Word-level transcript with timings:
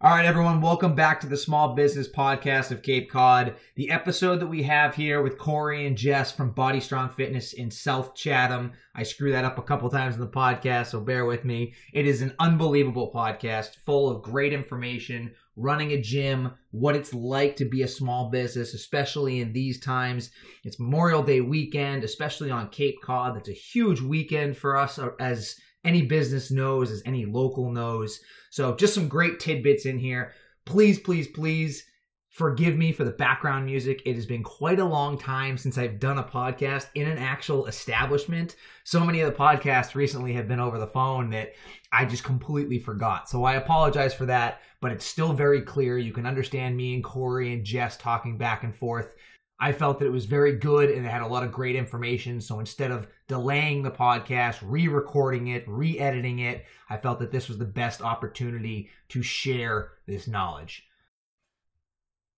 All 0.00 0.12
right, 0.12 0.26
everyone, 0.26 0.60
welcome 0.60 0.94
back 0.94 1.20
to 1.20 1.26
the 1.26 1.36
Small 1.36 1.74
Business 1.74 2.08
Podcast 2.08 2.70
of 2.70 2.84
Cape 2.84 3.10
Cod. 3.10 3.56
The 3.74 3.90
episode 3.90 4.38
that 4.38 4.46
we 4.46 4.62
have 4.62 4.94
here 4.94 5.22
with 5.22 5.38
Corey 5.38 5.88
and 5.88 5.98
Jess 5.98 6.30
from 6.30 6.52
Body 6.52 6.78
Strong 6.78 7.08
Fitness 7.08 7.52
in 7.52 7.68
South 7.68 8.14
Chatham. 8.14 8.74
I 8.94 9.02
screw 9.02 9.32
that 9.32 9.44
up 9.44 9.58
a 9.58 9.62
couple 9.62 9.90
times 9.90 10.14
in 10.14 10.20
the 10.20 10.28
podcast, 10.28 10.92
so 10.92 11.00
bear 11.00 11.24
with 11.24 11.44
me. 11.44 11.74
It 11.92 12.06
is 12.06 12.22
an 12.22 12.32
unbelievable 12.38 13.10
podcast 13.12 13.78
full 13.84 14.08
of 14.08 14.22
great 14.22 14.52
information, 14.52 15.32
running 15.56 15.90
a 15.90 16.00
gym, 16.00 16.52
what 16.70 16.94
it's 16.94 17.12
like 17.12 17.56
to 17.56 17.64
be 17.64 17.82
a 17.82 17.88
small 17.88 18.30
business, 18.30 18.74
especially 18.74 19.40
in 19.40 19.52
these 19.52 19.80
times. 19.80 20.30
It's 20.62 20.78
Memorial 20.78 21.24
Day 21.24 21.40
weekend, 21.40 22.04
especially 22.04 22.52
on 22.52 22.68
Cape 22.68 23.02
Cod. 23.02 23.34
That's 23.34 23.48
a 23.48 23.52
huge 23.52 24.00
weekend 24.00 24.56
for 24.56 24.76
us 24.76 25.00
uh, 25.00 25.10
as 25.18 25.56
any 25.88 26.02
business 26.02 26.50
knows, 26.50 26.90
as 26.90 27.02
any 27.06 27.24
local 27.24 27.72
knows. 27.72 28.20
So 28.50 28.76
just 28.76 28.92
some 28.92 29.08
great 29.08 29.40
tidbits 29.40 29.86
in 29.86 29.98
here. 29.98 30.32
Please, 30.66 30.98
please, 30.98 31.26
please 31.26 31.84
forgive 32.28 32.76
me 32.76 32.92
for 32.92 33.04
the 33.04 33.10
background 33.10 33.64
music. 33.64 34.02
It 34.04 34.14
has 34.14 34.26
been 34.26 34.42
quite 34.42 34.78
a 34.78 34.84
long 34.84 35.18
time 35.18 35.56
since 35.56 35.78
I've 35.78 35.98
done 35.98 36.18
a 36.18 36.22
podcast 36.22 36.88
in 36.94 37.08
an 37.08 37.16
actual 37.16 37.66
establishment. 37.66 38.54
So 38.84 39.00
many 39.00 39.22
of 39.22 39.32
the 39.32 39.38
podcasts 39.38 39.94
recently 39.94 40.34
have 40.34 40.46
been 40.46 40.60
over 40.60 40.78
the 40.78 40.86
phone 40.86 41.30
that 41.30 41.54
I 41.90 42.04
just 42.04 42.22
completely 42.22 42.78
forgot. 42.78 43.30
So 43.30 43.44
I 43.44 43.54
apologize 43.54 44.12
for 44.12 44.26
that, 44.26 44.60
but 44.82 44.92
it's 44.92 45.06
still 45.06 45.32
very 45.32 45.62
clear. 45.62 45.96
You 45.96 46.12
can 46.12 46.26
understand 46.26 46.76
me 46.76 46.94
and 46.94 47.02
Corey 47.02 47.54
and 47.54 47.64
Jess 47.64 47.96
talking 47.96 48.36
back 48.36 48.62
and 48.62 48.76
forth. 48.76 49.14
I 49.60 49.72
felt 49.72 49.98
that 49.98 50.06
it 50.06 50.12
was 50.12 50.26
very 50.26 50.56
good 50.56 50.90
and 50.90 51.04
it 51.04 51.08
had 51.08 51.22
a 51.22 51.26
lot 51.26 51.42
of 51.42 51.50
great 51.50 51.74
information. 51.74 52.40
So 52.40 52.60
instead 52.60 52.92
of 52.92 53.08
delaying 53.26 53.82
the 53.82 53.90
podcast, 53.90 54.58
re 54.62 54.86
recording 54.86 55.48
it, 55.48 55.64
re 55.66 55.98
editing 55.98 56.38
it, 56.38 56.64
I 56.88 56.96
felt 56.96 57.18
that 57.18 57.32
this 57.32 57.48
was 57.48 57.58
the 57.58 57.64
best 57.64 58.00
opportunity 58.00 58.90
to 59.08 59.22
share 59.22 59.90
this 60.06 60.28
knowledge. 60.28 60.84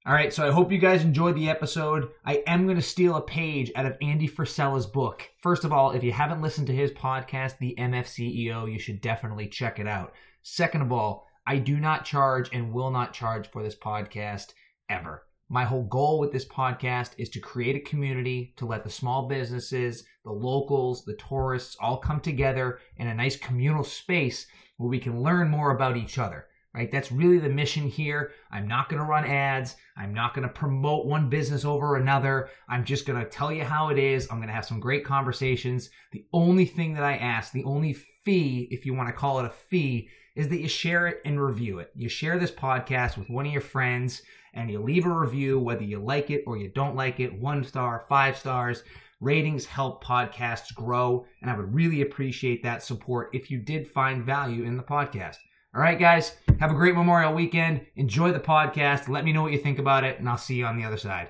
All 0.06 0.14
right, 0.14 0.32
so 0.32 0.48
I 0.48 0.50
hope 0.50 0.72
you 0.72 0.78
guys 0.78 1.04
enjoyed 1.04 1.36
the 1.36 1.50
episode. 1.50 2.08
I 2.24 2.42
am 2.46 2.64
going 2.64 2.78
to 2.78 2.82
steal 2.82 3.16
a 3.16 3.20
page 3.20 3.70
out 3.76 3.84
of 3.84 3.98
Andy 4.00 4.26
Frisella's 4.26 4.86
book. 4.86 5.28
First 5.36 5.62
of 5.62 5.74
all, 5.74 5.90
if 5.90 6.02
you 6.02 6.10
haven't 6.10 6.40
listened 6.40 6.68
to 6.68 6.74
his 6.74 6.90
podcast, 6.90 7.58
The 7.58 7.74
MF 7.78 8.06
CEO, 8.06 8.72
you 8.72 8.78
should 8.78 9.02
definitely 9.02 9.46
check 9.46 9.78
it 9.78 9.86
out. 9.86 10.14
Second 10.42 10.80
of 10.80 10.90
all, 10.90 11.26
I 11.46 11.58
do 11.58 11.78
not 11.78 12.06
charge 12.06 12.48
and 12.50 12.72
will 12.72 12.90
not 12.90 13.12
charge 13.12 13.50
for 13.50 13.62
this 13.62 13.76
podcast 13.76 14.54
ever. 14.88 15.26
My 15.52 15.64
whole 15.64 15.82
goal 15.82 16.20
with 16.20 16.30
this 16.30 16.44
podcast 16.44 17.10
is 17.18 17.28
to 17.30 17.40
create 17.40 17.74
a 17.74 17.80
community 17.80 18.54
to 18.56 18.66
let 18.66 18.84
the 18.84 18.90
small 18.90 19.26
businesses, 19.26 20.04
the 20.22 20.30
locals, 20.30 21.04
the 21.04 21.16
tourists 21.16 21.76
all 21.80 21.96
come 21.96 22.20
together 22.20 22.78
in 22.98 23.08
a 23.08 23.14
nice 23.14 23.34
communal 23.34 23.82
space 23.82 24.46
where 24.76 24.88
we 24.88 25.00
can 25.00 25.24
learn 25.24 25.48
more 25.48 25.72
about 25.72 25.96
each 25.96 26.18
other. 26.18 26.46
Right? 26.72 26.88
That's 26.88 27.10
really 27.10 27.38
the 27.38 27.48
mission 27.48 27.88
here. 27.88 28.30
I'm 28.52 28.68
not 28.68 28.88
going 28.88 29.02
to 29.02 29.08
run 29.08 29.24
ads. 29.24 29.74
I'm 29.96 30.14
not 30.14 30.34
going 30.34 30.46
to 30.46 30.54
promote 30.54 31.06
one 31.06 31.28
business 31.28 31.64
over 31.64 31.96
another. 31.96 32.48
I'm 32.68 32.84
just 32.84 33.04
going 33.04 33.18
to 33.18 33.28
tell 33.28 33.50
you 33.50 33.64
how 33.64 33.88
it 33.88 33.98
is. 33.98 34.28
I'm 34.30 34.36
going 34.36 34.46
to 34.46 34.54
have 34.54 34.66
some 34.66 34.78
great 34.78 35.04
conversations. 35.04 35.90
The 36.12 36.26
only 36.32 36.64
thing 36.64 36.94
that 36.94 37.02
I 37.02 37.16
ask, 37.16 37.50
the 37.50 37.64
only 37.64 37.94
fee, 38.24 38.68
if 38.70 38.86
you 38.86 38.94
want 38.94 39.08
to 39.08 39.12
call 39.12 39.40
it 39.40 39.46
a 39.46 39.50
fee, 39.50 40.10
is 40.40 40.48
that 40.48 40.60
you 40.60 40.68
share 40.68 41.06
it 41.06 41.20
and 41.26 41.38
review 41.38 41.80
it. 41.80 41.90
You 41.94 42.08
share 42.08 42.38
this 42.38 42.50
podcast 42.50 43.18
with 43.18 43.28
one 43.28 43.44
of 43.44 43.52
your 43.52 43.60
friends 43.60 44.22
and 44.54 44.70
you 44.70 44.80
leave 44.80 45.04
a 45.04 45.10
review, 45.10 45.60
whether 45.60 45.84
you 45.84 45.98
like 45.98 46.30
it 46.30 46.44
or 46.46 46.56
you 46.56 46.68
don't 46.68 46.96
like 46.96 47.20
it, 47.20 47.38
one 47.38 47.62
star, 47.62 48.06
five 48.08 48.38
stars. 48.38 48.82
Ratings 49.20 49.66
help 49.66 50.02
podcasts 50.02 50.74
grow, 50.74 51.26
and 51.42 51.50
I 51.50 51.56
would 51.56 51.74
really 51.74 52.00
appreciate 52.00 52.62
that 52.62 52.82
support 52.82 53.28
if 53.34 53.50
you 53.50 53.58
did 53.58 53.86
find 53.86 54.24
value 54.24 54.64
in 54.64 54.78
the 54.78 54.82
podcast. 54.82 55.36
All 55.74 55.82
right, 55.82 55.98
guys, 55.98 56.36
have 56.58 56.70
a 56.70 56.74
great 56.74 56.94
Memorial 56.94 57.34
weekend. 57.34 57.84
Enjoy 57.96 58.32
the 58.32 58.40
podcast. 58.40 59.10
Let 59.10 59.26
me 59.26 59.34
know 59.34 59.42
what 59.42 59.52
you 59.52 59.58
think 59.58 59.78
about 59.78 60.04
it, 60.04 60.18
and 60.18 60.26
I'll 60.26 60.38
see 60.38 60.54
you 60.54 60.64
on 60.64 60.78
the 60.78 60.84
other 60.84 60.96
side. 60.96 61.28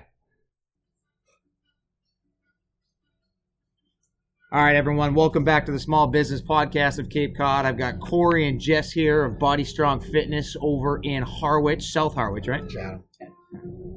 All 4.53 4.61
right, 4.61 4.75
everyone, 4.75 5.13
welcome 5.13 5.45
back 5.45 5.65
to 5.67 5.71
the 5.71 5.79
Small 5.79 6.07
Business 6.07 6.41
Podcast 6.41 6.99
of 6.99 7.07
Cape 7.09 7.37
Cod. 7.37 7.65
I've 7.65 7.77
got 7.77 8.01
Corey 8.01 8.49
and 8.49 8.59
Jess 8.59 8.91
here 8.91 9.23
of 9.23 9.39
Body 9.39 9.63
Strong 9.63 10.01
Fitness 10.01 10.57
over 10.59 10.99
in 11.03 11.23
Harwich, 11.23 11.81
South 11.83 12.13
Harwich, 12.13 12.49
right? 12.49 12.67
Chatham. 12.67 13.01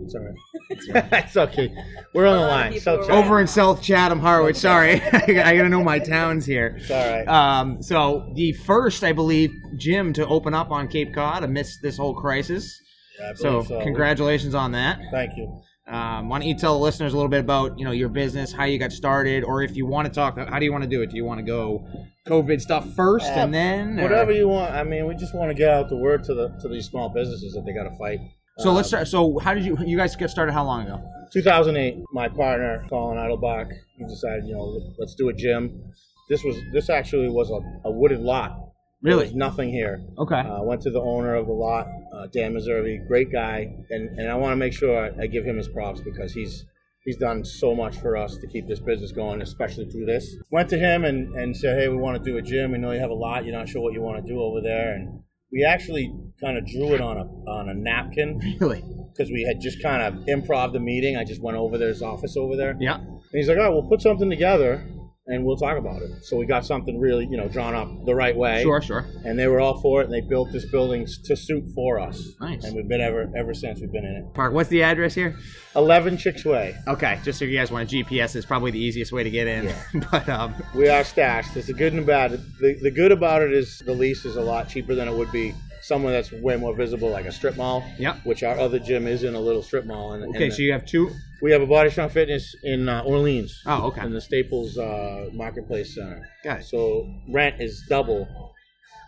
It's 0.00 0.14
all 0.14 0.22
right. 0.22 1.24
it's 1.24 1.36
okay. 1.36 1.74
We're 2.14 2.28
on 2.28 2.40
the 2.40 2.46
line. 2.46 2.78
So 2.80 3.00
Over 3.10 3.40
in 3.40 3.48
South 3.48 3.82
Chatham, 3.82 4.20
Harwich. 4.20 4.54
Sorry, 4.54 5.02
I 5.12 5.56
gotta 5.56 5.68
know 5.68 5.82
my 5.82 5.98
towns 5.98 6.46
here. 6.46 6.76
It's 6.78 6.88
all 6.90 7.04
right. 7.04 7.26
Um, 7.26 7.82
so 7.82 8.30
the 8.36 8.52
first, 8.52 9.02
I 9.02 9.12
believe, 9.12 9.50
gym 9.76 10.12
to 10.12 10.26
open 10.28 10.54
up 10.54 10.70
on 10.70 10.86
Cape 10.86 11.12
Cod 11.12 11.42
amidst 11.42 11.82
this 11.82 11.96
whole 11.96 12.14
crisis. 12.14 12.80
Yeah, 13.18 13.30
I 13.30 13.32
believe 13.32 13.66
so. 13.66 13.80
congratulations 13.82 14.54
on 14.54 14.70
that. 14.72 15.00
Thank 15.10 15.36
you. 15.36 15.62
Um, 15.86 16.30
why 16.30 16.38
don't 16.38 16.48
you 16.48 16.54
tell 16.56 16.74
the 16.78 16.82
listeners 16.82 17.12
a 17.12 17.16
little 17.16 17.28
bit 17.28 17.40
about 17.40 17.78
you 17.78 17.84
know 17.84 17.90
your 17.92 18.08
business, 18.08 18.52
how 18.52 18.64
you 18.64 18.78
got 18.78 18.90
started, 18.92 19.44
or 19.44 19.62
if 19.62 19.76
you 19.76 19.84
want 19.84 20.08
to 20.08 20.12
talk, 20.12 20.38
how 20.38 20.58
do 20.58 20.64
you 20.64 20.72
want 20.72 20.82
to 20.84 20.88
do 20.88 21.02
it? 21.02 21.10
Do 21.10 21.16
you 21.16 21.24
want 21.26 21.38
to 21.40 21.44
go 21.44 21.86
COVID 22.26 22.60
stuff 22.60 22.94
first 22.94 23.26
Uh, 23.26 23.40
and 23.40 23.52
then 23.54 23.98
or- 24.00 24.04
Whatever 24.04 24.32
you 24.32 24.48
want. 24.48 24.72
I 24.74 24.82
mean, 24.82 25.06
we 25.06 25.14
just 25.14 25.34
want 25.34 25.50
to 25.50 25.54
get 25.54 25.68
out 25.68 25.90
the 25.90 25.96
word 25.96 26.24
to 26.24 26.34
the 26.34 26.48
to 26.62 26.68
these 26.68 26.86
small 26.86 27.10
businesses 27.10 27.52
that 27.52 27.66
they 27.66 27.72
got 27.74 27.84
to 27.84 27.96
fight. 27.98 28.18
So 28.58 28.72
let's 28.72 28.86
Um, 28.86 29.04
start. 29.04 29.08
So 29.08 29.38
how 29.40 29.52
did 29.52 29.64
you 29.64 29.76
you 29.84 29.96
guys 29.98 30.16
get 30.16 30.30
started? 30.30 30.52
How 30.52 30.64
long 30.64 30.86
ago? 30.86 31.02
2008. 31.32 31.96
My 32.12 32.28
partner 32.28 32.86
Colin 32.88 33.18
Eidelbach, 33.18 33.70
he 33.98 34.04
decided, 34.04 34.44
you 34.46 34.54
know, 34.54 34.80
let's 34.98 35.14
do 35.14 35.28
a 35.28 35.32
gym. 35.34 35.82
This 36.30 36.42
was 36.44 36.56
this 36.72 36.88
actually 36.88 37.28
was 37.28 37.50
a, 37.50 37.88
a 37.88 37.90
wooded 37.90 38.20
lot. 38.20 38.58
Really? 39.02 39.34
nothing 39.34 39.68
here. 39.68 40.00
Okay. 40.16 40.36
Uh, 40.36 40.62
went 40.62 40.80
to 40.82 40.90
the 40.90 41.00
owner 41.00 41.34
of 41.34 41.46
the 41.46 41.52
lot, 41.52 41.86
uh, 42.14 42.26
Dan 42.28 42.54
Meservy, 42.54 43.06
great 43.06 43.32
guy, 43.32 43.74
and, 43.90 44.18
and 44.18 44.30
I 44.30 44.34
want 44.36 44.52
to 44.52 44.56
make 44.56 44.72
sure 44.72 44.98
I, 45.18 45.22
I 45.22 45.26
give 45.26 45.44
him 45.44 45.56
his 45.56 45.68
props 45.68 46.00
because 46.00 46.32
he's 46.32 46.64
he's 47.04 47.16
done 47.18 47.44
so 47.44 47.74
much 47.74 47.98
for 47.98 48.16
us 48.16 48.36
to 48.38 48.46
keep 48.46 48.66
this 48.66 48.80
business 48.80 49.12
going, 49.12 49.42
especially 49.42 49.90
through 49.90 50.06
this. 50.06 50.36
Went 50.50 50.70
to 50.70 50.78
him 50.78 51.04
and, 51.04 51.34
and 51.34 51.54
said, 51.54 51.78
hey, 51.78 51.88
we 51.88 51.96
want 51.96 52.16
to 52.22 52.30
do 52.30 52.38
a 52.38 52.42
gym. 52.42 52.72
We 52.72 52.78
know 52.78 52.92
you 52.92 53.00
have 53.00 53.10
a 53.10 53.14
lot. 53.14 53.44
You're 53.44 53.54
not 53.56 53.68
sure 53.68 53.82
what 53.82 53.92
you 53.92 54.00
want 54.00 54.24
to 54.24 54.32
do 54.32 54.40
over 54.40 54.60
there, 54.62 54.94
and 54.94 55.20
we 55.52 55.64
actually 55.64 56.12
kind 56.40 56.56
of 56.56 56.66
drew 56.66 56.94
it 56.94 57.00
on 57.00 57.16
a 57.18 57.24
on 57.50 57.68
a 57.68 57.74
napkin 57.74 58.56
Really? 58.60 58.82
because 59.12 59.30
we 59.30 59.42
had 59.42 59.60
just 59.60 59.82
kind 59.82 60.02
of 60.02 60.24
improv 60.26 60.72
the 60.72 60.80
meeting. 60.80 61.16
I 61.16 61.24
just 61.24 61.42
went 61.42 61.56
over 61.56 61.76
there, 61.78 61.88
his 61.88 62.02
office 62.02 62.36
over 62.36 62.56
there, 62.56 62.76
Yeah. 62.80 62.96
and 62.96 63.20
he's 63.32 63.48
like, 63.48 63.58
oh, 63.58 63.70
we'll 63.72 63.88
put 63.88 64.00
something 64.02 64.30
together. 64.30 64.84
And 65.26 65.42
we'll 65.42 65.56
talk 65.56 65.78
about 65.78 66.02
it. 66.02 66.22
So 66.22 66.36
we 66.36 66.44
got 66.44 66.66
something 66.66 67.00
really, 67.00 67.26
you 67.30 67.38
know, 67.38 67.48
drawn 67.48 67.74
up 67.74 67.88
the 68.04 68.14
right 68.14 68.36
way 68.36 68.62
Sure. 68.62 68.82
Sure. 68.82 69.06
and 69.24 69.38
they 69.38 69.46
were 69.46 69.58
all 69.58 69.80
for 69.80 70.02
it, 70.02 70.04
and 70.04 70.12
they 70.12 70.20
built 70.20 70.52
this 70.52 70.66
building 70.66 71.06
to 71.24 71.34
suit 71.34 71.64
for 71.74 71.98
us. 71.98 72.22
Nice. 72.42 72.62
And 72.64 72.76
we've 72.76 72.86
been 72.86 73.00
ever 73.00 73.32
ever 73.34 73.54
since 73.54 73.80
we've 73.80 73.90
been 73.90 74.04
in 74.04 74.16
it. 74.16 74.34
Park. 74.34 74.52
What's 74.52 74.68
the 74.68 74.82
address 74.82 75.14
here? 75.14 75.34
Eleven 75.74 76.18
Chicks 76.18 76.44
Way. 76.44 76.76
Okay, 76.86 77.18
just 77.24 77.40
if 77.40 77.48
you 77.48 77.56
guys 77.56 77.70
want 77.70 77.90
a 77.90 77.96
GPS, 77.96 78.36
it's 78.36 78.44
probably 78.44 78.70
the 78.70 78.78
easiest 78.78 79.12
way 79.12 79.24
to 79.24 79.30
get 79.30 79.46
in. 79.46 79.64
Yeah. 79.64 79.82
but 80.10 80.28
um, 80.28 80.54
We 80.74 80.90
are 80.90 81.02
stashed. 81.04 81.56
It's 81.56 81.68
the 81.68 81.72
good 81.72 81.94
and 81.94 82.04
bad. 82.04 82.32
The, 82.60 82.78
the 82.82 82.90
good 82.90 83.10
about 83.10 83.40
it 83.40 83.52
is 83.54 83.78
the 83.86 83.94
lease 83.94 84.26
is 84.26 84.36
a 84.36 84.42
lot 84.42 84.68
cheaper 84.68 84.94
than 84.94 85.08
it 85.08 85.14
would 85.14 85.32
be 85.32 85.54
somewhere 85.84 86.12
that's 86.12 86.32
way 86.32 86.56
more 86.56 86.74
visible, 86.74 87.10
like 87.10 87.26
a 87.26 87.32
strip 87.32 87.56
mall. 87.56 87.84
Yep. 87.98 88.24
Which 88.24 88.42
our 88.42 88.58
other 88.58 88.78
gym 88.78 89.06
is 89.06 89.22
in 89.22 89.34
a 89.34 89.40
little 89.40 89.62
strip 89.62 89.84
mall. 89.84 90.14
And, 90.14 90.24
okay, 90.34 90.44
and 90.44 90.52
so 90.52 90.62
you 90.62 90.72
have 90.72 90.86
two. 90.86 91.10
we 91.42 91.52
have 91.52 91.60
a 91.60 91.66
Body 91.66 91.90
Strong 91.90 92.08
Fitness 92.08 92.56
in 92.62 92.88
uh, 92.88 93.02
Orleans. 93.02 93.62
Oh, 93.66 93.88
okay. 93.88 94.02
In 94.02 94.12
the 94.12 94.20
Staples 94.20 94.78
uh, 94.78 95.28
Marketplace 95.32 95.94
Center. 95.94 96.26
Got 96.42 96.60
it. 96.60 96.64
So 96.64 97.06
rent 97.28 97.60
is 97.60 97.84
double 97.88 98.54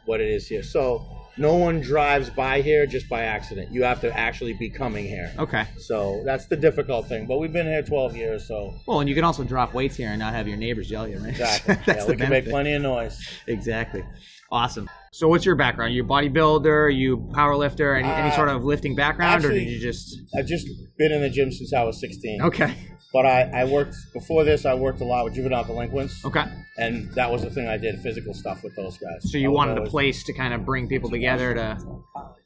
what 0.04 0.20
it 0.20 0.28
is 0.28 0.46
here. 0.46 0.62
So 0.62 1.25
no 1.38 1.54
one 1.54 1.80
drives 1.80 2.30
by 2.30 2.60
here 2.62 2.86
just 2.86 3.08
by 3.08 3.22
accident. 3.24 3.72
You 3.72 3.82
have 3.84 4.00
to 4.00 4.16
actually 4.16 4.54
be 4.54 4.70
coming 4.70 5.06
here. 5.06 5.32
Okay. 5.38 5.64
So 5.78 6.22
that's 6.24 6.46
the 6.46 6.56
difficult 6.56 7.08
thing. 7.08 7.26
But 7.26 7.38
we've 7.38 7.52
been 7.52 7.66
here 7.66 7.82
12 7.82 8.16
years, 8.16 8.46
so 8.48 8.74
Well, 8.86 9.00
and 9.00 9.08
you 9.08 9.14
can 9.14 9.24
also 9.24 9.44
drop 9.44 9.74
weights 9.74 9.96
here 9.96 10.08
and 10.10 10.18
not 10.18 10.32
have 10.34 10.48
your 10.48 10.56
neighbors 10.56 10.90
yell 10.90 11.04
at 11.04 11.10
you, 11.10 11.18
right? 11.18 11.28
exactly. 11.30 11.74
That's 11.86 11.88
yeah, 12.00 12.04
the 12.04 12.12
we 12.12 12.16
can 12.16 12.30
make 12.30 12.48
plenty 12.48 12.72
of 12.72 12.82
noise. 12.82 13.18
Exactly. 13.46 14.04
Awesome. 14.50 14.88
So, 15.12 15.28
what's 15.28 15.44
your 15.44 15.56
background? 15.56 15.92
You 15.94 16.04
a 16.04 16.06
bodybuilder? 16.06 16.94
You 16.96 17.28
power 17.34 17.56
lifter? 17.56 17.94
Any, 17.96 18.08
any 18.08 18.28
Uh, 18.28 18.36
sort 18.36 18.48
of 18.48 18.64
lifting 18.64 18.94
background, 18.94 19.44
or 19.44 19.50
did 19.50 19.66
you 19.68 19.80
just? 19.80 20.20
I've 20.38 20.46
just 20.46 20.68
been 20.98 21.10
in 21.10 21.20
the 21.20 21.30
gym 21.30 21.50
since 21.50 21.72
I 21.72 21.82
was 21.82 21.98
16. 22.00 22.42
Okay. 22.42 22.74
But 23.12 23.24
I, 23.24 23.42
I 23.62 23.64
worked 23.64 23.94
before 24.12 24.44
this. 24.44 24.66
I 24.66 24.74
worked 24.74 25.00
a 25.00 25.04
lot 25.04 25.24
with 25.24 25.34
juvenile 25.34 25.64
delinquents, 25.64 26.24
Okay. 26.24 26.44
and 26.76 27.10
that 27.14 27.30
was 27.30 27.42
the 27.42 27.50
thing 27.50 27.66
I 27.68 27.76
did: 27.78 28.00
physical 28.00 28.34
stuff 28.34 28.62
with 28.62 28.74
those 28.76 28.98
guys. 28.98 29.30
So 29.30 29.38
I 29.38 29.40
you 29.42 29.50
was 29.50 29.56
wanted 29.56 29.72
a 29.72 29.76
always- 29.78 29.90
place 29.90 30.24
to 30.24 30.32
kind 30.32 30.52
of 30.52 30.64
bring 30.66 30.88
people 30.88 31.08
together 31.08 31.54
to. 31.54 31.78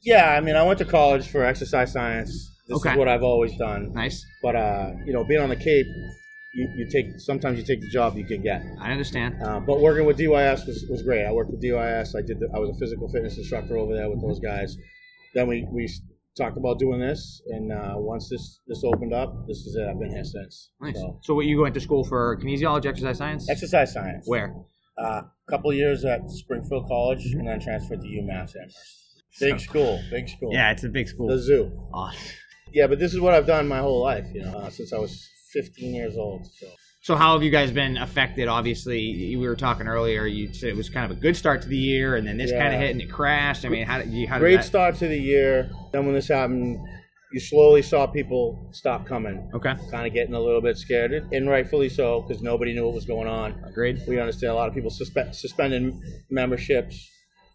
Yeah, 0.03 0.29
I 0.35 0.39
mean, 0.41 0.55
I 0.55 0.63
went 0.63 0.79
to 0.79 0.85
college 0.85 1.27
for 1.27 1.43
exercise 1.43 1.91
science. 1.91 2.31
This 2.67 2.77
Okay. 2.77 2.91
is 2.91 2.97
what 2.97 3.07
I've 3.07 3.23
always 3.23 3.55
done. 3.57 3.91
Nice. 3.93 4.25
But 4.41 4.55
uh, 4.55 4.91
you 5.05 5.13
know, 5.13 5.23
being 5.25 5.41
on 5.41 5.49
the 5.49 5.55
Cape, 5.57 5.87
you, 6.53 6.69
you 6.77 6.87
take 6.89 7.19
sometimes 7.19 7.57
you 7.59 7.65
take 7.65 7.81
the 7.81 7.89
job 7.89 8.15
you 8.15 8.25
can 8.25 8.41
get. 8.41 8.61
I 8.79 8.91
understand. 8.91 9.35
Uh, 9.43 9.59
but 9.59 9.81
working 9.81 10.05
with 10.05 10.17
DYS 10.17 10.65
was, 10.67 10.85
was 10.89 11.01
great. 11.03 11.25
I 11.25 11.31
worked 11.31 11.51
with 11.51 11.61
DYS. 11.61 12.15
I 12.15 12.21
did. 12.21 12.39
The, 12.39 12.49
I 12.55 12.59
was 12.59 12.69
a 12.69 12.79
physical 12.79 13.09
fitness 13.09 13.37
instructor 13.37 13.77
over 13.77 13.93
there 13.93 14.09
with 14.09 14.21
those 14.21 14.39
guys. 14.39 14.77
Then 15.33 15.47
we, 15.47 15.65
we 15.71 15.89
talked 16.37 16.57
about 16.57 16.79
doing 16.79 16.99
this, 16.99 17.41
and 17.47 17.71
uh, 17.71 17.93
once 17.95 18.29
this 18.29 18.61
this 18.67 18.83
opened 18.83 19.13
up, 19.13 19.47
this 19.47 19.59
is 19.59 19.75
it. 19.75 19.87
I've 19.87 19.99
been 19.99 20.11
here 20.11 20.23
since. 20.23 20.71
Nice. 20.79 20.95
So, 20.95 21.19
So, 21.23 21.35
what 21.35 21.45
you 21.45 21.61
went 21.61 21.73
to 21.75 21.81
school 21.81 22.03
for 22.03 22.37
kinesiology, 22.37 22.85
exercise 22.85 23.17
science? 23.17 23.49
exercise 23.49 23.93
science. 23.93 24.25
Where? 24.27 24.55
A 24.97 25.01
uh, 25.01 25.21
couple 25.49 25.71
of 25.71 25.77
years 25.77 26.05
at 26.05 26.29
Springfield 26.29 26.87
College, 26.87 27.25
and 27.33 27.47
then 27.47 27.59
transferred 27.59 28.01
to 28.01 28.07
UMass 28.07 28.55
Amherst. 28.55 29.23
Big 29.39 29.59
school, 29.59 30.01
big 30.11 30.27
school. 30.27 30.49
Yeah, 30.51 30.71
it's 30.71 30.83
a 30.83 30.89
big 30.89 31.07
school. 31.07 31.27
The 31.29 31.39
zoo. 31.39 31.71
Oh. 31.93 32.11
Yeah, 32.73 32.87
but 32.87 32.99
this 32.99 33.13
is 33.13 33.19
what 33.19 33.33
I've 33.33 33.47
done 33.47 33.67
my 33.67 33.79
whole 33.79 34.01
life, 34.01 34.27
you 34.33 34.43
know, 34.43 34.57
uh, 34.57 34.69
since 34.69 34.93
I 34.93 34.97
was 34.97 35.29
15 35.53 35.93
years 35.93 36.17
old. 36.17 36.45
So 36.45 36.67
So 37.03 37.15
how 37.15 37.33
have 37.33 37.41
you 37.41 37.49
guys 37.49 37.71
been 37.71 37.97
affected? 37.97 38.47
Obviously, 38.47 39.35
we 39.35 39.47
were 39.47 39.55
talking 39.55 39.87
earlier. 39.87 40.27
You 40.27 40.53
said 40.53 40.69
it 40.69 40.75
was 40.75 40.87
kind 40.87 41.09
of 41.11 41.17
a 41.17 41.19
good 41.19 41.35
start 41.35 41.63
to 41.63 41.67
the 41.67 41.77
year, 41.77 42.15
and 42.15 42.27
then 42.27 42.37
this 42.37 42.51
Yeah. 42.51 42.59
kind 42.61 42.75
of 42.75 42.79
hit 42.79 42.91
and 42.91 43.01
it 43.01 43.09
crashed. 43.11 43.65
I 43.65 43.69
mean, 43.69 43.87
how 43.87 43.97
did 43.97 44.09
you? 44.11 44.27
How 44.27 44.35
did 44.35 44.41
great 44.41 44.55
that? 44.57 44.65
start 44.65 44.95
to 44.97 45.07
the 45.07 45.17
year. 45.17 45.71
Then 45.91 46.05
when 46.05 46.13
this 46.13 46.27
happened, 46.27 46.79
you 47.33 47.39
slowly 47.39 47.81
saw 47.81 48.05
people 48.05 48.69
stop 48.71 49.07
coming, 49.07 49.49
Okay, 49.55 49.73
kind 49.89 50.05
of 50.05 50.13
getting 50.13 50.35
a 50.35 50.39
little 50.39 50.61
bit 50.61 50.77
scared, 50.77 51.11
and 51.31 51.49
rightfully 51.49 51.89
so, 51.89 52.21
because 52.21 52.43
nobody 52.43 52.71
knew 52.73 52.85
what 52.85 52.93
was 52.93 53.05
going 53.05 53.27
on. 53.27 53.55
agreed. 53.65 53.99
We 54.07 54.19
understand 54.19 54.51
a 54.51 54.55
lot 54.55 54.67
of 54.67 54.75
people 54.75 54.91
suspe- 54.91 55.33
suspending 55.33 55.99
memberships, 56.29 57.09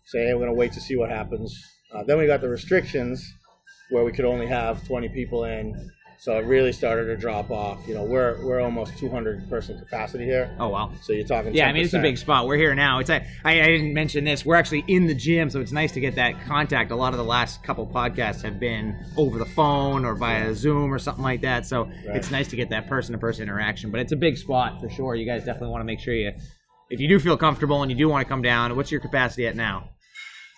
say, 0.07 0.27
hey, 0.27 0.35
we're 0.35 0.41
going 0.41 0.51
to 0.53 0.59
wait 0.59 0.73
to 0.73 0.81
see 0.81 0.97
what 0.97 1.11
happens. 1.11 1.55
Uh, 1.95 2.03
then 2.03 2.19
we 2.19 2.27
got 2.27 2.41
the 2.41 2.49
restrictions 2.49 3.25
where 3.91 4.03
we 4.03 4.11
could 4.11 4.25
only 4.25 4.47
have 4.47 4.83
20 4.89 5.09
people 5.11 5.45
in. 5.45 5.91
So 6.19 6.39
it 6.39 6.45
really 6.47 6.73
started 6.73 7.07
to 7.07 7.17
drop 7.17 7.51
off. 7.51 7.87
You 7.87 7.95
know, 7.95 8.05
we're 8.05 8.43
we're 8.45 8.61
almost 8.61 8.97
200 8.99 9.49
person 9.49 9.79
capacity 9.79 10.25
here. 10.25 10.55
Oh 10.59 10.69
wow. 10.69 10.91
So 11.03 11.13
you're 11.13 11.27
talking. 11.27 11.55
Yeah, 11.55 11.69
I 11.69 11.73
mean 11.73 11.85
it's 11.85 11.95
a 11.95 12.01
big 12.01 12.19
spot. 12.19 12.47
We're 12.47 12.57
here 12.57 12.75
now. 12.75 12.99
It's 12.99 13.11
a, 13.11 13.25
I, 13.45 13.61
I 13.61 13.67
didn't 13.67 13.95
mention 13.95 14.25
this. 14.25 14.45
We're 14.45 14.57
actually 14.57 14.85
in 14.89 15.07
the 15.07 15.15
gym, 15.15 15.51
so 15.51 15.61
it's 15.61 15.73
nice 15.73 15.93
to 15.93 16.01
get 16.01 16.15
that 16.17 16.41
contact. 16.47 16.91
A 16.91 16.97
lot 16.97 17.13
of 17.13 17.19
the 17.19 17.25
last 17.25 17.63
couple 17.63 17.87
podcasts 17.87 18.43
have 18.43 18.59
been 18.59 18.97
over 19.17 19.39
the 19.39 19.45
phone 19.45 20.05
or 20.05 20.15
via 20.15 20.55
Zoom 20.55 20.93
or 20.93 20.99
something 20.99 21.25
like 21.25 21.43
that. 21.43 21.67
So 21.67 21.91
it's 22.07 22.31
nice 22.31 22.49
to 22.49 22.57
get 22.57 22.71
that 22.71 22.89
person-to-person 22.89 23.43
interaction. 23.43 23.91
But 23.91 24.01
it's 24.01 24.12
a 24.12 24.17
big 24.17 24.37
spot 24.37 24.81
for 24.81 24.89
sure. 24.89 25.15
You 25.15 25.27
guys 25.27 25.45
definitely 25.45 25.69
want 25.69 25.81
to 25.83 25.87
make 25.87 26.01
sure 26.01 26.15
you, 26.15 26.33
if 26.91 27.01
you 27.01 27.09
do 27.09 27.19
feel 27.19 27.37
comfortable 27.37 27.83
and 27.83 27.91
you 27.91 27.97
do 27.97 28.09
want 28.09 28.25
to 28.25 28.29
come 28.29 28.43
down, 28.43 28.75
what's 28.75 28.91
your 28.91 29.01
capacity 29.01 29.47
at 29.47 29.55
now? 29.57 29.91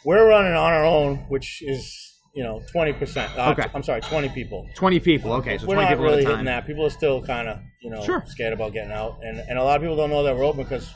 We're 0.04 0.28
running 0.28 0.52
on 0.52 0.72
our 0.72 0.84
own, 0.84 1.16
which 1.28 1.62
is 1.62 2.07
you 2.34 2.42
know 2.42 2.62
20 2.70 2.92
percent. 2.94 3.36
Okay. 3.38 3.64
I'm 3.74 3.82
sorry, 3.82 4.00
20 4.00 4.28
people. 4.30 4.68
Twenty 4.74 5.00
people. 5.00 5.32
Okay, 5.34 5.58
so 5.58 5.66
we're 5.66 5.74
twenty 5.74 5.82
not 5.86 5.90
people 5.90 6.04
really 6.04 6.18
at 6.18 6.24
a 6.24 6.28
hitting 6.30 6.36
time. 6.36 6.44
that. 6.46 6.66
People 6.66 6.84
are 6.86 6.90
still 6.90 7.22
kind 7.22 7.48
of 7.48 7.58
you 7.80 7.90
know 7.90 8.04
Sure. 8.04 8.22
scared 8.26 8.52
about 8.52 8.72
getting 8.72 8.92
out, 8.92 9.18
and 9.24 9.38
and 9.38 9.58
a 9.58 9.62
lot 9.64 9.76
of 9.76 9.82
people 9.82 9.96
don't 9.96 10.10
know 10.10 10.22
that 10.22 10.36
we're 10.36 10.44
open 10.44 10.62
because 10.62 10.92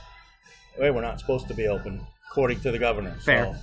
wait, 0.79 0.90
we're 0.90 1.00
not 1.02 1.19
supposed 1.20 1.49
to 1.49 1.55
be 1.55 1.67
open 1.69 2.05
according 2.31 2.61
to 2.61 2.70
the 2.70 2.79
governor. 2.79 3.14
Fair. 3.20 3.44
So, 3.55 3.61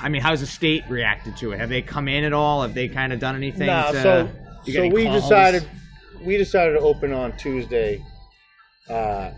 I 0.00 0.08
mean, 0.08 0.22
how's 0.22 0.40
the 0.40 0.46
state 0.46 0.84
reacted 0.88 1.36
to 1.38 1.52
it? 1.52 1.58
Have 1.58 1.68
they 1.68 1.82
come 1.82 2.08
in 2.08 2.24
at 2.24 2.32
all? 2.32 2.62
Have 2.62 2.74
they 2.74 2.88
kind 2.88 3.12
of 3.12 3.18
done 3.18 3.34
anything? 3.36 3.66
Nah, 3.66 3.90
to, 3.90 4.02
so 4.02 4.28
you 4.64 4.72
get 4.72 4.78
so 4.78 4.84
any 4.84 4.92
we 4.92 5.04
calls? 5.04 5.22
decided 5.22 5.68
we 6.24 6.36
decided 6.36 6.72
to 6.74 6.80
open 6.80 7.12
on 7.12 7.36
Tuesday. 7.36 8.04
Uh, 8.88 9.30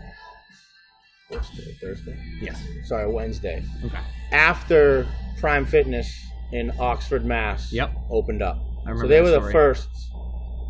what's 1.29 1.49
today? 1.51 1.75
Thursday. 1.81 2.17
Yes. 2.41 2.61
Sorry, 2.83 3.07
Wednesday. 3.11 3.63
Okay. 3.83 3.99
After 4.31 5.07
Prime 5.39 5.65
Fitness 5.65 6.25
in 6.51 6.71
Oxford, 6.79 7.25
Mass. 7.25 7.71
Yep. 7.71 7.91
Opened 8.09 8.41
up. 8.41 8.57
I 8.85 8.89
remember 8.91 9.03
So 9.03 9.07
they 9.07 9.15
that 9.17 9.23
were 9.23 9.29
the 9.31 9.37
story. 9.39 9.51
first 9.53 9.89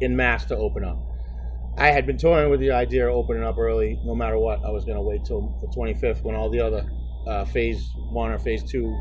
in 0.01 0.15
Mass 0.15 0.45
to 0.45 0.57
open 0.57 0.83
up. 0.83 0.97
I 1.77 1.87
had 1.91 2.05
been 2.05 2.17
toying 2.17 2.49
with 2.49 2.61
the 2.61 2.71
idea 2.71 3.07
of 3.09 3.15
opening 3.15 3.43
up 3.43 3.57
early, 3.57 3.99
no 4.05 4.15
matter 4.15 4.37
what. 4.37 4.63
I 4.63 4.69
was 4.69 4.85
going 4.85 4.95
to 4.95 5.01
wait 5.01 5.25
till 5.25 5.41
the 5.61 5.67
25th 5.67 6.23
when 6.23 6.33
all 6.35 6.49
the 6.49 6.59
other 6.61 6.89
uh, 7.27 7.43
phase 7.45 7.91
one 8.11 8.31
or 8.31 8.39
phase 8.39 8.63
two 8.63 8.95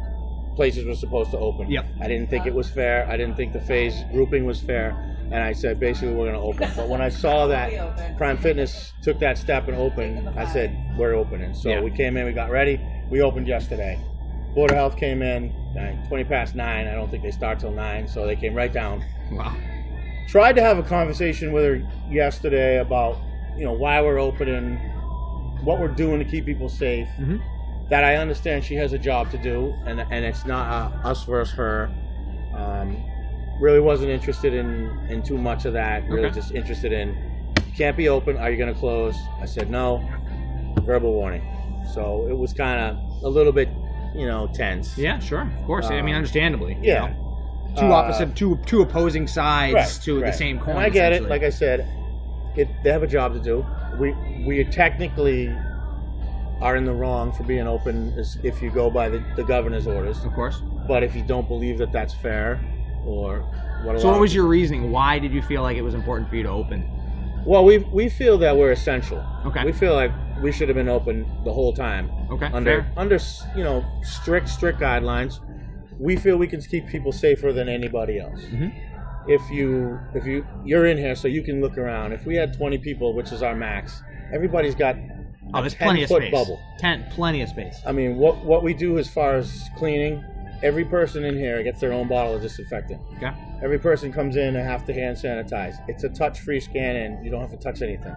places 0.56 0.84
were 0.84 0.94
supposed 0.94 1.30
to 1.32 1.38
open. 1.38 1.70
Yep. 1.70 1.84
I 2.00 2.08
didn't 2.08 2.30
think 2.30 2.46
it 2.46 2.54
was 2.54 2.68
fair. 2.68 3.06
I 3.08 3.16
didn't 3.16 3.36
think 3.36 3.52
the 3.52 3.60
phase 3.60 3.94
grouping 4.12 4.44
was 4.44 4.60
fair. 4.60 4.90
And 5.26 5.36
I 5.36 5.52
said, 5.52 5.80
basically, 5.80 6.14
we're 6.14 6.30
going 6.30 6.34
to 6.34 6.40
open. 6.40 6.70
But 6.76 6.88
when 6.88 7.00
I 7.00 7.08
saw 7.08 7.46
that 7.48 8.16
Prime 8.16 8.36
Fitness 8.38 8.92
took 9.02 9.18
that 9.20 9.38
step 9.38 9.68
and 9.68 9.76
opened, 9.76 10.28
I 10.30 10.44
said, 10.52 10.76
we're 10.98 11.14
opening. 11.14 11.54
So 11.54 11.70
Yeah. 11.70 11.80
we 11.80 11.90
came 11.92 12.16
in, 12.16 12.26
we 12.26 12.32
got 12.32 12.50
ready. 12.50 12.80
We 13.10 13.20
opened 13.22 13.46
yesterday. 13.46 13.98
Board 14.54 14.70
of 14.70 14.76
Health 14.76 14.96
came 14.96 15.22
in, 15.22 15.52
nine- 15.74 16.04
20 16.08 16.24
past 16.24 16.54
9. 16.54 16.86
I 16.86 16.94
don't 16.94 17.10
think 17.10 17.22
they 17.22 17.30
start 17.30 17.58
till 17.58 17.72
9. 17.72 18.06
So 18.08 18.26
they 18.26 18.36
came 18.36 18.54
right 18.54 18.72
down 18.72 19.04
Wow. 19.32 19.54
tried 20.28 20.54
to 20.56 20.62
have 20.62 20.78
a 20.78 20.82
conversation 20.82 21.52
with 21.52 21.64
her 21.64 21.82
yesterday 22.10 22.78
about 22.78 23.16
you 23.56 23.64
know 23.64 23.72
why 23.72 24.00
we're 24.02 24.18
opening 24.18 24.76
what 25.62 25.78
we're 25.80 25.88
doing 25.88 26.18
to 26.18 26.24
keep 26.24 26.44
people 26.44 26.68
safe 26.68 27.08
Mhm. 27.20 27.40
that 27.88 28.02
i 28.04 28.16
understand 28.16 28.64
she 28.64 28.74
has 28.74 28.92
a 28.92 28.98
job 28.98 29.30
to 29.30 29.38
do 29.38 29.72
and 29.86 30.00
and 30.00 30.24
it's 30.24 30.44
not 30.44 30.64
uh, 31.04 31.08
us 31.08 31.24
versus 31.24 31.54
her 31.54 31.88
um, 32.54 32.96
really 33.60 33.80
wasn't 33.80 34.10
interested 34.10 34.52
in 34.54 34.90
in 35.08 35.22
too 35.22 35.38
much 35.38 35.64
of 35.66 35.72
that 35.74 36.02
really 36.08 36.24
Okay. 36.26 36.34
just 36.34 36.52
interested 36.54 36.92
in 36.92 37.14
can't 37.76 37.96
be 37.96 38.08
open 38.08 38.36
are 38.36 38.50
you 38.50 38.56
going 38.56 38.72
to 38.72 38.78
close 38.80 39.16
i 39.40 39.44
said 39.46 39.70
no 39.70 40.02
verbal 40.82 41.12
warning 41.12 41.42
so 41.94 42.26
it 42.28 42.36
was 42.36 42.52
kind 42.52 42.80
of 42.80 43.22
a 43.22 43.28
little 43.28 43.52
bit 43.52 43.68
you 44.14 44.26
know 44.26 44.48
tense 44.54 44.96
Yeah, 44.96 45.18
sure. 45.18 45.42
Of 45.42 45.66
course. 45.66 45.86
I 45.86 46.00
mean, 46.02 46.14
Um, 46.14 46.18
understandably. 46.18 46.74
you 46.74 46.80
yeah 46.92 47.08
know. 47.08 47.20
Two 47.76 47.86
Uh, 47.86 47.92
opposite, 47.92 48.36
two 48.36 48.56
two 48.66 48.82
opposing 48.82 49.26
sides 49.26 49.74
right, 49.74 49.98
to 50.04 50.20
the 50.20 50.32
same 50.32 50.58
coin. 50.60 50.76
And 50.76 50.78
I 50.78 50.88
get 50.88 51.12
it. 51.12 51.16
essentially. 51.16 51.30
Like 51.30 51.42
I 51.42 51.50
said, 51.50 51.86
it, 52.56 52.68
they 52.84 52.90
have 52.92 53.02
a 53.02 53.06
job 53.08 53.32
to 53.34 53.40
do. 53.40 53.66
We 53.98 54.14
we 54.46 54.62
technically 54.64 55.52
are 56.60 56.76
in 56.76 56.84
the 56.84 56.92
wrong 56.92 57.32
for 57.32 57.42
being 57.42 57.66
open 57.66 58.14
as 58.16 58.38
if 58.44 58.62
you 58.62 58.70
go 58.70 58.88
by 58.90 59.08
the, 59.08 59.22
the 59.36 59.42
governor's 59.42 59.86
orders. 59.88 60.24
of 60.24 60.32
course. 60.34 60.62
But 60.86 61.02
if 61.02 61.16
you 61.16 61.22
don't 61.22 61.48
believe 61.48 61.78
that 61.78 61.90
that's 61.90 62.14
fair, 62.14 62.60
or 63.04 63.40
what? 63.82 63.96
a 63.96 63.98
So, 63.98 64.04
lot 64.06 64.12
what 64.12 64.16
of 64.18 64.20
was 64.20 64.34
your 64.34 64.46
reasoning? 64.46 64.90
Why 64.92 65.18
did 65.18 65.32
you 65.32 65.42
feel 65.42 65.62
like 65.62 65.76
it 65.76 65.82
was 65.82 65.94
important 65.94 66.28
for 66.30 66.36
you 66.36 66.44
to 66.44 66.50
open? 66.50 66.88
Well, 67.44 67.64
we 67.64 67.78
we 67.78 68.08
feel 68.08 68.38
that 68.38 68.56
we're 68.56 68.70
essential. 68.70 69.22
Okay. 69.46 69.64
We 69.64 69.72
feel 69.72 69.94
like 69.94 70.12
we 70.42 70.52
should 70.52 70.68
have 70.68 70.76
been 70.76 70.88
open 70.88 71.26
the 71.44 71.52
whole 71.52 71.72
time. 71.72 72.10
Okay, 72.30 72.46
Under 72.52 72.82
fair. 72.82 72.92
under 72.96 73.18
you 73.56 73.64
know 73.64 73.84
strict 74.02 74.48
strict 74.48 74.80
guidelines, 74.80 75.40
we 75.98 76.16
feel 76.16 76.36
we 76.36 76.46
can 76.48 76.60
keep 76.60 76.86
people 76.88 77.12
safer 77.12 77.52
than 77.52 77.68
anybody 77.68 78.18
else. 78.18 78.40
Mhm. 78.46 78.72
If 79.28 79.42
you 79.50 79.98
if 80.14 80.26
you 80.26 80.44
you're 80.64 80.86
in 80.86 80.98
here 80.98 81.14
so 81.14 81.28
you 81.28 81.42
can 81.42 81.60
look 81.60 81.78
around. 81.78 82.12
If 82.12 82.26
we 82.26 82.34
had 82.36 82.52
20 82.52 82.78
people, 82.78 83.14
which 83.14 83.32
is 83.32 83.42
our 83.42 83.54
max, 83.54 84.02
everybody's 84.32 84.74
got 84.74 84.96
Oh, 85.52 85.58
a 85.58 85.60
there's 85.62 85.74
10 85.74 85.86
plenty 85.86 86.02
of 86.02 86.08
foot 86.08 86.22
space. 86.22 86.32
bubble. 86.32 86.58
Ten, 86.78 87.04
plenty 87.10 87.40
of 87.42 87.48
space. 87.48 87.80
I 87.86 87.92
mean, 87.92 88.16
what 88.16 88.44
what 88.44 88.62
we 88.62 88.74
do 88.74 88.98
as 88.98 89.08
far 89.08 89.36
as 89.36 89.68
cleaning, 89.76 90.24
every 90.64 90.84
person 90.84 91.24
in 91.24 91.36
here 91.36 91.62
gets 91.62 91.78
their 91.78 91.92
own 91.92 92.08
bottle 92.08 92.34
of 92.34 92.42
disinfectant. 92.42 93.00
Okay. 93.18 93.32
Every 93.62 93.78
person 93.78 94.10
comes 94.12 94.36
in 94.36 94.56
and 94.56 94.66
have 94.66 94.84
to 94.86 94.94
hand 94.94 95.16
sanitize. 95.16 95.76
It's 95.88 96.04
a 96.04 96.08
touch-free 96.08 96.60
scan, 96.60 96.96
and 96.96 97.24
you 97.24 97.30
don't 97.30 97.42
have 97.42 97.50
to 97.50 97.58
touch 97.58 97.82
anything. 97.82 98.14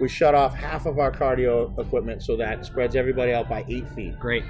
We 0.00 0.08
shut 0.08 0.34
off 0.34 0.54
half 0.54 0.86
of 0.86 1.00
our 1.00 1.10
cardio 1.10 1.76
equipment 1.78 2.22
so 2.22 2.36
that 2.36 2.64
spreads 2.64 2.94
everybody 2.94 3.32
out 3.32 3.48
by 3.48 3.64
eight 3.68 3.88
feet. 3.90 4.18
Great. 4.20 4.44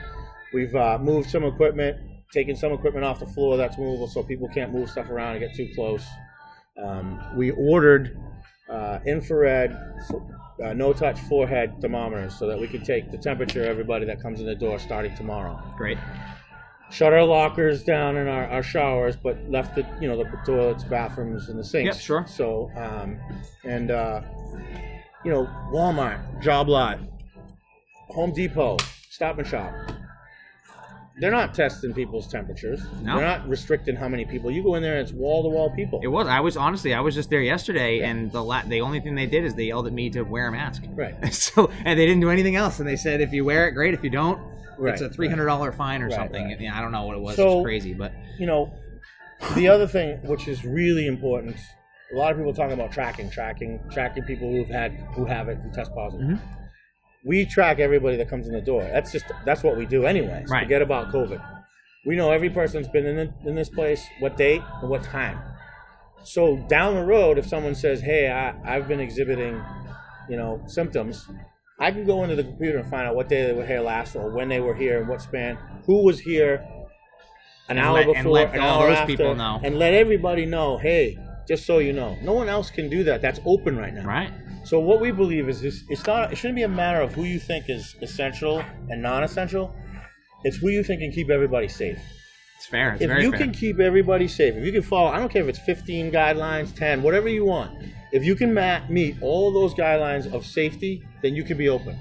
We've 0.52 0.74
uh, 0.76 0.98
moved 1.00 1.30
some 1.30 1.42
equipment, 1.42 1.98
taken 2.32 2.54
some 2.54 2.72
equipment 2.72 3.04
off 3.06 3.18
the 3.18 3.26
floor 3.26 3.56
that's 3.56 3.78
movable, 3.78 4.08
so 4.08 4.22
people 4.22 4.48
can't 4.48 4.72
move 4.72 4.90
stuff 4.90 5.08
around 5.08 5.36
and 5.36 5.40
get 5.40 5.54
too 5.56 5.68
close. 5.74 6.06
Um, 6.82 7.18
we 7.34 7.50
ordered 7.52 8.20
uh, 8.68 8.98
infrared, 9.06 9.76
uh, 10.62 10.74
no-touch 10.74 11.18
forehead 11.20 11.80
thermometers 11.80 12.38
so 12.38 12.46
that 12.46 12.60
we 12.60 12.68
can 12.68 12.82
take 12.82 13.10
the 13.10 13.18
temperature 13.18 13.62
of 13.62 13.68
everybody 13.68 14.04
that 14.04 14.20
comes 14.20 14.40
in 14.40 14.46
the 14.46 14.54
door 14.54 14.78
starting 14.78 15.14
tomorrow 15.16 15.58
Great. 15.76 15.96
Shut 16.90 17.12
our 17.12 17.24
lockers 17.24 17.82
down 17.82 18.16
in 18.16 18.28
our, 18.28 18.46
our 18.48 18.62
showers, 18.62 19.16
but 19.16 19.38
left 19.50 19.74
the 19.74 19.86
you 20.00 20.08
know 20.08 20.16
the 20.16 20.24
toilets, 20.44 20.84
bathrooms, 20.84 21.48
and 21.48 21.58
the 21.58 21.64
sinks. 21.64 21.96
Yep, 21.96 22.02
sure. 22.02 22.26
So 22.26 22.70
um, 22.76 23.18
and 23.64 23.90
uh, 23.90 24.22
you 25.24 25.30
know 25.30 25.46
Walmart, 25.72 26.40
Job 26.40 26.68
Lot, 26.68 27.00
Home 28.08 28.32
Depot, 28.32 28.76
Stop 29.10 29.38
and 29.38 29.46
Shop. 29.46 29.72
They're 31.20 31.30
not 31.32 31.52
testing 31.54 31.92
people's 31.92 32.28
temperatures. 32.28 32.80
No. 33.02 33.16
They're 33.16 33.26
not 33.26 33.48
restricting 33.48 33.96
how 33.96 34.08
many 34.08 34.24
people. 34.24 34.50
You 34.50 34.62
go 34.62 34.76
in 34.76 34.82
there, 34.82 34.94
and 34.98 35.02
it's 35.02 35.12
wall 35.12 35.42
to 35.42 35.48
wall 35.48 35.70
people. 35.74 36.00
It 36.02 36.08
was. 36.08 36.28
I 36.28 36.40
was 36.40 36.56
honestly. 36.56 36.94
I 36.94 37.00
was 37.00 37.14
just 37.14 37.28
there 37.30 37.40
yesterday, 37.42 38.00
and 38.02 38.30
the 38.30 38.42
la- 38.42 38.62
the 38.62 38.80
only 38.80 39.00
thing 39.00 39.14
they 39.14 39.26
did 39.26 39.44
is 39.44 39.54
they 39.54 39.64
yelled 39.64 39.86
at 39.86 39.92
me 39.92 40.10
to 40.10 40.22
wear 40.22 40.48
a 40.48 40.52
mask. 40.52 40.84
Right. 40.94 41.14
So 41.32 41.70
and 41.84 41.98
they 41.98 42.06
didn't 42.06 42.20
do 42.20 42.30
anything 42.30 42.56
else. 42.56 42.78
And 42.78 42.88
they 42.88 42.96
said 42.96 43.20
if 43.20 43.32
you 43.32 43.44
wear 43.44 43.68
it, 43.68 43.72
great. 43.72 43.94
If 43.94 44.04
you 44.04 44.10
don't, 44.10 44.38
Right, 44.78 44.92
it's 44.92 45.02
a 45.02 45.08
three 45.10 45.28
hundred 45.28 45.46
dollar 45.46 45.72
fine 45.72 46.02
or 46.02 46.06
Right, 46.06 46.14
something. 46.14 46.44
right. 46.46 46.60
Yeah, 46.60 46.78
I 46.78 46.80
don't 46.80 46.92
know 46.92 47.04
what 47.04 47.16
it 47.16 47.20
was. 47.20 47.36
So- 47.36 47.58
it's 47.60 47.64
crazy, 47.64 47.94
but 47.94 48.12
you 48.38 48.46
know, 48.46 48.72
the 49.56 49.66
other 49.68 49.86
thing 49.88 50.18
which 50.22 50.46
is 50.46 50.64
really 50.64 51.06
important, 51.08 51.56
a 52.12 52.16
lot 52.16 52.30
of 52.30 52.38
people 52.38 52.52
talking 52.54 52.72
about 52.74 52.92
tracking, 52.92 53.28
tracking, 53.28 53.80
tracking 53.92 54.22
people 54.22 54.48
who've 54.50 54.68
had 54.68 54.92
who 55.14 55.24
have 55.24 55.48
it, 55.48 55.58
who 55.58 55.70
test 55.72 55.92
positive. 55.94 56.26
Mhm. 56.28 56.40
We 57.28 57.44
track 57.44 57.78
everybody 57.78 58.16
that 58.16 58.28
comes 58.28 58.46
in 58.48 58.54
the 58.54 58.60
door. 58.60 58.82
That's 58.92 59.12
just 59.12 59.26
that's 59.44 59.62
what 59.62 59.76
we 59.76 59.84
do 59.86 60.06
anyway. 60.06 60.44
Right. 60.48 60.64
Forget 60.64 60.82
about 60.82 61.12
COVID. 61.12 61.40
We 62.06 62.16
know 62.16 62.30
every 62.32 62.48
person's 62.50 62.88
been 62.88 63.06
in 63.06 63.16
the, 63.16 63.48
in 63.48 63.54
this 63.54 63.68
place, 63.68 64.02
what 64.20 64.36
date 64.36 64.62
and 64.80 64.88
what 64.88 65.02
time. 65.02 65.38
So 66.24 66.56
down 66.68 66.94
the 66.94 67.04
road, 67.04 67.38
if 67.38 67.46
someone 67.46 67.74
says, 67.74 68.00
"Hey, 68.00 68.30
I, 68.30 68.54
I've 68.64 68.88
been 68.88 69.00
exhibiting, 69.00 69.62
you 70.28 70.36
know, 70.36 70.62
symptoms," 70.66 71.28
I 71.78 71.90
can 71.90 72.04
go 72.06 72.22
into 72.24 72.34
the 72.34 72.44
computer 72.44 72.78
and 72.78 72.88
find 72.88 73.06
out 73.06 73.14
what 73.14 73.28
day 73.28 73.46
they 73.46 73.52
were 73.52 73.66
here 73.66 73.80
last, 73.80 74.16
or 74.16 74.30
when 74.30 74.48
they 74.48 74.60
were 74.60 74.74
here, 74.74 74.98
and 74.98 75.08
what 75.08 75.20
span, 75.22 75.58
who 75.86 76.02
was 76.04 76.18
here, 76.20 76.64
an 77.68 77.76
And 77.76 77.80
hour 77.80 77.94
let- 77.94 78.06
and 78.16 78.24
before, 78.24 78.38
an 78.54 78.60
hour 78.60 78.88
after, 79.02 79.34
and 79.64 79.78
let 79.78 79.92
everybody 79.94 80.46
know. 80.46 80.78
Hey, 80.78 81.18
just 81.46 81.66
so 81.66 81.78
you 81.78 81.92
know, 81.92 82.16
no 82.22 82.32
one 82.32 82.48
else 82.48 82.70
can 82.70 82.88
do 82.88 83.04
that. 83.04 83.20
That's 83.20 83.40
open 83.44 83.76
right 83.76 83.92
now. 83.94 84.04
right. 84.06 84.32
So 84.64 84.78
what 84.80 85.00
we 85.00 85.10
believe 85.10 85.48
is 85.48 85.60
this: 85.60 85.84
it's 85.88 86.06
not. 86.06 86.32
It 86.32 86.36
shouldn't 86.36 86.56
be 86.56 86.62
a 86.62 86.68
matter 86.68 87.00
of 87.00 87.12
who 87.12 87.24
you 87.24 87.38
think 87.38 87.68
is 87.68 87.94
essential 88.02 88.62
and 88.90 89.02
non-essential. 89.02 89.74
It's 90.44 90.56
who 90.56 90.68
you 90.68 90.82
think 90.84 91.00
can 91.00 91.12
keep 91.12 91.30
everybody 91.30 91.68
safe. 91.68 91.98
It's 92.56 92.66
fair. 92.66 92.94
It's 92.94 93.02
if 93.02 93.22
you 93.22 93.30
fair. 93.30 93.40
can 93.40 93.52
keep 93.52 93.78
everybody 93.78 94.26
safe, 94.28 94.54
if 94.54 94.64
you 94.64 94.72
can 94.72 94.82
follow, 94.82 95.08
I 95.08 95.18
don't 95.18 95.30
care 95.30 95.42
if 95.42 95.48
it's 95.48 95.60
15 95.60 96.10
guidelines, 96.10 96.74
10, 96.74 97.02
whatever 97.02 97.28
you 97.28 97.44
want. 97.44 97.70
If 98.12 98.24
you 98.24 98.34
can 98.34 98.52
meet 98.88 99.16
all 99.22 99.52
those 99.52 99.74
guidelines 99.74 100.32
of 100.32 100.44
safety, 100.44 101.02
then 101.22 101.34
you 101.36 101.44
can 101.44 101.56
be 101.56 101.68
open. 101.68 101.96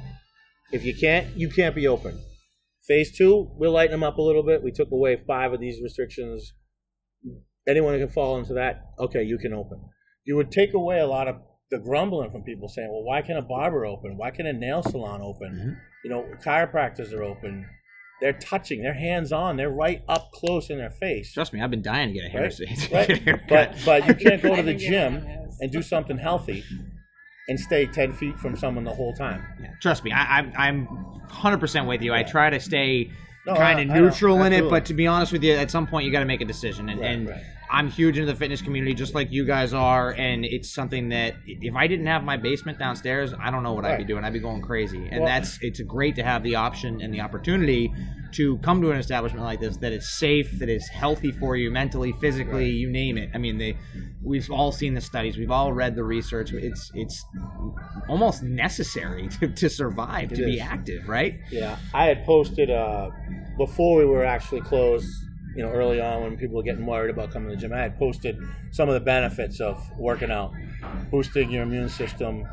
If 0.72 0.84
you 0.84 0.96
can't, 0.96 1.28
you 1.38 1.50
can't 1.50 1.76
be 1.76 1.88
open. 1.88 2.20
Phase 2.88 3.16
two, 3.16 3.52
we'll 3.56 3.72
lighten 3.72 3.92
them 3.92 4.04
up 4.04 4.18
a 4.18 4.22
little 4.22 4.44
bit. 4.44 4.64
We 4.64 4.72
took 4.72 4.92
away 4.92 5.18
five 5.28 5.54
of 5.54 5.60
these 5.60 5.82
restrictions. 5.82 6.54
Anyone 7.68 7.94
who 7.94 8.00
can 8.00 8.10
fall 8.10 8.38
into 8.38 8.54
that, 8.54 8.82
okay, 8.98 9.24
you 9.24 9.38
can 9.38 9.54
open. 9.54 9.80
You 10.24 10.38
would 10.38 10.52
take 10.52 10.74
away 10.74 11.00
a 11.00 11.08
lot 11.08 11.28
of 11.28 11.36
the 11.70 11.80
grumbling 11.80 12.32
from 12.32 12.44
people 12.44 12.68
saying, 12.70 12.90
well, 12.90 13.04
why 13.04 13.22
can 13.22 13.38
a 13.38 13.42
barber 13.42 13.86
open? 13.86 14.18
Why 14.18 14.32
can 14.32 14.46
a 14.46 14.54
nail 14.54 14.82
salon 14.84 15.22
open? 15.22 15.52
Mhm. 15.54 15.78
You 16.04 16.10
know, 16.10 16.26
chiropractors 16.44 17.14
are 17.14 17.24
open. 17.24 17.66
They're 18.22 18.34
touching, 18.34 18.82
they're 18.82 18.94
hands 18.94 19.32
on, 19.32 19.58
they're 19.58 19.70
right 19.70 20.02
up 20.08 20.32
close 20.32 20.70
in 20.70 20.78
their 20.78 20.90
face. 20.90 21.34
Trust 21.34 21.54
me, 21.54 21.62
I've 21.62 21.70
been 21.70 21.84
dying 21.84 22.08
to 22.10 22.14
get 22.14 22.26
a 22.26 22.30
hair 22.30 22.50
Right, 22.92 22.92
right. 22.92 23.42
But 23.50 23.76
but 23.86 24.08
you 24.08 24.16
can't 24.16 24.42
go 24.42 24.56
to 24.56 24.64
the 24.72 24.74
gym 24.74 25.24
and 25.60 25.72
do 25.72 25.82
something 25.82 26.18
healthy 26.18 26.64
and 27.48 27.60
stay 27.60 27.86
ten 27.86 28.14
feet 28.14 28.40
from 28.40 28.56
someone 28.56 28.86
the 28.86 28.94
whole 28.94 29.14
time. 29.14 29.46
Yeah, 29.62 29.72
Trust 29.82 30.04
me, 30.04 30.12
I, 30.12 30.40
I'm 30.40 30.54
I'm 30.58 30.88
100% 31.30 31.88
with 31.88 32.02
you. 32.02 32.14
I 32.14 32.24
try 32.24 32.50
to 32.50 32.60
stay 32.60 33.12
No, 33.46 33.54
kind 33.56 33.80
of 33.80 33.88
neutral 33.88 34.44
in 34.44 34.54
it, 34.54 34.68
but 34.70 34.86
to 34.86 34.94
be 34.94 35.06
honest 35.06 35.32
with 35.32 35.44
you, 35.44 35.54
at 35.54 35.70
some 35.70 35.86
point 35.86 36.06
you 36.06 36.12
got 36.12 36.22
to 36.22 36.26
make 36.26 36.42
a 36.42 36.46
decision. 36.46 36.90
And, 36.90 37.00
Right, 37.00 37.12
and 37.12 37.30
right. 37.30 37.44
I'm 37.70 37.90
huge 37.90 38.18
into 38.18 38.32
the 38.32 38.38
fitness 38.38 38.62
community, 38.62 38.94
just 38.94 39.14
like 39.14 39.32
you 39.32 39.44
guys 39.46 39.74
are. 39.74 40.12
And 40.12 40.46
it's 40.46 40.70
something 40.74 41.10
that 41.10 41.36
if 41.46 41.76
I 41.76 41.88
didn't 41.88 42.06
have 42.08 42.24
my 42.24 42.38
basement 42.38 42.80
downstairs, 42.80 43.34
I 43.42 43.52
don't 43.52 43.64
know 43.64 43.74
what 43.74 43.84
I'd 43.86 43.98
be 43.98 44.04
doing. 44.06 44.24
I'd 44.24 44.34
be 44.34 44.40
going 44.40 44.62
crazy. 44.62 45.08
And 45.12 45.22
Well- 45.22 45.26
that's 45.28 45.60
it's 45.62 45.82
great 45.82 46.16
to 46.16 46.24
have 46.24 46.44
the 46.44 46.56
option 46.56 47.02
and 47.02 47.14
the 47.14 47.22
opportunity 47.22 47.92
to 48.34 48.58
come 48.60 48.82
to 48.82 48.92
an 48.92 48.98
establishment 48.98 49.44
like 49.46 49.60
this 49.60 49.78
that 49.78 49.92
is 49.94 50.08
safe, 50.18 50.60
that 50.60 50.70
is 50.70 50.88
healthy 50.88 51.32
for 51.32 51.56
you 51.56 51.72
mentally, 51.72 52.12
physically, 52.14 52.66
Right. 52.66 52.74
you 52.74 52.90
name 52.90 53.18
it. 53.18 53.30
I 53.34 53.38
mean, 53.38 53.58
they 53.58 53.78
we've 54.22 54.50
all 54.52 54.72
seen 54.72 54.94
the 54.94 55.02
studies, 55.02 55.38
we've 55.38 55.52
all 55.52 55.72
read 55.74 55.96
the 55.96 56.04
research. 56.04 56.52
It's 56.54 56.92
it's 56.94 57.26
almost 58.10 58.44
necessary 58.44 59.28
to, 59.40 59.48
to 59.48 59.70
survive, 59.70 60.32
It 60.32 60.36
to 60.36 60.46
be 60.46 60.60
active, 60.60 61.08
right? 61.10 61.40
Yeah, 61.52 61.78
I 61.94 62.06
had 62.06 62.26
posted 62.26 62.70
uh, 62.70 63.10
before 63.58 63.98
we 63.98 64.06
were 64.06 64.24
actually 64.26 64.62
closed. 64.62 65.10
You 65.58 65.64
know, 65.64 65.72
early 65.72 66.00
on 66.00 66.22
when 66.22 66.38
people 66.38 66.56
were 66.58 66.64
getting 66.64 66.86
worried 66.86 67.10
about 67.10 67.32
coming 67.32 67.50
to 67.50 67.56
the 67.56 67.62
gym, 67.62 67.74
I 67.74 67.80
had 67.80 67.98
posted 67.98 68.38
some 68.72 68.88
of 68.90 68.94
the 68.94 69.00
benefits 69.00 69.60
of 69.60 69.76
working 69.98 70.30
out, 70.30 70.54
boosting 71.10 71.50
your 71.50 71.64
immune 71.64 71.90
system, 71.90 72.46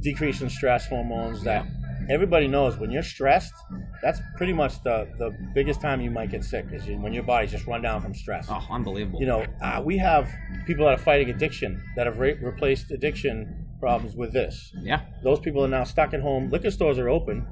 decreasing 0.00 0.48
stress 0.48 0.86
hormones. 0.86 1.42
That 1.42 1.66
everybody 2.08 2.46
knows 2.46 2.78
when 2.78 2.92
you're 2.92 3.02
stressed, 3.02 3.54
that's 4.02 4.20
pretty 4.36 4.52
much 4.52 4.80
the 4.84 5.08
the 5.18 5.36
biggest 5.52 5.80
time 5.80 6.00
you 6.00 6.10
might 6.12 6.30
get 6.30 6.44
sick 6.44 6.66
is 6.72 6.86
when 6.86 7.12
your 7.12 7.24
body's 7.24 7.50
just 7.50 7.66
run 7.66 7.82
down 7.82 8.00
from 8.02 8.14
stress. 8.14 8.46
Oh, 8.48 8.64
unbelievable. 8.70 9.18
you 9.20 9.26
know, 9.26 9.44
uh, 9.60 9.82
we 9.84 9.98
have 9.98 10.30
people 10.64 10.84
that 10.86 10.94
are 10.94 11.02
fighting 11.02 11.30
addiction 11.30 11.82
that 11.96 12.06
have 12.06 12.18
re- 12.20 12.38
replaced 12.40 12.92
addiction 12.92 13.66
problems 13.80 14.14
with 14.16 14.32
this. 14.32 14.72
yeah, 14.82 15.00
Those 15.22 15.40
people 15.40 15.64
are 15.64 15.68
now 15.68 15.84
stuck 15.84 16.12
at 16.14 16.20
home. 16.20 16.50
Liquor 16.50 16.70
stores 16.70 16.98
are 16.98 17.08
open. 17.08 17.46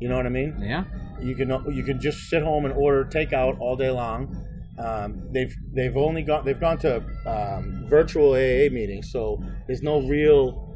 You 0.00 0.08
know 0.08 0.16
what 0.16 0.26
I 0.26 0.30
mean? 0.30 0.56
yeah. 0.60 0.84
You 1.20 1.34
can 1.36 1.50
you 1.70 1.84
can 1.84 2.00
just 2.00 2.30
sit 2.30 2.42
home 2.42 2.64
and 2.64 2.72
order 2.74 3.04
takeout 3.04 3.60
all 3.60 3.76
day 3.76 3.90
long. 3.90 4.34
Um, 4.78 5.28
they've 5.32 5.54
they've 5.74 5.96
only 5.96 6.22
gone 6.22 6.44
they've 6.46 6.58
gone 6.58 6.78
to 6.78 7.02
um, 7.26 7.84
virtual 7.86 8.30
AA 8.32 8.70
meetings, 8.72 9.12
so 9.12 9.42
there's 9.66 9.82
no 9.82 10.00
real 10.08 10.66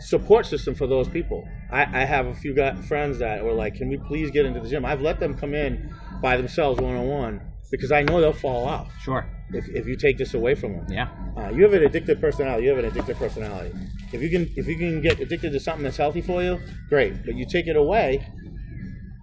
support 0.00 0.46
system 0.46 0.74
for 0.74 0.86
those 0.86 1.08
people. 1.08 1.46
I, 1.70 1.82
I 2.02 2.04
have 2.04 2.26
a 2.26 2.34
few 2.34 2.54
guy, 2.54 2.74
friends 2.82 3.18
that 3.20 3.44
were 3.44 3.52
like, 3.52 3.76
"Can 3.76 3.88
we 3.88 3.96
please 3.98 4.30
get 4.32 4.44
into 4.46 4.60
the 4.60 4.68
gym?" 4.68 4.84
I've 4.84 5.00
let 5.00 5.20
them 5.20 5.36
come 5.36 5.54
in 5.54 5.94
by 6.20 6.36
themselves 6.36 6.80
one 6.80 6.96
on 6.96 7.06
one 7.06 7.40
because 7.70 7.92
I 7.92 8.02
know 8.02 8.20
they'll 8.20 8.32
fall 8.32 8.64
off 8.66 8.92
Sure. 9.02 9.26
if, 9.52 9.68
if 9.68 9.86
you 9.86 9.96
take 9.96 10.18
this 10.18 10.34
away 10.34 10.54
from 10.54 10.72
them. 10.76 10.86
Yeah. 10.88 11.08
Uh, 11.36 11.50
you 11.50 11.62
have 11.64 11.72
an 11.74 11.82
addictive 11.82 12.20
personality. 12.20 12.64
You 12.64 12.74
have 12.74 12.84
an 12.84 12.90
addictive 12.90 13.16
personality. 13.16 13.72
If 14.12 14.22
you 14.22 14.30
can, 14.30 14.50
if 14.56 14.66
you 14.66 14.76
can 14.76 15.00
get 15.00 15.20
addicted 15.20 15.52
to 15.52 15.60
something 15.60 15.82
that's 15.84 15.96
healthy 15.96 16.20
for 16.22 16.42
you, 16.42 16.60
great. 16.88 17.24
But 17.24 17.34
you 17.34 17.44
take 17.46 17.66
it 17.66 17.76
away, 17.76 18.26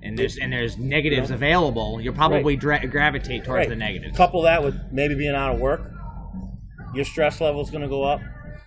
And 0.03 0.17
there's 0.17 0.37
and 0.37 0.51
there's 0.51 0.77
negatives 0.77 1.31
available. 1.31 2.01
You'll 2.01 2.13
probably 2.13 2.55
dra- 2.55 2.85
gravitate 2.87 3.45
towards 3.45 3.59
right. 3.59 3.69
the 3.69 3.75
negatives. 3.75 4.17
Couple 4.17 4.41
that 4.43 4.61
with 4.63 4.75
maybe 4.91 5.15
being 5.15 5.35
out 5.35 5.53
of 5.53 5.59
work, 5.59 5.89
your 6.93 7.05
stress 7.05 7.39
level 7.41 7.61
is 7.61 7.69
going 7.69 7.81
to 7.83 7.87
go 7.89 8.03
up. 8.03 8.21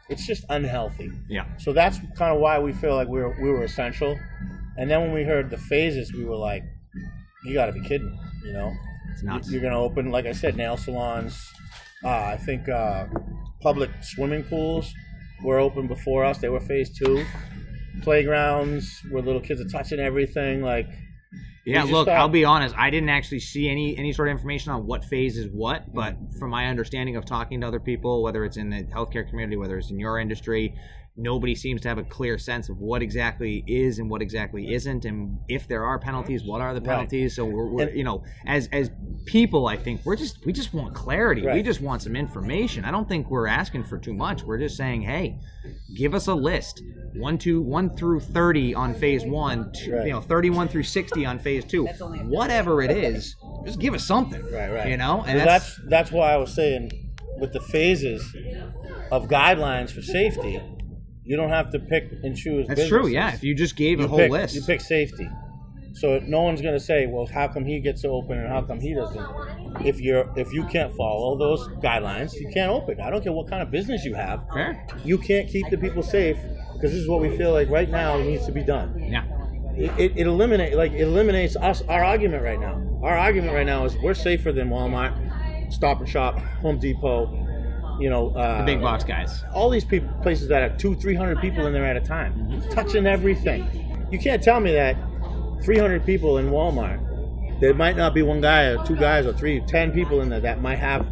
It's 0.08 0.26
just 0.26 0.44
unhealthy. 0.48 1.10
Yeah. 1.28 1.46
So 1.58 1.72
that's 1.72 1.98
kind 2.16 2.34
of 2.34 2.40
why 2.40 2.58
we 2.58 2.72
feel 2.72 2.94
like 2.94 3.08
we 3.08 3.20
were 3.20 3.36
we 3.42 3.50
were 3.50 3.64
essential. 3.64 4.18
And 4.78 4.90
then 4.90 5.00
when 5.02 5.12
we 5.12 5.24
heard 5.24 5.50
the 5.50 5.58
phases, 5.58 6.12
we 6.12 6.24
were 6.24 6.36
like, 6.36 6.62
"You 7.44 7.54
got 7.54 7.66
to 7.66 7.72
be 7.72 7.80
kidding!" 7.82 8.16
You 8.44 8.52
know, 8.52 8.72
It's 9.12 9.22
nuts. 9.22 9.50
you're 9.50 9.60
going 9.60 9.72
to 9.72 9.78
open, 9.78 10.10
like 10.10 10.26
I 10.26 10.32
said, 10.32 10.56
nail 10.56 10.76
salons. 10.76 11.42
Uh, 12.04 12.08
I 12.08 12.36
think 12.36 12.68
uh, 12.68 13.06
public 13.62 13.90
swimming 14.02 14.44
pools 14.44 14.94
were 15.42 15.58
open 15.58 15.86
before 15.86 16.24
us. 16.24 16.38
They 16.38 16.48
were 16.48 16.60
phase 16.60 16.96
two. 16.96 17.24
Playgrounds 18.02 19.02
where 19.10 19.22
little 19.22 19.40
kids 19.40 19.60
are 19.60 19.68
touching 19.68 19.98
everything. 19.98 20.62
Like, 20.62 20.86
Yeah, 21.64 21.82
look, 21.82 22.06
thought- 22.06 22.16
I'll 22.16 22.28
be 22.28 22.44
honest. 22.44 22.74
I 22.78 22.90
didn't 22.90 23.08
actually 23.08 23.40
see 23.40 23.68
any 23.68 23.96
any 23.98 24.12
sort 24.12 24.28
of 24.28 24.32
information 24.32 24.70
on 24.72 24.86
what 24.86 25.04
phase 25.04 25.36
is 25.36 25.48
what, 25.50 25.92
but 25.92 26.16
from 26.38 26.50
my 26.50 26.66
understanding 26.66 27.16
of 27.16 27.24
talking 27.24 27.60
to 27.62 27.66
other 27.66 27.80
people, 27.80 28.22
whether 28.22 28.44
it's 28.44 28.56
in 28.56 28.70
the 28.70 28.84
healthcare 28.84 29.28
community, 29.28 29.56
whether 29.56 29.76
it's 29.78 29.90
in 29.90 29.98
your 29.98 30.18
industry, 30.20 30.74
nobody 31.18 31.54
seems 31.54 31.80
to 31.80 31.88
have 31.88 31.98
a 31.98 32.02
clear 32.04 32.36
sense 32.38 32.68
of 32.68 32.78
what 32.78 33.02
exactly 33.02 33.64
is 33.66 33.98
and 33.98 34.10
what 34.10 34.20
exactly 34.20 34.74
isn't, 34.74 35.04
and 35.04 35.38
if 35.48 35.66
there 35.66 35.84
are 35.84 35.98
penalties, 35.98 36.44
what 36.44 36.60
are 36.60 36.74
the 36.74 36.80
Right. 36.80 36.88
penalties. 36.90 37.34
So 37.36 37.44
we're, 37.44 37.66
we're 37.70 37.88
And- 37.88 37.96
you 37.96 38.04
know, 38.04 38.22
as 38.46 38.68
as 38.72 38.90
people, 39.24 39.66
I 39.66 39.76
think 39.76 40.02
we're 40.04 40.16
just 40.16 40.44
we 40.44 40.52
just 40.52 40.74
want 40.74 40.94
clarity. 40.94 41.46
We 41.46 41.62
just 41.62 41.80
want 41.80 42.02
some 42.02 42.14
information. 42.16 42.84
I 42.84 42.90
don't 42.90 43.08
think 43.08 43.30
we're 43.30 43.46
asking 43.46 43.84
for 43.84 43.98
too 43.98 44.12
much. 44.14 44.42
We're 44.42 44.58
just 44.58 44.76
saying, 44.76 45.02
hey, 45.02 45.38
give 45.96 46.14
us 46.14 46.26
a 46.26 46.34
list. 46.34 46.82
One, 47.14 47.38
two, 47.38 47.62
one 47.62 47.96
through 47.96 48.20
thirty 48.20 48.74
on 48.74 48.92
phase 48.94 49.24
one. 49.24 49.72
Two, 49.72 49.92
Right. 49.94 50.06
You 50.06 50.12
know, 50.12 50.20
thirty-one 50.20 50.68
through 50.68 50.82
sixty 50.82 51.24
on 51.24 51.38
phase 51.38 51.64
two. 51.64 51.84
That's 51.84 52.02
only 52.02 52.20
a- 52.20 52.24
Whatever 52.24 52.82
it 52.82 52.90
is, 52.90 53.34
just 53.64 53.80
give 53.80 53.94
us 53.94 54.06
something. 54.06 54.42
Right, 54.52 54.70
right. 54.70 54.88
You 54.90 54.98
know, 54.98 55.22
and 55.26 55.38
So 55.40 55.44
that's, 55.46 55.76
that's 55.76 55.80
that's 55.88 56.12
why 56.12 56.32
I 56.34 56.36
was 56.36 56.52
saying 56.54 56.90
with 57.40 57.52
the 57.54 57.60
phases 57.60 58.22
of 59.10 59.28
guidelines 59.28 59.90
for 59.90 60.02
safety, 60.02 60.60
you 61.26 61.36
don't 61.36 61.50
have 61.50 61.70
to 61.72 61.78
pick 61.78 62.04
and 62.22 62.36
choose. 62.36 62.66
that's 62.68 62.86
true. 62.88 63.00
businesses. 63.00 63.12
Yeah, 63.14 63.34
if 63.34 63.42
you 63.44 63.54
just 63.54 63.76
gave 63.76 63.98
a 63.98 64.02
you 64.02 64.08
whole 64.08 64.18
pick, 64.18 64.30
list, 64.30 64.54
You 64.54 64.62
pick 64.62 64.80
safety. 64.80 65.28
So 65.94 66.18
no 66.26 66.42
one's 66.42 66.60
going 66.60 66.74
to 66.74 66.80
say, 66.80 67.06
"Well, 67.06 67.26
how 67.26 67.48
come 67.48 67.64
he 67.64 67.80
gets 67.80 68.02
to 68.02 68.08
open 68.08 68.38
and 68.38 68.48
how 68.48 68.62
come 68.62 68.78
he 68.80 68.94
doesn't?" 68.94 69.26
If 69.84 70.00
you're 70.00 70.30
if 70.36 70.52
you 70.52 70.64
can't 70.66 70.94
follow 70.94 71.38
those 71.38 71.66
guidelines, 71.82 72.34
you 72.34 72.50
can't 72.52 72.70
open. 72.70 73.00
I 73.00 73.08
don't 73.10 73.22
care 73.22 73.32
what 73.32 73.48
kind 73.48 73.62
of 73.62 73.70
business 73.70 74.04
you 74.04 74.14
have. 74.14 74.44
fair. 74.52 74.86
You 75.04 75.16
can't 75.18 75.48
keep 75.48 75.68
the 75.70 75.78
people 75.78 76.02
safe 76.02 76.36
because 76.74 76.92
this 76.92 77.00
is 77.00 77.08
what 77.08 77.20
we 77.20 77.34
feel 77.36 77.52
like 77.52 77.70
right 77.70 77.88
now 77.88 78.18
needs 78.18 78.44
to 78.46 78.52
be 78.52 78.62
done. 78.62 78.94
Yeah, 79.02 79.24
It, 79.74 79.90
it, 79.98 80.12
it 80.16 80.26
eliminate 80.26 80.74
like 80.74 80.92
it 80.92 81.00
eliminates 81.00 81.56
us 81.56 81.80
our 81.88 82.04
argument 82.04 82.42
right 82.42 82.60
now. 82.60 82.74
Our 83.02 83.16
argument 83.16 83.54
right 83.54 83.66
now 83.66 83.84
is 83.86 83.96
we're 84.02 84.14
safer 84.14 84.52
than 84.52 84.68
Walmart, 84.68 85.72
Stop 85.72 86.00
and 86.00 86.08
Shop, 86.08 86.38
Home 86.60 86.78
Depot. 86.78 87.45
You 87.98 88.10
know, 88.10 88.30
uh, 88.30 88.58
the 88.58 88.64
big 88.66 88.80
box 88.82 89.04
guys. 89.04 89.42
all 89.54 89.70
these 89.70 89.84
people, 89.84 90.08
places 90.22 90.48
that 90.48 90.62
have 90.62 90.76
two, 90.78 90.94
three 90.96 91.14
hundred 91.14 91.40
people 91.40 91.66
in 91.66 91.72
there 91.72 91.84
at 91.86 91.96
a 91.96 92.00
time, 92.00 92.32
Mm-hmm. 92.34 92.70
touching 92.70 93.06
everything. 93.06 94.08
You 94.10 94.18
can't 94.18 94.42
tell 94.42 94.60
me 94.60 94.72
that 94.72 94.96
three 95.64 95.78
hundred 95.78 96.04
people 96.04 96.38
in 96.38 96.50
Walmart, 96.50 97.00
there 97.60 97.72
might 97.74 97.96
not 97.96 98.12
be 98.14 98.22
one 98.22 98.40
guy 98.40 98.64
or 98.64 98.84
two 98.86 98.96
guys 98.96 99.24
or 99.26 99.32
three, 99.32 99.60
ten 99.62 99.92
people 99.92 100.20
in 100.20 100.28
there 100.28 100.40
that 100.40 100.60
might 100.60 100.78
have 100.78 101.06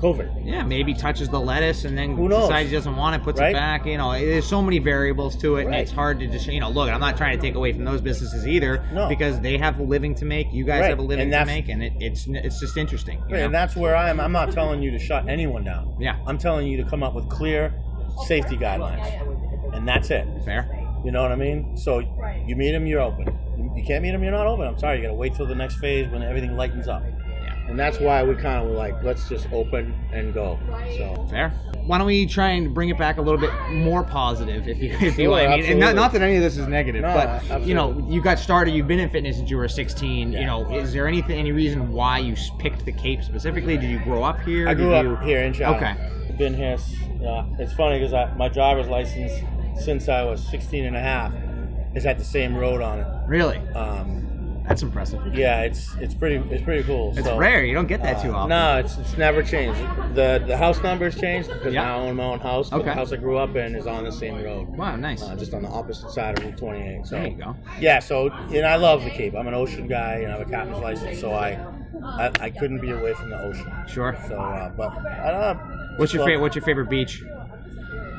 COVID. 0.00 0.46
Yeah, 0.46 0.62
maybe 0.64 0.94
touches 0.94 1.28
the 1.28 1.38
lettuce 1.38 1.84
and 1.84 1.96
then 1.96 2.16
Who 2.16 2.28
knows? 2.28 2.48
decides 2.48 2.70
he 2.70 2.76
doesn't 2.76 2.96
want 2.96 3.16
it, 3.16 3.22
puts 3.22 3.38
Right? 3.38 3.50
it 3.50 3.54
back. 3.54 3.84
You 3.86 3.98
know, 3.98 4.12
there's 4.12 4.46
so 4.46 4.62
many 4.62 4.78
variables 4.78 5.36
to 5.36 5.56
it, 5.56 5.66
and 5.66 5.74
it's 5.74 5.92
hard 5.92 6.18
to 6.20 6.26
just 6.26 6.46
you 6.46 6.58
know 6.60 6.70
look. 6.70 6.88
I'm 6.90 7.00
not 7.00 7.16
trying 7.16 7.36
to 7.38 7.42
take 7.42 7.54
away 7.54 7.72
from 7.72 7.84
those 7.84 8.00
businesses 8.00 8.46
either, 8.46 8.82
No. 8.92 9.08
because 9.08 9.40
they 9.40 9.58
have 9.58 9.78
a 9.78 9.82
living 9.82 10.14
to 10.16 10.24
make. 10.24 10.52
You 10.52 10.64
guys 10.64 10.80
Right, 10.80 10.88
have 10.90 10.98
a 10.98 11.02
living 11.02 11.30
to 11.30 11.44
make, 11.44 11.68
and 11.68 11.82
it, 11.82 11.92
it's 12.00 12.26
it's 12.28 12.58
just 12.60 12.76
interesting. 12.76 13.22
And 13.30 13.54
that's 13.54 13.76
where 13.76 13.94
I 13.94 14.08
am. 14.10 14.20
I'm 14.20 14.32
not 14.32 14.52
telling 14.52 14.82
you 14.82 14.90
to 14.92 14.98
shut 14.98 15.28
anyone 15.28 15.64
down. 15.64 15.94
Yeah. 16.00 16.16
I'm 16.26 16.38
telling 16.38 16.66
you 16.66 16.82
to 16.82 16.88
come 16.88 17.02
up 17.02 17.14
with 17.14 17.28
clear 17.28 17.72
safety 18.26 18.56
guidelines, 18.56 19.06
and 19.74 19.86
that's 19.86 20.10
it. 20.10 20.26
fair. 20.44 20.68
You 21.04 21.10
know 21.12 21.22
what 21.22 21.32
I 21.32 21.36
mean? 21.36 21.76
So 21.76 22.00
you 22.46 22.56
meet 22.56 22.72
them, 22.72 22.86
you're 22.86 23.00
open. 23.00 23.26
You- 23.58 23.72
You 23.76 23.84
can't 23.84 24.02
meet 24.02 24.10
them, 24.12 24.22
you're 24.22 24.32
not 24.32 24.46
open. 24.46 24.66
I'm 24.66 24.78
sorry, 24.78 24.96
you 24.98 25.02
got 25.02 25.08
to 25.10 25.14
wait 25.14 25.34
till 25.34 25.46
the 25.46 25.54
next 25.54 25.76
phase 25.76 26.08
when 26.10 26.22
everything 26.22 26.56
lightens 26.56 26.88
up. 26.88 27.02
Yeah. 27.70 27.70
And 27.70 27.78
that's 27.78 28.00
why 28.00 28.22
we 28.24 28.34
kind 28.34 28.62
of 28.62 28.70
were 28.70 28.76
like, 28.76 29.00
let's 29.02 29.28
just 29.28 29.46
open 29.52 29.94
and 30.12 30.34
go. 30.34 30.58
So 30.98 31.26
Fair. 31.30 31.50
Why 31.86 31.98
don't 31.98 32.06
we 32.06 32.26
try 32.26 32.50
and 32.50 32.74
bring 32.74 32.88
it 32.88 32.98
back 32.98 33.16
a 33.18 33.22
little 33.22 33.40
bit 33.40 33.50
more 33.70 34.02
positive, 34.04 34.68
if 34.68 34.78
you, 34.82 34.90
if 35.00 35.18
you 35.18 35.24
Sure? 35.24 35.34
I 35.34 35.56
mean, 35.56 35.64
and 35.70 35.80
not, 35.80 35.94
not 35.94 36.12
that 36.12 36.22
any 36.22 36.36
of 36.36 36.42
this 36.42 36.56
is 36.58 36.66
negative, 36.66 37.02
No, 37.02 37.14
but 37.48 37.62
you 37.62 37.74
know, 37.74 38.06
you 38.08 38.20
got 38.20 38.38
started. 38.38 38.72
You've 38.72 38.88
been 38.88 39.00
in 39.00 39.08
fitness 39.08 39.36
since 39.36 39.50
you 39.50 39.56
were 39.56 39.68
16. 39.68 40.32
You 40.32 40.46
know, 40.46 40.72
is 40.74 40.92
there 40.92 41.06
anything, 41.08 41.38
any 41.38 41.52
reason 41.52 41.92
why 41.92 42.18
you 42.18 42.34
picked 42.58 42.84
the 42.84 42.92
Cape 42.92 43.22
specifically? 43.22 43.76
Did 43.76 43.90
you 43.90 43.98
grow 44.00 44.22
up 44.22 44.40
here? 44.42 44.68
I 44.68 44.74
grew 44.74 44.90
Did 44.90 45.06
up 45.06 45.20
you- 45.22 45.26
here 45.26 45.42
in 45.42 45.52
Chatham. 45.52 45.76
Okay. 45.76 46.36
Been 46.36 46.54
here. 46.54 46.76
Yeah, 47.20 47.44
it's 47.58 47.72
funny 47.74 47.98
because 47.98 48.36
my 48.36 48.48
driver's 48.48 48.88
license 48.88 49.32
since 49.82 50.08
I 50.08 50.22
was 50.22 50.42
16 50.48 50.84
and 50.86 50.96
a 50.96 51.00
half 51.00 51.32
has 51.94 52.04
had 52.04 52.18
the 52.18 52.24
same 52.24 52.56
road 52.56 52.80
on 52.80 53.00
it. 53.00 53.06
Really? 53.26 53.58
Um, 53.74 54.29
That's 54.70 54.82
impressive. 54.82 55.34
Yeah, 55.34 55.62
it's 55.62 55.96
it's 55.96 56.14
pretty 56.14 56.36
it's 56.54 56.62
pretty 56.62 56.84
cool. 56.84 57.12
It's 57.16 57.26
So, 57.26 57.36
rare. 57.36 57.64
You 57.64 57.74
don't 57.74 57.88
get 57.88 58.04
that 58.04 58.22
too 58.22 58.30
uh, 58.32 58.36
often. 58.36 58.50
No, 58.50 58.76
it's 58.78 58.98
it's 58.98 59.16
never 59.18 59.42
changed. 59.42 59.80
The 60.14 60.40
the 60.46 60.56
house 60.56 60.80
numbers 60.80 61.18
changed 61.18 61.48
because 61.48 61.74
Yeah. 61.74 61.82
now 61.82 61.98
I 61.98 62.02
own 62.02 62.14
my 62.14 62.22
own 62.22 62.38
house. 62.38 62.72
Okay. 62.72 62.84
the 62.84 62.94
house 62.94 63.12
I 63.12 63.16
grew 63.16 63.36
up 63.36 63.56
in 63.56 63.74
is 63.74 63.88
on 63.88 64.04
the 64.04 64.12
same 64.12 64.40
road. 64.44 64.68
Wow, 64.68 64.94
nice. 64.94 65.24
Uh, 65.24 65.34
just 65.34 65.54
on 65.54 65.62
the 65.62 65.68
opposite 65.68 66.10
side 66.10 66.38
of 66.38 66.44
Route 66.44 66.56
28. 66.56 67.04
So 67.04 67.16
There 67.16 67.26
you 67.26 67.34
go. 67.36 67.56
yeah, 67.80 67.98
so 67.98 68.28
and 68.30 68.64
I 68.64 68.76
love 68.76 69.02
the 69.02 69.10
Cape. 69.10 69.34
I'm 69.34 69.48
an 69.48 69.54
ocean 69.54 69.88
guy 69.88 70.18
and 70.18 70.32
I 70.32 70.38
have 70.38 70.46
a 70.46 70.48
captain's 70.48 70.78
license, 70.78 71.18
so 71.18 71.32
I 71.32 71.58
I, 72.04 72.30
I 72.38 72.50
couldn't 72.50 72.78
be 72.80 72.92
away 72.92 73.12
from 73.14 73.30
the 73.30 73.42
ocean. 73.42 73.66
Sure. 73.88 74.16
So, 74.28 74.38
uh, 74.38 74.68
but 74.68 74.96
I 75.04 75.32
don't 75.32 75.40
know. 75.40 75.94
What's 75.96 76.12
your 76.14 76.24
favorite? 76.24 76.42
What's 76.42 76.54
your 76.54 76.64
favorite 76.64 76.88
beach? 76.88 77.24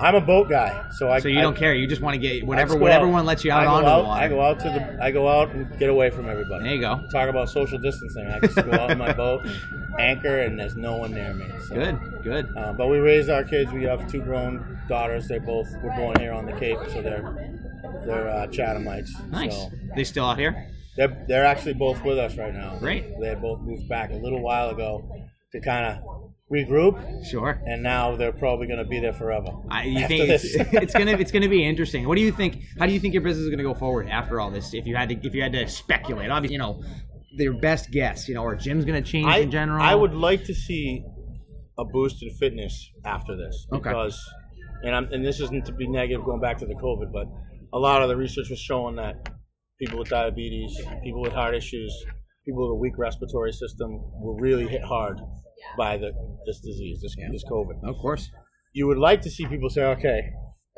I'm 0.02 0.16
a 0.16 0.22
boat 0.22 0.50
guy, 0.50 0.90
so 0.92 1.12
I 1.12 1.20
So 1.20 1.28
you 1.28 1.40
I, 1.40 1.42
don't 1.44 1.56
care. 1.56 1.74
You 1.76 1.86
just 1.88 2.02
want 2.02 2.16
to 2.16 2.20
get 2.20 2.46
whatever 2.46 2.70
just 2.70 2.80
go 2.80 2.84
whatever 2.84 3.06
out. 3.06 3.12
one 3.12 3.26
lets 3.26 3.44
you 3.46 3.52
out 3.52 3.68
onto 3.68 3.88
out, 3.88 3.98
the 4.02 4.04
water. 4.08 4.24
I 4.24 4.28
go 4.28 4.42
out 4.42 4.60
to 4.60 4.70
the 4.70 5.04
I 5.04 5.12
go 5.12 5.28
out 5.28 5.52
and 5.54 5.78
get 5.78 5.90
away 5.90 6.10
from 6.10 6.28
everybody. 6.28 6.64
There 6.64 6.74
you 6.74 6.82
go. 6.82 7.06
Talk 7.12 7.30
about 7.30 7.50
social 7.50 7.78
distancing. 7.78 8.28
I 8.28 8.40
just 8.40 8.56
go 8.56 8.72
out 8.72 8.92
in 8.92 8.98
my 8.98 9.14
boat, 9.24 9.46
and 9.46 9.56
anchor, 10.00 10.40
and 10.42 10.60
there's 10.60 10.76
no 10.76 10.98
one 10.98 11.14
near 11.14 11.34
me. 11.34 11.46
So. 11.68 11.76
Good, 11.76 12.00
good. 12.24 12.58
Uh, 12.58 12.74
but 12.74 12.88
we 12.88 12.98
raised 12.98 13.30
our 13.30 13.44
kids. 13.44 13.72
We 13.72 13.84
have 13.84 14.10
two 14.10 14.22
grown 14.22 14.80
daughters. 14.90 15.28
They 15.28 15.40
both 15.40 15.72
were 15.84 15.92
born 15.92 16.20
here 16.20 16.34
on 16.34 16.46
the 16.46 16.54
Cape, 16.54 16.80
so 16.92 17.02
they're 17.02 17.54
they're 18.06 18.28
uh, 18.30 18.48
Chathamites. 18.48 19.10
Nice. 19.30 19.56
So 19.56 19.72
They 19.96 20.04
still 20.04 20.26
out 20.26 20.38
here? 20.40 20.68
they're 20.98 21.26
they're 21.28 21.46
actually 21.46 21.74
both 21.74 22.04
with 22.04 22.18
us 22.18 22.38
right 22.38 22.54
now. 22.54 22.76
Great. 22.80 23.20
They 23.20 23.34
both 23.36 23.62
moved 23.62 23.88
back 23.88 24.12
a 24.12 24.16
little 24.16 24.42
while 24.42 24.70
ago 24.72 25.08
to 25.52 25.62
kind 25.62 25.86
of 25.86 26.31
regroup, 26.52 27.26
Sure. 27.26 27.62
and 27.66 27.82
now 27.82 28.16
they're 28.16 28.34
probably 28.34 28.68
going 28.68 28.80
to 28.80 28.86
be 28.86 29.00
there 29.00 29.14
forever. 29.14 29.48
I, 29.70 29.86
you 29.86 30.08
think 30.08 30.30
it's, 30.30 30.44
it's 30.56 30.94
gonna 30.94 31.12
it's 31.14 31.32
gonna 31.32 31.48
be 31.50 31.66
interesting. 31.72 32.08
What 32.08 32.16
do 32.18 32.22
you 32.22 32.32
think? 32.32 32.62
How 32.78 32.86
do 32.86 32.94
you 32.94 33.00
think 33.00 33.14
your 33.14 33.24
business 33.24 33.46
is 33.46 33.50
gonna 33.50 33.64
go 33.64 33.74
forward 33.74 34.10
after 34.10 34.40
all 34.40 34.52
this? 34.52 34.74
If 34.74 34.86
you 34.86 34.96
had 34.96 35.10
to 35.10 35.16
if 35.26 35.34
you 35.34 35.42
had 35.42 35.54
to 35.54 35.68
speculate, 35.68 36.30
obviously, 36.30 36.54
you 36.56 36.60
know, 36.60 36.84
their 37.38 37.54
best 37.54 37.92
guess, 37.92 38.28
you 38.28 38.36
know, 38.36 38.44
or 38.44 38.56
gyms 38.56 38.86
gonna 38.86 39.02
change 39.02 39.28
I, 39.28 39.38
in 39.40 39.52
general. 39.52 39.82
I 39.82 39.96
would 39.96 40.14
like 40.14 40.44
to 40.46 40.54
see 40.54 41.04
a 41.80 41.86
boost 41.86 42.22
in 42.22 42.30
fitness 42.32 42.90
after 43.06 43.36
this 43.38 43.66
Okay. 43.72 43.78
because, 43.90 44.22
and 44.84 44.94
I'm, 44.94 45.06
and 45.14 45.26
this 45.26 45.40
isn't 45.40 45.66
to 45.66 45.72
be 45.72 45.88
negative 45.88 46.26
going 46.26 46.42
back 46.42 46.58
to 46.60 46.66
the 46.66 46.76
COVID, 46.76 47.12
but 47.14 47.28
a 47.74 47.80
lot 47.80 48.02
of 48.04 48.10
the 48.10 48.18
research 48.18 48.50
was 48.50 48.60
showing 48.60 48.98
that 48.98 49.16
people 49.80 49.98
with 49.98 50.10
diabetes, 50.10 50.78
people 51.04 51.22
with 51.22 51.32
heart 51.32 51.56
issues, 51.56 51.92
people 52.46 52.68
with 52.68 52.76
a 52.78 52.80
weak 52.80 52.98
respiratory 52.98 53.54
system 53.54 54.00
were 54.20 54.36
really 54.36 54.68
hit 54.68 54.84
hard 54.84 55.18
by 55.78 55.98
the 55.98 56.12
this 56.46 56.60
disease, 56.60 57.02
this, 57.02 57.16
this 57.32 57.44
COVID. 57.50 57.84
Of 57.84 57.96
course. 58.02 58.30
You 58.74 58.88
would 58.88 58.98
like 58.98 59.22
to 59.24 59.30
see 59.30 59.46
people 59.48 59.70
say, 59.70 59.84
okay, 59.84 60.22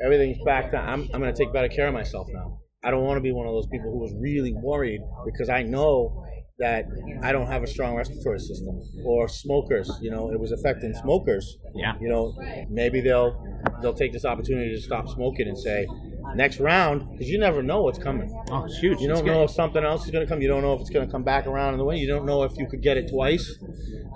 everything's 0.04 0.42
back 0.44 0.72
down. 0.72 0.88
I'm, 0.88 1.08
I'm 1.12 1.20
going 1.20 1.32
to 1.32 1.38
take 1.38 1.52
better 1.52 1.68
care 1.68 1.88
of 1.88 1.94
myself 1.94 2.26
now. 2.30 2.58
I 2.82 2.90
don't 2.90 3.04
want 3.04 3.16
to 3.16 3.22
be 3.22 3.32
one 3.32 3.46
of 3.46 3.54
those 3.54 3.66
people 3.68 3.90
who 3.90 3.98
was 3.98 4.12
really 4.20 4.52
worried 4.52 5.00
because 5.24 5.48
I 5.48 5.62
know 5.62 6.24
that 6.58 6.84
I 7.22 7.32
don't 7.32 7.46
have 7.46 7.62
a 7.62 7.66
strong 7.66 7.96
respiratory 7.96 8.38
system 8.38 8.80
or 9.04 9.26
smokers. 9.26 9.90
You 10.00 10.10
know, 10.10 10.30
it 10.30 10.38
was 10.38 10.52
affecting 10.52 10.94
smokers. 10.94 11.58
Yeah. 11.74 11.94
You 12.00 12.08
know, 12.08 12.34
maybe 12.68 13.00
they'll 13.00 13.42
they'll 13.80 13.94
take 13.94 14.12
this 14.12 14.24
opportunity 14.24 14.74
to 14.74 14.80
stop 14.80 15.08
smoking 15.08 15.48
and 15.48 15.58
say, 15.58 15.86
next 16.34 16.60
round, 16.60 17.10
because 17.12 17.28
you 17.28 17.38
never 17.38 17.62
know 17.62 17.82
what's 17.82 17.98
coming. 17.98 18.32
Oh, 18.50 18.64
it's 18.64 18.78
huge. 18.78 19.00
You 19.00 19.08
don't 19.08 19.24
good. 19.24 19.32
know 19.32 19.44
if 19.44 19.50
something 19.50 19.84
else 19.84 20.04
is 20.04 20.10
going 20.10 20.24
to 20.24 20.28
come. 20.30 20.40
You 20.40 20.48
don't 20.48 20.62
know 20.62 20.74
if 20.74 20.80
it's 20.80 20.90
going 20.90 21.06
to 21.06 21.12
come 21.12 21.22
back 21.22 21.46
around 21.46 21.74
in 21.74 21.78
the 21.78 21.84
way. 21.84 21.96
You 21.96 22.06
don't 22.06 22.26
know 22.26 22.42
if 22.42 22.56
you 22.56 22.66
could 22.66 22.82
get 22.82 22.96
it 22.96 23.10
twice. 23.10 23.58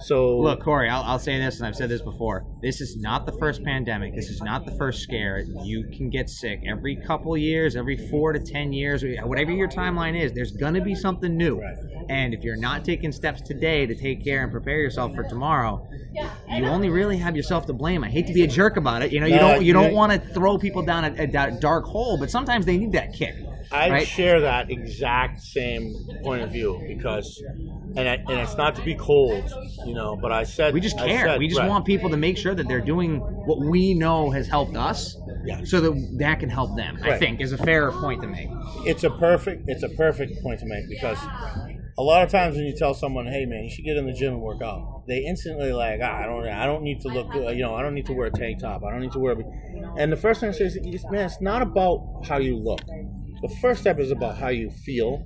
So 0.01 0.39
Look, 0.39 0.63
Corey, 0.63 0.89
I'll, 0.89 1.03
I'll 1.03 1.19
say 1.19 1.39
this, 1.39 1.59
and 1.59 1.67
I've 1.67 1.75
said 1.75 1.89
this 1.89 2.03
before. 2.03 2.47
This 2.63 2.81
is 2.81 2.97
not 2.97 3.27
the 3.27 3.33
first 3.33 3.65
pandemic. 3.65 4.15
This 4.15 4.29
is 4.29 4.41
not 4.41 4.65
the 4.65 4.73
first 4.77 5.03
scare. 5.03 5.45
You 5.65 5.89
can 5.97 6.09
get 6.09 6.31
sick 6.31 6.61
every 6.69 6.97
couple 7.07 7.37
years, 7.37 7.75
every 7.75 7.97
four 8.09 8.33
to 8.33 8.39
ten 8.39 8.73
years, 8.73 9.05
whatever 9.25 9.51
your 9.51 9.69
timeline 9.69 10.21
is. 10.21 10.33
There's 10.33 10.53
gonna 10.53 10.83
be 10.83 10.95
something 10.95 11.37
new, 11.37 11.61
Right. 11.61 11.77
And 12.09 12.33
if 12.35 12.43
you're 12.43 12.57
not 12.57 12.85
taking 12.85 13.13
steps 13.13 13.41
today 13.41 13.87
to 13.87 13.95
take 13.95 14.25
care 14.25 14.43
and 14.43 14.51
prepare 14.53 14.79
yourself 14.81 15.15
for 15.15 15.25
tomorrow, 15.25 15.87
you 16.49 16.65
only 16.67 16.89
really 16.91 17.17
have 17.19 17.37
yourself 17.37 17.67
to 17.67 17.73
blame. 17.73 18.03
I 18.05 18.09
hate 18.09 18.27
to 18.27 18.33
be 18.33 18.43
a 18.43 18.47
jerk 18.47 18.77
about 18.77 19.03
it. 19.03 19.13
You 19.13 19.21
know, 19.21 19.27
you 19.27 19.39
don't 19.39 19.65
you 19.65 19.73
don't 19.73 19.93
want 19.93 20.13
to 20.13 20.19
throw 20.35 20.59
people 20.59 20.83
down 20.83 21.05
a, 21.05 21.23
a 21.23 21.51
dark 21.61 21.85
hole, 21.85 22.19
but 22.19 22.31
sometimes 22.31 22.67
they 22.67 22.77
need 22.79 22.93
that 22.93 23.13
kick. 23.13 23.35
I 23.71 23.91
right? 23.91 24.07
share 24.07 24.41
that 24.41 24.71
exact 24.71 25.43
same 25.43 25.95
point 26.23 26.43
of 26.43 26.51
view 26.51 26.83
because, 26.89 27.43
and 27.97 28.09
I, 28.09 28.15
and 28.15 28.31
it's 28.41 28.57
not 28.57 28.75
to 28.77 28.83
be 28.83 28.95
cold, 28.95 29.45
you 29.85 29.93
know, 29.93 30.17
but 30.17 30.33
I 30.33 30.45
said 30.45 30.73
We 30.73 30.81
just 30.81 30.97
care. 30.97 31.27
said- 31.27 31.39
we 31.39 31.49
just 31.49 31.61
right. 31.61 31.69
want 31.69 31.85
people 31.85 32.09
to 32.09 32.17
make 32.17 32.39
sure 32.39 32.55
that 32.55 32.67
they're 32.67 32.81
doing 32.81 33.19
what 33.19 33.59
we 33.61 33.93
know 33.93 34.31
has 34.31 34.49
helped 34.49 34.75
us, 34.75 35.19
Yeah. 35.45 35.61
so 35.65 35.83
that 35.83 36.17
that 36.19 36.41
can 36.41 36.49
help 36.49 36.77
them. 36.77 36.99
I 37.03 37.19
think 37.19 37.43
is 37.43 37.53
a 37.53 37.59
fair 37.59 37.93
point 37.93 38.23
to 38.23 38.29
make. 38.29 38.49
It's 38.87 39.05
a 39.05 39.11
perfect. 39.11 39.65
It's 39.67 39.83
a 39.83 39.91
perfect 39.91 40.43
point 40.43 40.61
to 40.61 40.67
make 40.67 40.89
because 40.89 41.19
a 41.99 42.03
lot 42.03 42.23
of 42.23 42.31
times 42.31 42.55
when 42.55 42.65
you 42.65 42.75
tell 42.75 42.95
someone, 42.95 43.27
"Hey, 43.27 43.45
man, 43.45 43.65
you 43.65 43.71
should 43.71 43.85
get 43.85 43.97
in 43.97 44.07
the 44.07 44.13
gym 44.13 44.35
and 44.35 44.43
work 44.43 44.63
out," 44.63 45.03
they 45.09 45.19
instantly 45.19 45.73
like, 45.73 46.01
ah, 46.03 46.21
"I 46.23 46.27
don't. 46.27 46.47
I 46.47 46.65
don't 46.65 46.85
need 46.85 47.01
to 47.01 47.09
look. 47.09 47.31
good. 47.33 47.57
You 47.57 47.65
know, 47.65 47.75
I 47.75 47.83
don't 47.83 47.95
need 47.95 48.07
to 48.07 48.13
wear 48.13 48.29
a 48.29 48.31
tank 48.31 48.61
top. 48.61 48.85
I 48.85 48.93
don't 48.93 49.01
need 49.01 49.13
to 49.13 49.19
wear." 49.19 49.33
A... 49.33 50.01
And 50.01 50.13
the 50.13 50.17
first 50.17 50.41
thing 50.41 50.51
I 50.51 50.53
say 50.53 50.67
is, 50.67 51.05
"Man, 51.11 51.27
it's 51.27 51.41
not 51.41 51.61
about 51.61 52.25
how 52.25 52.39
you 52.39 52.57
look. 52.57 52.81
The 53.43 53.49
first 53.61 53.81
step 53.81 53.99
is 53.99 54.13
about 54.13 54.39
how 54.39 54.49
you 54.49 54.71
feel." 54.71 55.25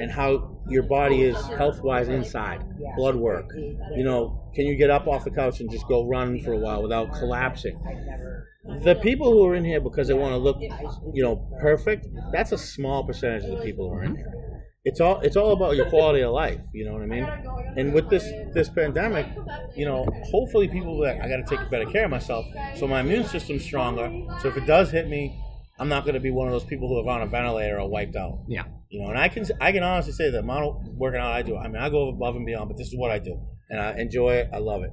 And 0.00 0.12
how 0.12 0.62
your 0.68 0.84
body 0.84 1.22
is 1.24 1.36
health 1.48 1.82
wise 1.82 2.08
inside, 2.08 2.62
blood 2.96 3.16
work. 3.16 3.50
You 3.96 4.04
know, 4.04 4.48
can 4.54 4.64
you 4.64 4.76
get 4.76 4.90
up 4.90 5.08
off 5.08 5.24
the 5.24 5.32
couch 5.32 5.58
and 5.58 5.68
just 5.68 5.88
go 5.88 6.06
run 6.06 6.38
for 6.38 6.52
a 6.52 6.56
while 6.56 6.84
without 6.84 7.12
collapsing? 7.14 7.76
the 8.84 8.94
people 8.96 9.32
who 9.32 9.44
are 9.46 9.56
in 9.56 9.64
here 9.64 9.80
because 9.80 10.06
they 10.06 10.14
want 10.14 10.32
to 10.32 10.36
look, 10.36 10.58
you 11.12 11.22
know, 11.22 11.36
perfect. 11.60 12.06
That's 12.32 12.52
a 12.52 12.58
small 12.58 13.04
percentage 13.04 13.42
of 13.44 13.58
the 13.58 13.64
people 13.64 13.88
who 13.88 13.96
are 13.96 14.04
in 14.04 14.14
here. 14.14 14.32
It's 14.84 15.00
all 15.00 15.20
it's 15.20 15.36
all 15.36 15.52
about 15.52 15.76
your 15.76 15.86
quality 15.90 16.22
of 16.22 16.32
life. 16.32 16.60
You 16.72 16.84
know 16.84 16.92
what 16.92 17.02
I 17.02 17.06
mean? 17.06 17.26
And 17.76 17.92
with 17.92 18.08
this 18.08 18.24
this 18.54 18.68
pandemic, 18.68 19.26
you 19.76 19.84
know, 19.84 20.06
hopefully 20.30 20.68
people 20.68 20.96
will 20.96 21.04
be 21.04 21.12
like, 21.12 21.20
I 21.20 21.28
got 21.28 21.44
to 21.44 21.56
take 21.56 21.68
better 21.70 21.86
care 21.86 22.04
of 22.04 22.10
myself, 22.10 22.46
so 22.76 22.86
my 22.86 23.00
immune 23.00 23.24
system's 23.24 23.64
stronger. 23.64 24.08
So 24.40 24.48
if 24.48 24.56
it 24.56 24.66
does 24.66 24.90
hit 24.90 25.08
me, 25.08 25.36
I'm 25.80 25.88
not 25.88 26.04
going 26.04 26.14
to 26.14 26.20
be 26.20 26.30
one 26.30 26.46
of 26.46 26.52
those 26.52 26.64
people 26.64 26.88
who 26.88 26.96
are 26.98 27.12
on 27.12 27.22
a 27.22 27.26
ventilator 27.26 27.80
or 27.80 27.88
wiped 27.88 28.16
out. 28.16 28.44
Yeah. 28.48 28.64
You 28.88 29.02
know, 29.02 29.10
and 29.10 29.18
I 29.18 29.28
can 29.28 29.44
I 29.60 29.72
can 29.72 29.82
honestly 29.82 30.12
say 30.12 30.30
the 30.30 30.38
amount 30.38 30.64
of 30.64 30.86
working 30.96 31.20
out 31.20 31.32
I 31.32 31.42
do. 31.42 31.56
I 31.56 31.66
mean, 31.68 31.82
I 31.82 31.90
go 31.90 32.08
above 32.08 32.36
and 32.36 32.46
beyond, 32.46 32.68
but 32.68 32.78
this 32.78 32.88
is 32.88 32.96
what 32.96 33.10
I 33.10 33.18
do, 33.18 33.38
and 33.70 33.80
I 33.80 33.98
enjoy 33.98 34.34
it. 34.34 34.50
I 34.52 34.58
love 34.58 34.82
it. 34.84 34.92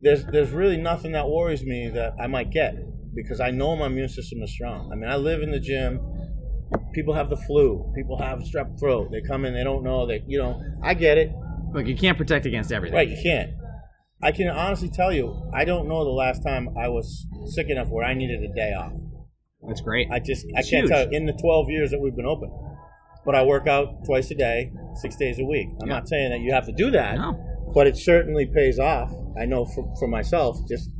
There's 0.00 0.24
there's 0.26 0.50
really 0.50 0.76
nothing 0.76 1.12
that 1.12 1.28
worries 1.28 1.64
me 1.64 1.90
that 1.90 2.14
I 2.20 2.28
might 2.28 2.50
get 2.50 2.76
because 3.14 3.40
I 3.40 3.50
know 3.50 3.76
my 3.76 3.86
immune 3.86 4.08
system 4.08 4.42
is 4.42 4.52
strong. 4.52 4.90
I 4.92 4.94
mean, 4.94 5.10
I 5.10 5.16
live 5.16 5.42
in 5.42 5.50
the 5.50 5.60
gym. 5.60 6.00
People 6.92 7.14
have 7.14 7.30
the 7.30 7.36
flu. 7.36 7.92
People 7.94 8.16
have 8.18 8.40
strep 8.40 8.78
throat. 8.78 9.10
They 9.10 9.20
come 9.20 9.44
in, 9.44 9.54
they 9.54 9.64
don't 9.64 9.84
know. 9.84 10.06
that 10.06 10.28
you 10.28 10.38
know, 10.38 10.62
I 10.82 10.94
get 10.94 11.18
it. 11.18 11.32
Look, 11.72 11.86
you 11.86 11.96
can't 11.96 12.16
protect 12.16 12.46
against 12.46 12.72
everything. 12.72 12.96
Right, 12.96 13.08
you 13.08 13.18
can't. 13.22 13.50
I 14.22 14.32
can 14.32 14.48
honestly 14.48 14.88
tell 14.88 15.12
you, 15.12 15.50
I 15.52 15.64
don't 15.64 15.88
know 15.88 16.04
the 16.04 16.10
last 16.10 16.42
time 16.42 16.70
I 16.76 16.88
was 16.88 17.26
sick 17.46 17.68
enough 17.68 17.88
where 17.88 18.04
I 18.04 18.14
needed 18.14 18.42
a 18.42 18.52
day 18.54 18.72
off. 18.72 18.92
That's 19.66 19.80
great. 19.82 20.08
I 20.10 20.18
just 20.20 20.46
I 20.56 20.60
It's 20.60 20.70
can't 20.70 20.82
huge. 20.84 20.90
tell 20.90 21.02
you 21.10 21.16
in 21.16 21.26
the 21.26 21.32
12 21.34 21.68
years 21.70 21.90
that 21.90 22.00
we've 22.00 22.16
been 22.16 22.26
open. 22.26 22.50
But 23.24 23.34
I 23.34 23.42
work 23.44 23.66
out 23.66 24.04
twice 24.04 24.30
a 24.30 24.34
day, 24.34 24.72
six 24.94 25.16
days 25.16 25.38
a 25.38 25.44
week. 25.44 25.68
I'm 25.82 25.88
Yeah. 25.88 25.94
not 25.94 26.08
saying 26.08 26.30
that 26.30 26.40
you 26.40 26.52
have 26.52 26.64
to 26.66 26.72
do 26.72 26.90
that, 26.92 27.16
No. 27.16 27.36
but 27.74 27.86
it 27.86 27.96
certainly 27.96 28.46
pays 28.46 28.78
off. 28.78 29.12
I 29.38 29.44
know 29.44 29.64
for, 29.66 29.92
for 29.98 30.08
myself, 30.08 30.56
just 30.68 30.90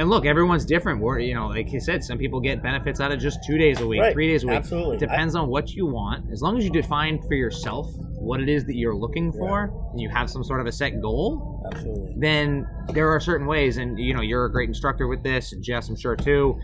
And 0.00 0.08
look, 0.08 0.24
everyone's 0.24 0.64
different. 0.64 1.02
We're, 1.02 1.18
you 1.18 1.34
know, 1.34 1.48
like 1.48 1.70
you 1.74 1.78
said, 1.78 2.02
some 2.02 2.16
people 2.16 2.40
get 2.40 2.62
benefits 2.62 3.00
out 3.00 3.12
of 3.12 3.20
just 3.20 3.44
two 3.46 3.58
days 3.58 3.82
a 3.82 3.86
week, 3.86 4.00
Right. 4.00 4.14
three 4.14 4.28
days 4.28 4.44
a 4.44 4.46
week. 4.46 4.56
Absolutely. 4.56 4.96
It 4.96 5.00
depends 5.00 5.34
on 5.34 5.48
what 5.48 5.74
you 5.74 5.84
want. 5.84 6.32
As 6.32 6.40
long 6.40 6.56
as 6.56 6.64
you 6.64 6.70
define 6.70 7.20
for 7.28 7.34
yourself 7.34 7.86
what 8.14 8.40
it 8.40 8.48
is 8.48 8.64
that 8.64 8.76
you're 8.76 8.94
looking 8.94 9.30
for, 9.30 9.70
and 9.92 10.00
you 10.00 10.08
have 10.08 10.30
some 10.30 10.42
sort 10.42 10.58
of 10.62 10.66
a 10.66 10.72
set 10.72 11.02
goal, 11.02 11.62
absolutely. 11.70 12.14
then 12.16 12.66
there 12.94 13.10
are 13.10 13.20
certain 13.20 13.46
ways. 13.46 13.76
And 13.76 13.98
you 13.98 14.14
know, 14.14 14.22
you're 14.22 14.46
a 14.46 14.50
great 14.50 14.70
instructor 14.70 15.06
with 15.06 15.22
this, 15.22 15.52
and 15.52 15.62
Jess, 15.62 15.90
I'm 15.90 15.96
sure 15.96 16.16
too. 16.16 16.58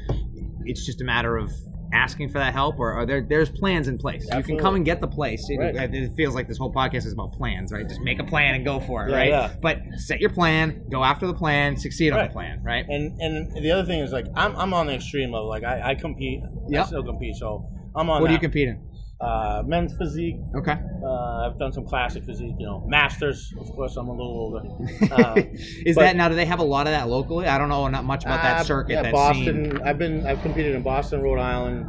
It's 0.65 0.87
just 0.87 1.03
a 1.03 1.05
matter 1.05 1.37
of 1.37 1.53
asking 1.93 2.29
for 2.31 2.39
that 2.39 2.53
help, 2.53 2.79
or, 2.79 2.95
or 2.95 3.07
there, 3.07 3.21
there's 3.29 3.51
plans 3.51 3.89
in 3.89 3.99
place. 3.99 4.27
You 4.35 4.43
can 4.43 4.59
come 4.59 4.75
and 4.75 4.85
get 4.85 5.01
the 5.01 5.09
place. 5.09 5.47
It, 5.49 5.59
Right. 5.59 5.75
it 5.95 6.13
feels 6.17 6.35
like 6.35 6.49
this 6.49 6.59
whole 6.59 6.73
podcast 6.73 7.07
is 7.07 7.13
about 7.13 7.33
plans, 7.33 7.73
right? 7.73 7.89
Just 7.89 8.01
make 8.01 8.19
a 8.19 8.25
plan 8.25 8.55
and 8.55 8.65
go 8.65 8.81
for 8.81 9.07
it, 9.07 9.11
Yeah, 9.11 9.17
right? 9.17 9.29
yeah. 9.29 9.55
But 9.61 9.81
set 9.97 10.21
your 10.21 10.31
plan, 10.31 10.85
go 10.91 11.03
after 11.05 11.27
the 11.27 11.35
plan, 11.35 11.77
succeed 11.77 12.13
on 12.13 12.25
the 12.27 12.33
plan, 12.33 12.63
right? 12.63 12.85
And 12.89 13.21
and 13.21 13.65
the 13.65 13.71
other 13.71 13.85
thing 13.85 14.01
is 14.01 14.13
like 14.13 14.27
I'm, 14.35 14.55
I'm 14.57 14.73
on 14.75 14.87
the 14.87 14.95
extreme 14.95 15.33
level. 15.33 15.49
Like 15.49 15.65
I, 15.65 15.91
I 15.91 15.95
compete. 15.95 16.41
I 16.75 16.85
still 16.85 17.03
compete. 17.05 17.37
So 17.37 17.69
I'm 17.95 18.11
on. 18.11 18.21
What 18.21 18.29
do 18.29 18.33
you 18.35 18.39
that. 18.39 18.43
compete 18.43 18.69
in? 18.69 18.86
Uh, 19.21 19.63
men's 19.67 19.97
physique. 19.97 20.37
Okay. 20.55 20.77
Uh, 21.03 21.47
I've 21.49 21.59
done 21.59 21.73
some 21.73 21.87
classic 21.87 22.25
physique. 22.25 22.55
You 22.59 22.67
know, 22.67 22.85
masters. 22.87 23.53
Of 23.59 23.71
course, 23.73 23.97
I'm 23.97 24.09
a 24.09 24.13
little 24.13 24.27
older. 24.27 24.69
Uh, 25.11 25.35
is 25.57 25.95
but- 25.95 26.03
that 26.03 26.17
now? 26.17 26.29
Do 26.29 26.35
they 26.35 26.45
have 26.45 26.59
a 26.59 26.65
lot 26.65 26.87
of 26.87 26.93
that 26.93 27.09
locally? 27.09 27.47
I 27.47 27.57
don't 27.57 27.71
know 27.71 27.89
not 27.89 28.05
much 28.05 28.25
about 28.25 28.41
Uh, 28.41 28.43
that 28.43 28.67
circuit. 28.67 28.93
Yeah, 28.93 29.03
that 29.03 29.13
Boston. 29.13 29.71
scene. 29.71 29.83
I've 29.83 29.97
been. 29.99 30.27
I've 30.27 30.43
competed 30.43 30.75
in 30.75 30.83
Boston, 30.83 31.23
Rhode 31.23 31.39
Island, 31.39 31.87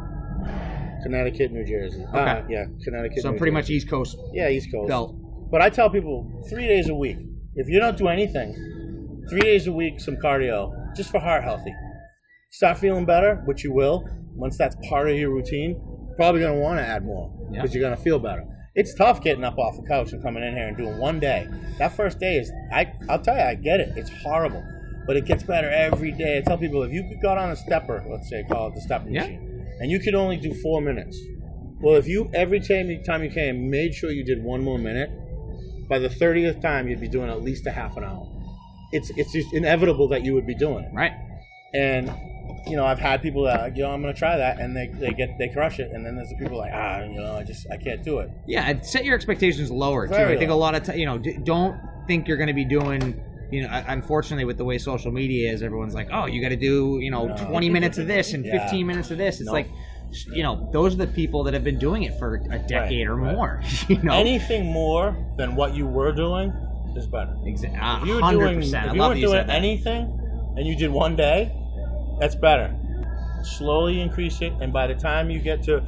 Connecticut, 1.02 1.52
New 1.52 1.64
Jersey. 1.66 2.02
Uh, 2.12 2.18
Okay. 2.18 2.44
yeah, 2.54 2.64
Connecticut. 2.82 3.22
So 3.22 3.30
New 3.32 3.38
pretty 3.38 3.50
Jersey. 3.54 3.62
much 3.62 3.70
East 3.70 3.88
Coast 3.90 4.16
Yeah, 4.32 4.48
East 4.48 4.72
Coast. 4.72 4.88
belt. 4.88 5.14
But 5.50 5.60
I 5.62 5.68
tell 5.70 5.90
people 5.90 6.26
three 6.48 6.66
days 6.66 6.88
a 6.88 6.94
week. 6.94 7.18
If 7.56 7.68
you 7.68 7.78
don't 7.80 7.96
do 7.96 8.08
anything, 8.08 8.54
three 9.28 9.40
days 9.40 9.66
a 9.66 9.72
week, 9.72 10.00
some 10.00 10.16
cardio, 10.16 10.72
just 10.96 11.10
for 11.10 11.18
heart 11.20 11.42
healthy. 11.44 11.74
Start 12.50 12.78
feeling 12.78 13.04
better, 13.04 13.42
which 13.44 13.64
you 13.64 13.72
will 13.74 14.08
once 14.34 14.56
that's 14.56 14.76
part 14.88 15.10
of 15.10 15.16
your 15.16 15.30
routine. 15.30 15.80
Probably 16.18 16.40
going 16.40 16.54
to 16.54 16.60
want 16.60 16.78
to 16.80 16.84
add 16.84 17.04
more 17.06 17.32
Yeah. 17.50 17.62
because 17.62 17.74
you're 17.74 17.82
going 17.82 17.96
to 17.96 18.02
feel 18.02 18.18
better. 18.18 18.44
it's 18.74 18.92
tough 18.94 19.22
getting 19.22 19.42
up 19.44 19.56
off 19.58 19.74
the 19.80 19.86
couch 19.88 20.12
and 20.12 20.22
coming 20.22 20.42
in 20.44 20.54
here 20.54 20.68
and 20.68 20.76
doing 20.76 20.98
one 20.98 21.18
day. 21.18 21.48
That 21.78 21.96
first 21.96 22.18
day 22.20 22.36
is, 22.36 22.52
I, 22.72 22.92
I'll 23.08 23.20
tell 23.20 23.34
you, 23.36 23.42
I 23.42 23.54
get 23.54 23.80
it. 23.80 23.96
It's 23.96 24.10
horrible, 24.22 24.62
but 25.06 25.16
it 25.16 25.24
gets 25.24 25.42
better 25.42 25.68
every 25.70 26.12
day. 26.12 26.38
I 26.38 26.40
tell 26.42 26.58
people 26.58 26.82
if 26.82 26.92
you 26.92 27.02
got 27.22 27.38
on 27.38 27.50
a 27.50 27.56
stepper, 27.56 28.04
let's 28.10 28.28
say 28.28 28.44
call 28.50 28.68
it 28.68 28.74
the 28.74 28.80
stepper 28.80 29.08
Yeah. 29.08 29.22
machine, 29.22 29.66
and 29.80 29.90
you 29.90 29.98
could 30.00 30.14
only 30.14 30.36
do 30.36 30.52
four 30.54 30.80
minutes. 30.80 31.18
Well, 31.80 31.94
if 31.96 32.06
you 32.08 32.28
every 32.34 32.60
time 32.60 33.02
time 33.04 33.22
you 33.24 33.30
came 33.30 33.70
made 33.70 33.94
sure 33.94 34.10
you 34.10 34.24
did 34.24 34.42
one 34.42 34.62
more 34.62 34.78
minute, 34.78 35.10
by 35.88 35.98
the 36.00 36.08
thirtieth 36.10 36.60
time 36.60 36.88
you'd 36.88 37.00
be 37.00 37.08
doing 37.08 37.30
at 37.30 37.42
least 37.42 37.66
a 37.66 37.70
half 37.72 37.96
an 37.96 38.02
hour. 38.04 38.26
It's 38.92 39.10
it's 39.16 39.32
just 39.32 39.52
inevitable 39.54 40.08
that 40.08 40.22
you 40.24 40.34
would 40.34 40.46
be 40.46 40.54
doing 40.56 40.82
it. 40.84 40.90
Right. 40.92 41.12
And 41.74 42.10
you 42.66 42.76
know, 42.76 42.84
I've 42.84 42.98
had 42.98 43.22
people 43.22 43.42
that 43.44 43.76
you 43.76 43.82
know 43.82 43.90
I'm 43.90 44.02
going 44.02 44.12
to 44.12 44.18
try 44.18 44.36
that, 44.36 44.58
and 44.60 44.76
they, 44.76 44.88
they 44.88 45.10
get 45.10 45.38
they 45.38 45.48
crush 45.48 45.78
it, 45.78 45.90
and 45.92 46.04
then 46.04 46.16
there's 46.16 46.28
the 46.30 46.36
people 46.36 46.58
like 46.58 46.72
ah 46.74 47.02
you 47.02 47.20
know 47.20 47.36
I 47.36 47.42
just 47.44 47.66
I 47.70 47.76
can't 47.76 48.02
do 48.02 48.18
it. 48.20 48.30
Yeah, 48.46 48.68
and 48.68 48.84
set 48.84 49.04
your 49.04 49.14
expectations 49.14 49.70
lower 49.70 50.06
too. 50.06 50.14
Very 50.14 50.36
I 50.36 50.38
think 50.38 50.50
a 50.50 50.54
lot 50.54 50.74
of 50.74 50.82
time, 50.84 50.98
you 50.98 51.06
know, 51.06 51.18
d- 51.18 51.38
don't 51.44 51.78
think 52.06 52.26
you're 52.28 52.36
going 52.36 52.48
to 52.48 52.54
be 52.54 52.64
doing. 52.64 53.22
You 53.50 53.62
know, 53.62 53.82
unfortunately, 53.86 54.44
with 54.44 54.58
the 54.58 54.64
way 54.64 54.76
social 54.76 55.10
media 55.10 55.50
is, 55.50 55.62
everyone's 55.62 55.94
like, 55.94 56.08
"Oh, 56.12 56.26
you 56.26 56.42
got 56.42 56.50
to 56.50 56.56
do, 56.56 56.98
you 57.00 57.10
know, 57.10 57.28
No. 57.28 57.36
20 57.48 57.70
minutes 57.70 57.96
of 57.96 58.06
this 58.06 58.34
and 58.34 58.44
Yeah. 58.44 58.62
15 58.64 58.86
minutes 58.86 59.10
of 59.10 59.16
this." 59.16 59.40
It's 59.40 59.46
No. 59.46 59.52
like, 59.52 59.68
you 60.34 60.42
know, 60.42 60.68
those 60.70 60.92
are 60.92 60.98
the 60.98 61.06
people 61.06 61.44
that 61.44 61.54
have 61.54 61.64
been 61.64 61.78
doing 61.78 62.02
it 62.02 62.18
for 62.18 62.34
a 62.50 62.58
decade 62.58 63.06
or 63.06 63.16
right. 63.16 63.34
more. 63.34 63.62
You 63.88 64.02
know, 64.02 64.12
Anything 64.12 64.66
more 64.66 65.16
than 65.38 65.56
what 65.56 65.74
you 65.74 65.86
were 65.86 66.12
doing 66.12 66.52
is 66.94 67.06
better. 67.06 67.34
Exactly. 67.46 67.78
If 67.80 68.06
you 68.06 68.14
were 68.16 68.20
hundred 68.20 68.44
doing 68.48 68.56
percent. 68.60 68.84
I 68.84 68.88
if 68.88 68.94
you 68.96 69.00
love 69.00 69.10
weren't 69.12 69.20
doing 69.22 69.48
anything, 69.50 70.52
and 70.58 70.66
you 70.66 70.76
did 70.76 70.90
one 70.90 71.16
day, 71.16 71.50
that's 72.20 72.34
better. 72.34 72.74
Slowly 73.42 74.00
increase 74.00 74.40
it, 74.40 74.52
and 74.60 74.72
by 74.72 74.86
the 74.86 74.94
time 74.94 75.30
you 75.30 75.40
get 75.40 75.62
to 75.64 75.80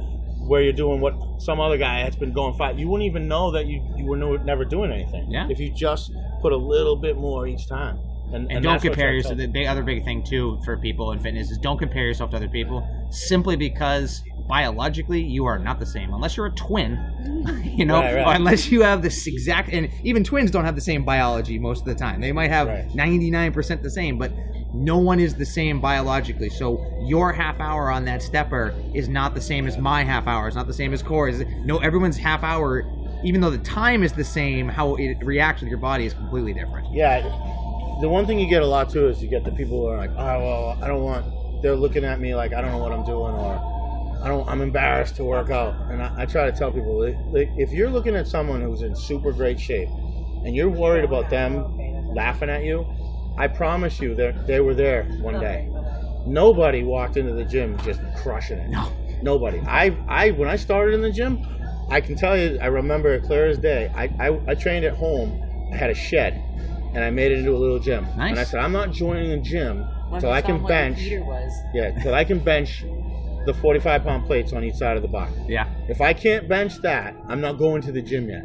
where 0.47 0.61
you're 0.61 0.73
doing 0.73 0.99
what 0.99 1.13
some 1.41 1.59
other 1.59 1.77
guy 1.77 1.99
has 1.99 2.15
been 2.15 2.33
going 2.33 2.57
five, 2.57 2.79
you 2.79 2.87
wouldn't 2.87 3.07
even 3.07 3.27
know 3.27 3.51
that 3.51 3.65
you 3.67 3.81
you 3.97 4.05
were 4.05 4.17
no, 4.17 4.35
never 4.37 4.65
doing 4.65 4.91
anything. 4.91 5.29
Yeah. 5.29 5.47
If 5.49 5.59
you 5.59 5.71
just 5.71 6.11
put 6.41 6.51
a 6.53 6.57
little 6.57 6.95
bit 6.95 7.17
more 7.17 7.47
each 7.47 7.67
time, 7.67 7.99
and, 8.33 8.49
and, 8.51 8.63
don't 8.63 8.81
compare 8.81 9.13
yourself. 9.13 9.37
The 9.37 9.47
big, 9.47 9.67
other 9.67 9.83
big 9.83 10.03
thing 10.05 10.23
too 10.23 10.59
for 10.63 10.77
people 10.77 11.11
in 11.11 11.19
fitness 11.19 11.51
is 11.51 11.57
don't 11.57 11.77
compare 11.77 12.05
yourself 12.05 12.31
to 12.31 12.37
other 12.37 12.47
people. 12.47 12.87
Simply 13.11 13.55
because 13.55 14.23
biologically 14.47 15.21
you 15.21 15.45
are 15.45 15.59
not 15.59 15.79
the 15.79 15.85
same, 15.85 16.13
unless 16.13 16.37
you're 16.37 16.47
a 16.47 16.51
twin. 16.55 16.97
You 17.71 17.85
know, 17.85 17.99
Right, 18.01 18.15
right. 18.15 18.35
unless 18.35 18.69
you 18.69 18.81
have 18.81 19.01
this 19.01 19.25
exact. 19.27 19.69
And 19.69 19.89
even 20.03 20.25
twins 20.25 20.51
don't 20.51 20.65
have 20.65 20.75
the 20.75 20.81
same 20.81 21.05
biology 21.05 21.57
most 21.57 21.79
of 21.79 21.85
the 21.85 21.95
time. 21.95 22.19
They 22.19 22.33
might 22.33 22.51
have 22.51 22.67
Right. 22.67 22.93
ninety 22.93 23.31
nine 23.31 23.53
percent 23.53 23.81
the 23.81 23.89
same, 23.89 24.17
but 24.17 24.31
no 24.73 24.97
one 24.97 25.19
is 25.19 25.35
the 25.35 25.45
same 25.45 25.81
biologically. 25.81 26.49
So 26.49 26.85
your 27.01 27.33
half 27.33 27.59
hour 27.59 27.91
on 27.91 28.05
that 28.05 28.21
stepper 28.21 28.73
is 28.93 29.09
not 29.09 29.35
the 29.35 29.41
same 29.41 29.67
as 29.67 29.77
my 29.77 30.03
half 30.03 30.27
hour. 30.27 30.47
It's 30.47 30.55
not 30.55 30.67
the 30.67 30.73
same 30.73 30.93
as 30.93 31.03
Corey's. 31.03 31.43
No, 31.65 31.79
everyone's 31.79 32.17
half 32.17 32.43
hour. 32.43 32.85
Even 33.23 33.41
though 33.41 33.51
the 33.51 33.59
time 33.59 34.01
is 34.01 34.13
the 34.13 34.23
same, 34.23 34.67
how 34.67 34.95
it 34.95 35.23
reacts 35.23 35.61
with 35.61 35.69
your 35.69 35.77
body 35.77 36.05
is 36.05 36.13
completely 36.13 36.53
different. 36.53 36.91
Yeah, 36.91 37.21
the 38.01 38.09
one 38.09 38.25
thing 38.25 38.39
you 38.39 38.49
get 38.49 38.63
a 38.63 38.65
lot 38.65 38.89
too 38.89 39.09
is 39.09 39.21
you 39.21 39.29
get 39.29 39.43
the 39.43 39.51
people 39.51 39.81
who 39.81 39.87
are 39.87 39.97
like, 39.97 40.09
oh 40.11 40.15
well, 40.15 40.79
I 40.81 40.87
don't 40.87 41.03
want. 41.03 41.61
They're 41.61 41.75
looking 41.75 42.03
at 42.03 42.19
me 42.19 42.33
like 42.33 42.53
I 42.53 42.61
don't 42.61 42.71
know 42.71 42.79
what 42.79 42.91
I'm 42.91 43.05
doing, 43.05 43.35
or 43.35 44.19
I 44.23 44.27
don't. 44.27 44.47
I'm 44.47 44.61
embarrassed 44.61 45.17
to 45.17 45.23
work 45.23 45.51
out. 45.51 45.75
And 45.91 46.01
I, 46.01 46.23
I 46.23 46.25
try 46.25 46.49
to 46.49 46.57
tell 46.57 46.71
people, 46.71 46.99
like, 47.31 47.49
if 47.57 47.71
you're 47.71 47.91
looking 47.91 48.15
at 48.15 48.27
someone 48.27 48.61
who's 48.61 48.81
in 48.81 48.95
super 48.95 49.31
great 49.31 49.59
shape, 49.59 49.89
and 50.43 50.55
you're 50.55 50.69
worried 50.69 51.03
about 51.03 51.29
them 51.29 51.77
laughing 52.15 52.49
at 52.49 52.63
you, 52.63 52.87
I 53.41 53.47
promise 53.47 53.99
you, 53.99 54.13
they 54.13 54.35
they 54.45 54.59
were 54.59 54.75
there 54.75 55.03
one 55.19 55.39
day. 55.39 55.67
Nobody 56.27 56.83
walked 56.83 57.17
into 57.17 57.33
the 57.33 57.43
gym 57.43 57.75
just 57.79 57.99
crushing 58.17 58.59
it. 58.59 58.69
No. 58.69 58.91
Nobody. 59.23 59.59
I 59.61 59.97
I 60.07 60.29
when 60.31 60.47
I 60.47 60.55
started 60.55 60.93
in 60.93 61.01
the 61.01 61.11
gym, 61.11 61.43
I 61.89 62.01
can 62.01 62.15
tell 62.15 62.37
you, 62.37 62.59
I 62.61 62.67
remember 62.67 63.13
it 63.13 63.23
clear 63.23 63.47
as 63.47 63.57
day. 63.57 63.91
I, 63.95 64.03
I, 64.19 64.39
I 64.51 64.53
trained 64.53 64.85
at 64.85 64.93
home. 64.93 65.29
I 65.73 65.75
had 65.75 65.89
a 65.89 65.95
shed, 65.95 66.33
and 66.93 67.03
I 67.03 67.09
made 67.09 67.31
it 67.31 67.39
into 67.39 67.55
a 67.55 67.57
little 67.57 67.79
gym. 67.79 68.05
Nice. 68.15 68.29
And 68.29 68.39
I 68.39 68.43
said, 68.43 68.59
I'm 68.59 68.71
not 68.71 68.91
joining 68.91 69.31
the 69.31 69.37
gym 69.37 69.85
Once 70.11 70.21
till 70.21 70.31
I 70.31 70.41
can 70.43 70.61
what 70.61 70.69
bench. 70.69 70.99
Was. 71.01 71.51
Yeah, 71.73 71.99
till 72.03 72.13
I 72.13 72.23
can 72.23 72.39
bench 72.39 72.85
the 73.47 73.53
45 73.55 74.03
pound 74.03 74.25
plates 74.27 74.53
on 74.53 74.63
each 74.63 74.75
side 74.75 74.97
of 74.97 75.01
the 75.01 75.09
bar. 75.09 75.27
Yeah. 75.47 75.67
If 75.89 75.99
I 75.99 76.13
can't 76.13 76.47
bench 76.47 76.75
that, 76.83 77.15
I'm 77.27 77.41
not 77.41 77.57
going 77.57 77.81
to 77.81 77.91
the 77.91 78.03
gym 78.03 78.29
yet. 78.29 78.43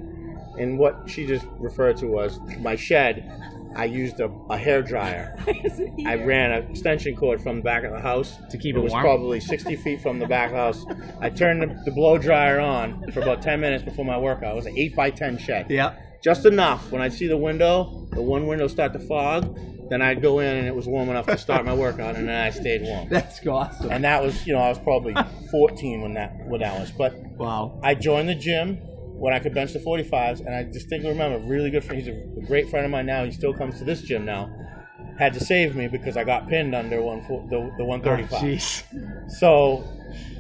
And 0.59 0.79
what 0.79 1.03
she 1.07 1.27
just 1.27 1.47
referred 1.59 1.99
to 1.99 2.07
was 2.07 2.41
my 2.61 2.77
shed. 2.77 3.31
I 3.77 3.85
used 3.85 4.21
a, 4.21 4.31
a 4.51 4.57
hair 4.57 4.83
dryer. 4.83 5.37
I 6.07 6.15
ran 6.17 6.51
an 6.53 6.71
extension 6.71 7.15
cord 7.15 7.41
from 7.43 7.57
the 7.59 7.63
back 7.63 7.85
of 7.85 7.93
the 7.93 8.01
house 8.01 8.37
To 8.51 8.59
keep 8.59 8.75
it 8.75 8.79
warm. 8.79 8.81
it 8.81 8.85
was 8.85 8.93
warm? 8.93 9.05
probably 9.05 9.41
60 9.41 9.77
feet 9.77 10.01
from 10.01 10.19
the 10.19 10.27
back 10.27 10.51
of 10.53 10.53
the 10.53 10.59
house. 10.89 11.01
I 11.21 11.31
turned 11.31 11.63
the, 11.63 11.67
the 11.85 11.91
blow 11.93 12.19
dryer 12.19 12.59
on 12.61 13.11
for 13.13 13.21
about 13.21 13.43
10 13.43 13.61
minutes 13.61 13.85
before 13.85 14.05
my 14.05 14.19
workout. 14.19 14.53
It 14.53 14.57
was 14.57 14.67
an 14.67 14.77
8 14.77 14.97
by 14.97 15.11
10 15.11 15.39
shed. 15.39 15.67
Yeah. 15.71 15.95
Just 16.25 16.47
enough. 16.47 16.91
When 16.91 17.03
I'd 17.03 17.13
see 17.13 17.27
the 17.29 17.37
window, 17.37 18.09
the 18.13 18.23
one 18.23 18.47
window 18.47 18.67
start 18.67 18.93
to 18.95 18.99
fog, 18.99 19.57
then 19.91 20.03
I'd 20.03 20.21
go 20.23 20.41
in 20.41 20.57
and 20.57 20.67
it 20.67 20.75
was 20.75 20.87
warm 20.89 21.09
enough 21.11 21.27
to 21.27 21.39
start 21.39 21.65
my 21.65 21.75
workout, 21.75 22.17
and 22.17 22.29
then 22.29 22.35
I 22.41 22.51
stayed 22.51 22.83
warm. 22.83 23.09
That's 23.11 23.47
awesome. 23.47 23.91
And 23.93 24.03
that 24.05 24.21
was, 24.23 24.45
you 24.47 24.53
know, 24.55 24.59
I 24.61 24.69
was 24.69 24.79
probably 24.81 25.15
14 25.53 26.01
when 26.03 26.15
that 26.15 26.35
when 26.49 26.61
that 26.63 26.81
was. 26.81 26.91
But 26.91 27.15
Wow. 27.37 27.79
I 27.85 27.95
joined 27.95 28.29
the 28.31 28.35
gym 28.35 28.79
when 29.19 29.33
I 29.33 29.39
could 29.39 29.55
bench 29.55 29.73
the 29.73 29.79
45s, 29.79 30.41
and 30.41 30.55
I 30.55 30.63
distinctly 30.65 31.11
remember, 31.11 31.37
a 31.39 31.49
really 31.49 31.71
good 31.71 31.85
friend. 31.85 32.01
He's 32.03 32.09
a, 32.09 32.47
great 32.47 32.69
friend 32.71 32.85
of 32.85 32.91
mine 32.93 33.07
now. 33.07 33.25
He 33.25 33.31
still 33.33 33.53
comes 33.55 33.79
to 33.79 33.85
this 33.85 34.03
gym 34.03 34.25
now. 34.25 34.51
Had 35.19 35.33
to 35.35 35.41
save 35.41 35.75
me 35.75 35.89
because 35.89 36.17
I 36.17 36.25
got 36.25 36.49
pinned 36.49 36.75
under 36.75 37.01
one 37.01 37.21
the, 37.49 37.73
the 37.79 37.85
135. 37.85 38.41
Jeez. 38.43 39.31
So 39.31 39.83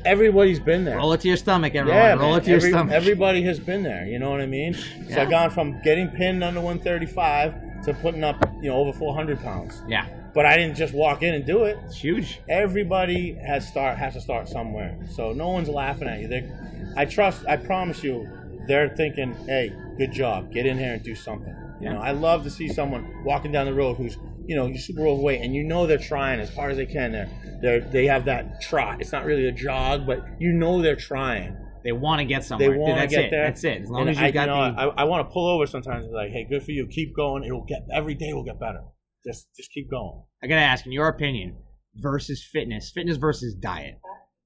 everybody's 0.05 0.61
been 0.61 0.85
there. 0.85 0.97
Roll 0.99 1.13
it 1.15 1.21
to 1.23 1.29
your 1.29 1.37
stomach, 1.39 1.75
everyone. 1.75 1.99
yeah, 2.01 2.13
Roll 2.15 2.31
man. 2.33 2.41
it 2.41 2.45
to 2.45 2.51
your 2.51 2.57
Every- 2.59 2.71
stomach. 2.71 2.93
Everybody 2.95 3.43
has 3.43 3.59
been 3.59 3.83
there. 3.83 4.05
You 4.07 4.19
know 4.19 4.31
what 4.31 4.41
I 4.41 4.47
mean? 4.47 4.75
So 4.75 4.83
Yeah. 5.09 5.23
I've 5.23 5.31
gone 5.31 5.51
from 5.51 5.81
getting 5.83 6.09
pinned 6.09 6.45
under 6.45 6.61
135 6.61 7.85
to 7.85 7.95
putting 7.95 8.23
up, 8.25 8.37
you 8.61 8.71
know, 8.71 8.77
over 8.77 8.93
400 8.93 9.41
pounds. 9.41 9.83
yeah. 9.89 10.07
But 10.35 10.45
I 10.45 10.59
didn't 10.59 10.77
just 10.77 10.93
walk 10.93 11.23
in 11.23 11.33
and 11.33 11.47
do 11.47 11.65
it. 11.65 11.79
It's 11.87 11.97
huge. 11.97 12.41
Everybody 12.47 13.33
has 13.47 13.67
start 13.67 13.97
has 13.97 14.13
to 14.15 14.21
start 14.21 14.49
somewhere. 14.49 14.99
So 15.11 15.33
no 15.33 15.49
one's 15.49 15.71
laughing 15.71 16.09
at 16.09 16.21
you. 16.21 16.29
They, 16.29 16.47
I 16.95 17.07
trust. 17.07 17.47
I 17.49 17.57
promise 17.57 18.05
you, 18.05 18.29
they're 18.67 18.89
thinking, 18.97 19.35
"Hey, 19.47 19.73
good 19.99 20.13
job. 20.13 20.53
Get 20.53 20.67
in 20.67 20.79
here 20.79 20.95
and 20.95 21.03
do 21.03 21.15
something." 21.15 21.55
You 21.81 21.91
know, 21.91 22.01
I 22.01 22.13
love 22.13 22.43
to 22.45 22.51
see 22.51 22.69
someone 22.69 23.23
walking 23.23 23.53
down 23.53 23.67
the 23.67 23.75
road 23.75 23.99
who's, 23.99 24.17
you 24.47 24.57
know, 24.57 24.75
super 24.77 25.07
overweight, 25.07 25.43
and 25.43 25.55
you 25.55 25.63
know 25.63 25.87
they're 25.87 25.99
trying 25.99 26.41
as 26.41 26.53
hard 26.55 26.71
as 26.71 26.79
they 26.79 26.87
can. 26.87 27.13
They're, 27.13 27.29
they're 27.61 27.81
they 27.81 28.07
have 28.07 28.25
that 28.25 28.63
trot. 28.63 29.01
It's 29.01 29.13
not 29.13 29.27
really 29.27 29.47
a 29.47 29.53
jog, 29.53 30.07
but 30.07 30.25
you 30.41 30.53
know 30.53 30.81
they're 30.81 30.97
trying. 30.97 31.57
They 31.85 31.93
want 31.93 32.21
to 32.21 32.25
get 32.25 32.45
somewhere. 32.45 32.71
They 32.71 32.77
want 32.77 32.95
to 32.95 33.01
that's 33.03 33.15
get 33.15 33.25
it. 33.27 33.31
there. 33.31 33.45
That's 33.45 33.63
it. 33.63 33.83
As 33.83 33.91
long 33.91 34.01
And 34.03 34.11
as 34.11 34.19
you 34.19 34.25
I, 34.27 34.31
got 34.31 34.47
know, 34.47 34.73
the. 34.73 34.81
I, 34.99 35.03
I 35.03 35.05
want 35.05 35.29
to 35.29 35.33
pull 35.33 35.49
over 35.49 35.67
sometimes 35.67 36.05
and 36.05 36.13
be 36.13 36.17
like, 36.17 36.31
"Hey, 36.31 36.45
good 36.49 36.63
for 36.63 36.73
you. 36.73 36.87
Keep 36.87 37.15
going. 37.15 37.45
It'll 37.45 37.65
get 37.65 37.87
every 37.93 38.15
day 38.15 38.33
will 38.33 38.43
get 38.43 38.59
better. 38.59 38.83
Just 39.25 39.49
just 39.57 39.71
keep 39.71 39.91
going." 39.91 40.23
I 40.43 40.47
gotta 40.47 40.63
ask, 40.63 40.87
in 40.87 40.93
your 40.93 41.09
opinion, 41.09 41.57
versus 41.97 42.43
fitness, 42.43 42.91
fitness 42.91 43.19
versus 43.19 43.55
diet, 43.55 43.99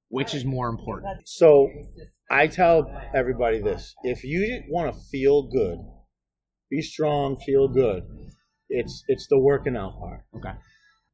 which 0.09 0.35
is 0.35 0.45
more 0.45 0.69
important? 0.69 1.27
So 1.27 1.69
I 2.31 2.47
tell 2.47 2.91
everybody 3.15 3.61
this: 3.61 3.95
if 4.05 4.23
you 4.25 4.63
want 4.69 4.95
to 4.95 5.01
feel 5.11 5.49
good, 5.51 5.79
be 6.71 6.81
strong, 6.81 7.37
feel 7.45 7.69
good. 7.69 8.05
It's 8.69 9.03
it's 9.09 9.27
the 9.29 9.39
working 9.39 9.77
out 9.77 9.99
part. 9.99 10.21
Okay. 10.37 10.53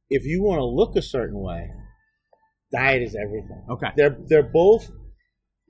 If 0.09 0.25
you 0.25 0.43
want 0.43 0.59
to 0.59 0.65
look 0.65 0.95
a 0.95 1.01
certain 1.01 1.39
way, 1.41 1.69
diet 2.71 3.01
is 3.01 3.15
everything. 3.15 3.63
Okay. 3.69 3.87
They're 3.97 4.17
they're 4.27 4.43
both. 4.43 4.89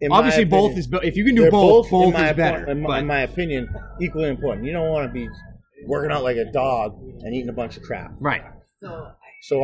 in 0.01 0.09
my 0.09 0.17
Obviously, 0.17 0.43
both 0.45 0.71
opinion- 0.77 1.01
is 1.03 1.07
if 1.07 1.15
you 1.17 1.25
can 1.25 1.35
do 1.35 1.43
they're 1.43 1.51
both, 1.51 1.89
both, 1.89 2.07
in 2.07 2.13
my 2.13 2.25
is 2.27 2.33
oppo- 2.33 2.37
better. 2.37 2.69
In 2.69 2.81
my, 2.81 2.99
in 2.99 3.07
my 3.07 3.21
opinion, 3.21 3.67
equally 4.01 4.29
important. 4.29 4.65
You 4.65 4.73
don't 4.73 4.89
want 4.89 5.07
to 5.07 5.13
be 5.13 5.27
working 5.87 6.11
out 6.11 6.23
like 6.23 6.37
a 6.37 6.51
dog 6.51 6.99
and 7.21 7.33
eating 7.33 7.49
a 7.49 7.53
bunch 7.53 7.77
of 7.77 7.83
crap. 7.83 8.11
right. 8.19 8.43
So 8.83 9.07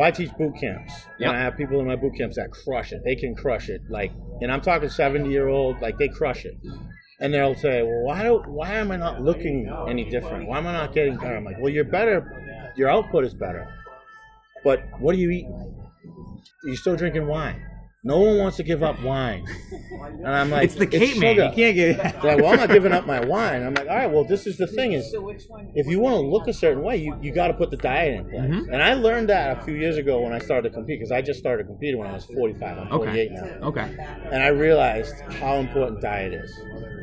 I 0.00 0.10
teach 0.10 0.30
boot 0.38 0.54
camps, 0.58 0.92
Yep. 1.18 1.28
and 1.28 1.36
I 1.36 1.40
have 1.40 1.56
people 1.56 1.78
in 1.80 1.86
my 1.86 1.96
boot 1.96 2.14
camps 2.16 2.36
that 2.36 2.50
crush 2.50 2.92
it. 2.92 3.02
They 3.04 3.14
can 3.16 3.34
crush 3.34 3.68
it, 3.68 3.82
like, 3.88 4.12
and 4.40 4.50
I'm 4.50 4.60
talking 4.60 4.88
70 4.88 5.28
year 5.30 5.48
old, 5.48 5.80
like 5.82 5.98
they 5.98 6.08
crush 6.08 6.44
it. 6.44 6.56
And 7.20 7.32
they'll 7.32 7.54
say, 7.54 7.82
"Well, 7.82 8.02
why 8.02 8.22
do 8.24 8.42
why 8.46 8.70
am 8.72 8.90
I 8.90 8.96
not 8.96 9.22
looking 9.22 9.68
any 9.88 10.04
different? 10.08 10.48
Why 10.48 10.58
am 10.58 10.66
I 10.66 10.72
not 10.72 10.92
getting 10.94 11.16
better?" 11.16 11.36
I'm 11.36 11.44
like, 11.44 11.58
"Well, 11.60 11.70
you're 11.70 11.84
better. 11.84 12.72
Your 12.76 12.88
output 12.88 13.24
is 13.24 13.34
better, 13.34 13.68
but 14.64 14.82
what 15.00 15.14
are 15.14 15.18
you 15.18 15.30
eating? 15.30 15.74
You're 16.64 16.76
still 16.76 16.96
drinking 16.96 17.26
wine. 17.26 17.62
No 18.04 18.20
one 18.20 18.38
wants 18.38 18.56
to 18.58 18.62
give 18.62 18.82
up 18.82 19.02
wine." 19.02 19.44
And 20.24 20.28
I'm 20.28 20.50
like, 20.50 20.64
it's 20.64 20.74
the 20.74 20.86
cape 20.86 21.18
man. 21.18 21.34
sugar." 21.36 21.48
You 21.48 21.54
can't 21.54 21.74
get. 21.76 22.22
They're 22.22 22.34
like, 22.36 22.42
well, 22.42 22.52
I'm 22.52 22.56
not 22.58 22.68
giving 22.70 22.92
up 22.92 23.06
my 23.06 23.20
wine. 23.24 23.62
I'm 23.62 23.74
like, 23.74 23.88
all 23.88 23.96
right, 23.96 24.10
well, 24.10 24.24
this 24.24 24.46
is 24.46 24.56
the 24.56 24.66
thing 24.66 24.92
is, 24.92 25.14
if 25.74 25.86
you 25.86 25.98
want 26.00 26.14
to 26.16 26.20
look 26.20 26.46
a 26.48 26.52
certain 26.52 26.82
way, 26.82 26.96
you, 26.96 27.16
you 27.20 27.32
got 27.32 27.48
to 27.48 27.54
put 27.54 27.70
the 27.70 27.76
diet 27.76 28.14
in 28.20 28.24
place. 28.28 28.40
Mhm. 28.42 28.72
And 28.72 28.82
I 28.82 28.94
learned 28.94 29.28
that 29.28 29.58
a 29.58 29.62
few 29.62 29.74
years 29.74 29.96
ago 29.96 30.20
when 30.20 30.32
I 30.32 30.38
started 30.38 30.68
to 30.70 30.74
compete 30.74 30.98
because 31.00 31.12
I 31.12 31.20
just 31.22 31.38
started 31.38 31.66
competing 31.66 31.98
when 31.98 32.08
I 32.08 32.14
was 32.14 32.24
45. 32.26 32.78
I'm 32.78 32.88
48 32.88 33.30
Okay. 33.32 33.34
now, 33.60 33.68
Okay. 33.68 33.96
and 34.32 34.42
I 34.42 34.48
realized 34.48 35.14
how 35.40 35.56
important 35.56 36.00
diet 36.00 36.32
is. 36.34 36.50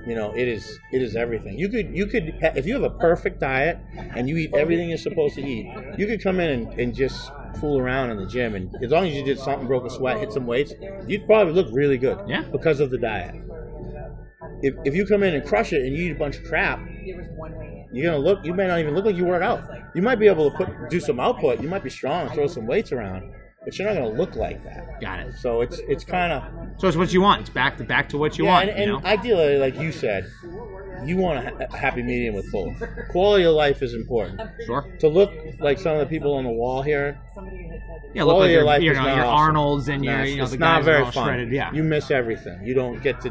You 0.08 0.16
know, 0.16 0.34
it 0.36 0.48
is 0.48 0.80
it 0.92 1.02
is 1.02 1.16
everything. 1.16 1.58
You 1.60 1.70
could 1.70 1.96
you 1.96 2.06
could 2.08 2.34
if 2.56 2.66
you 2.66 2.74
have 2.74 2.84
a 2.84 2.90
perfect 2.90 3.40
diet 3.40 3.78
and 4.16 4.28
you 4.28 4.36
eat 4.38 4.52
everything 4.56 4.90
you're 4.90 4.98
supposed 4.98 5.36
to 5.36 5.42
eat, 5.44 5.68
you 5.98 6.08
could 6.08 6.22
come 6.24 6.40
in 6.40 6.50
and, 6.50 6.80
and 6.80 6.94
just 6.96 7.32
fool 7.58 7.80
around 7.80 8.12
in 8.12 8.18
the 8.18 8.26
gym 8.26 8.56
and 8.56 8.76
as 8.84 8.92
long 8.92 9.06
as 9.08 9.14
you 9.14 9.24
did 9.24 9.40
something, 9.40 9.68
broke 9.68 9.86
a 9.86 9.90
sweat, 9.90 10.18
hit 10.20 10.32
some 10.32 10.46
weights, 10.46 10.74
you'd 11.08 11.26
probably 11.26 11.54
look 11.54 11.68
really 11.72 11.98
good. 11.98 12.18
Yeah. 12.28 12.44
Because 12.52 12.80
of 12.80 12.90
the 12.92 12.98
diet. 12.98 13.36
if, 14.62 14.74
if 14.86 14.96
you 14.96 15.06
come 15.06 15.24
in 15.24 15.34
and 15.36 15.46
crush 15.46 15.74
it 15.74 15.82
and 15.84 15.96
you 15.96 16.06
eat 16.06 16.12
a 16.12 16.20
bunch 16.20 16.38
of 16.38 16.44
crap, 16.46 16.80
There 17.06 17.18
was 17.18 17.28
one 17.36 17.58
way 17.58 17.86
in. 17.90 17.96
you're 17.96 18.12
gonna 18.12 18.24
look. 18.24 18.44
You 18.46 18.54
may 18.54 18.68
not 18.68 18.80
even 18.80 18.94
look 18.96 19.06
like 19.06 19.16
you 19.16 19.26
work 19.26 19.42
out. 19.44 19.64
You 19.96 20.02
might 20.02 20.20
be 20.20 20.28
able 20.28 20.50
to 20.52 20.58
put 20.58 20.90
do 20.90 21.00
some 21.00 21.20
output. 21.20 21.62
You 21.62 21.68
might 21.70 21.84
be 21.84 21.90
strong, 21.90 22.30
throw 22.30 22.48
some 22.48 22.66
weights 22.68 22.92
around, 22.92 23.32
but 23.64 23.78
you're 23.78 23.88
not 23.88 23.94
gonna 23.96 24.16
look 24.18 24.36
like 24.36 24.64
that. 24.64 25.00
Got 25.02 25.20
it. 25.20 25.34
So 25.38 25.62
it's 25.62 25.80
it's 25.88 26.04
kind 26.04 26.34
of 26.34 26.44
So 26.80 26.88
it's 26.88 26.98
what 26.98 27.14
you 27.14 27.22
want. 27.22 27.42
It's 27.42 27.50
back 27.50 27.78
to 27.78 27.84
back 27.84 28.10
to 28.10 28.18
what 28.18 28.38
you 28.38 28.46
yeah, 28.46 28.52
want. 28.52 28.70
and, 28.70 28.78
you 28.90 28.96
and 28.96 29.04
know? 29.04 29.10
ideally, 29.10 29.58
like 29.58 29.78
you 29.80 29.92
said, 29.92 30.26
you 31.06 31.18
want 31.18 31.40
a, 31.40 31.50
ha- 31.50 31.66
a 31.72 31.78
happy 31.78 32.02
medium 32.02 32.36
with 32.36 32.52
both. 32.52 32.82
Quality 33.10 33.44
of 33.46 33.54
life 33.54 33.82
is 33.84 33.94
important. 33.94 34.42
sure. 34.66 34.88
To 35.00 35.08
look 35.08 35.32
like 35.60 35.78
some 35.80 35.94
of 35.96 36.00
the 36.00 36.06
people 36.08 36.34
on 36.34 36.44
the 36.44 36.50
wall 36.50 36.82
here, 36.82 37.20
Somebody 37.36 37.58
had 37.64 37.80
said 37.82 38.02
that. 38.04 38.16
Yeah, 38.16 38.24
look 38.24 38.38
like 38.38 38.52
your, 38.52 38.64
life 38.64 38.82
you 38.82 38.92
is 38.92 38.98
know 38.98 39.06
your 39.06 39.26
awesome. 39.26 39.36
Arnold's 39.56 39.88
and 39.90 40.04
your 40.04 40.24
you 40.24 40.38
know 40.38 40.44
it's 40.44 40.52
the 40.54 40.58
not 40.58 40.80
guys 40.80 40.86
very 40.86 41.04
fun. 41.12 41.26
shredded. 41.28 41.52
Yeah. 41.52 41.72
You 41.72 41.84
miss 41.84 42.10
everything. 42.10 42.66
You 42.66 42.74
don't 42.74 43.02
get 43.04 43.22
to 43.22 43.30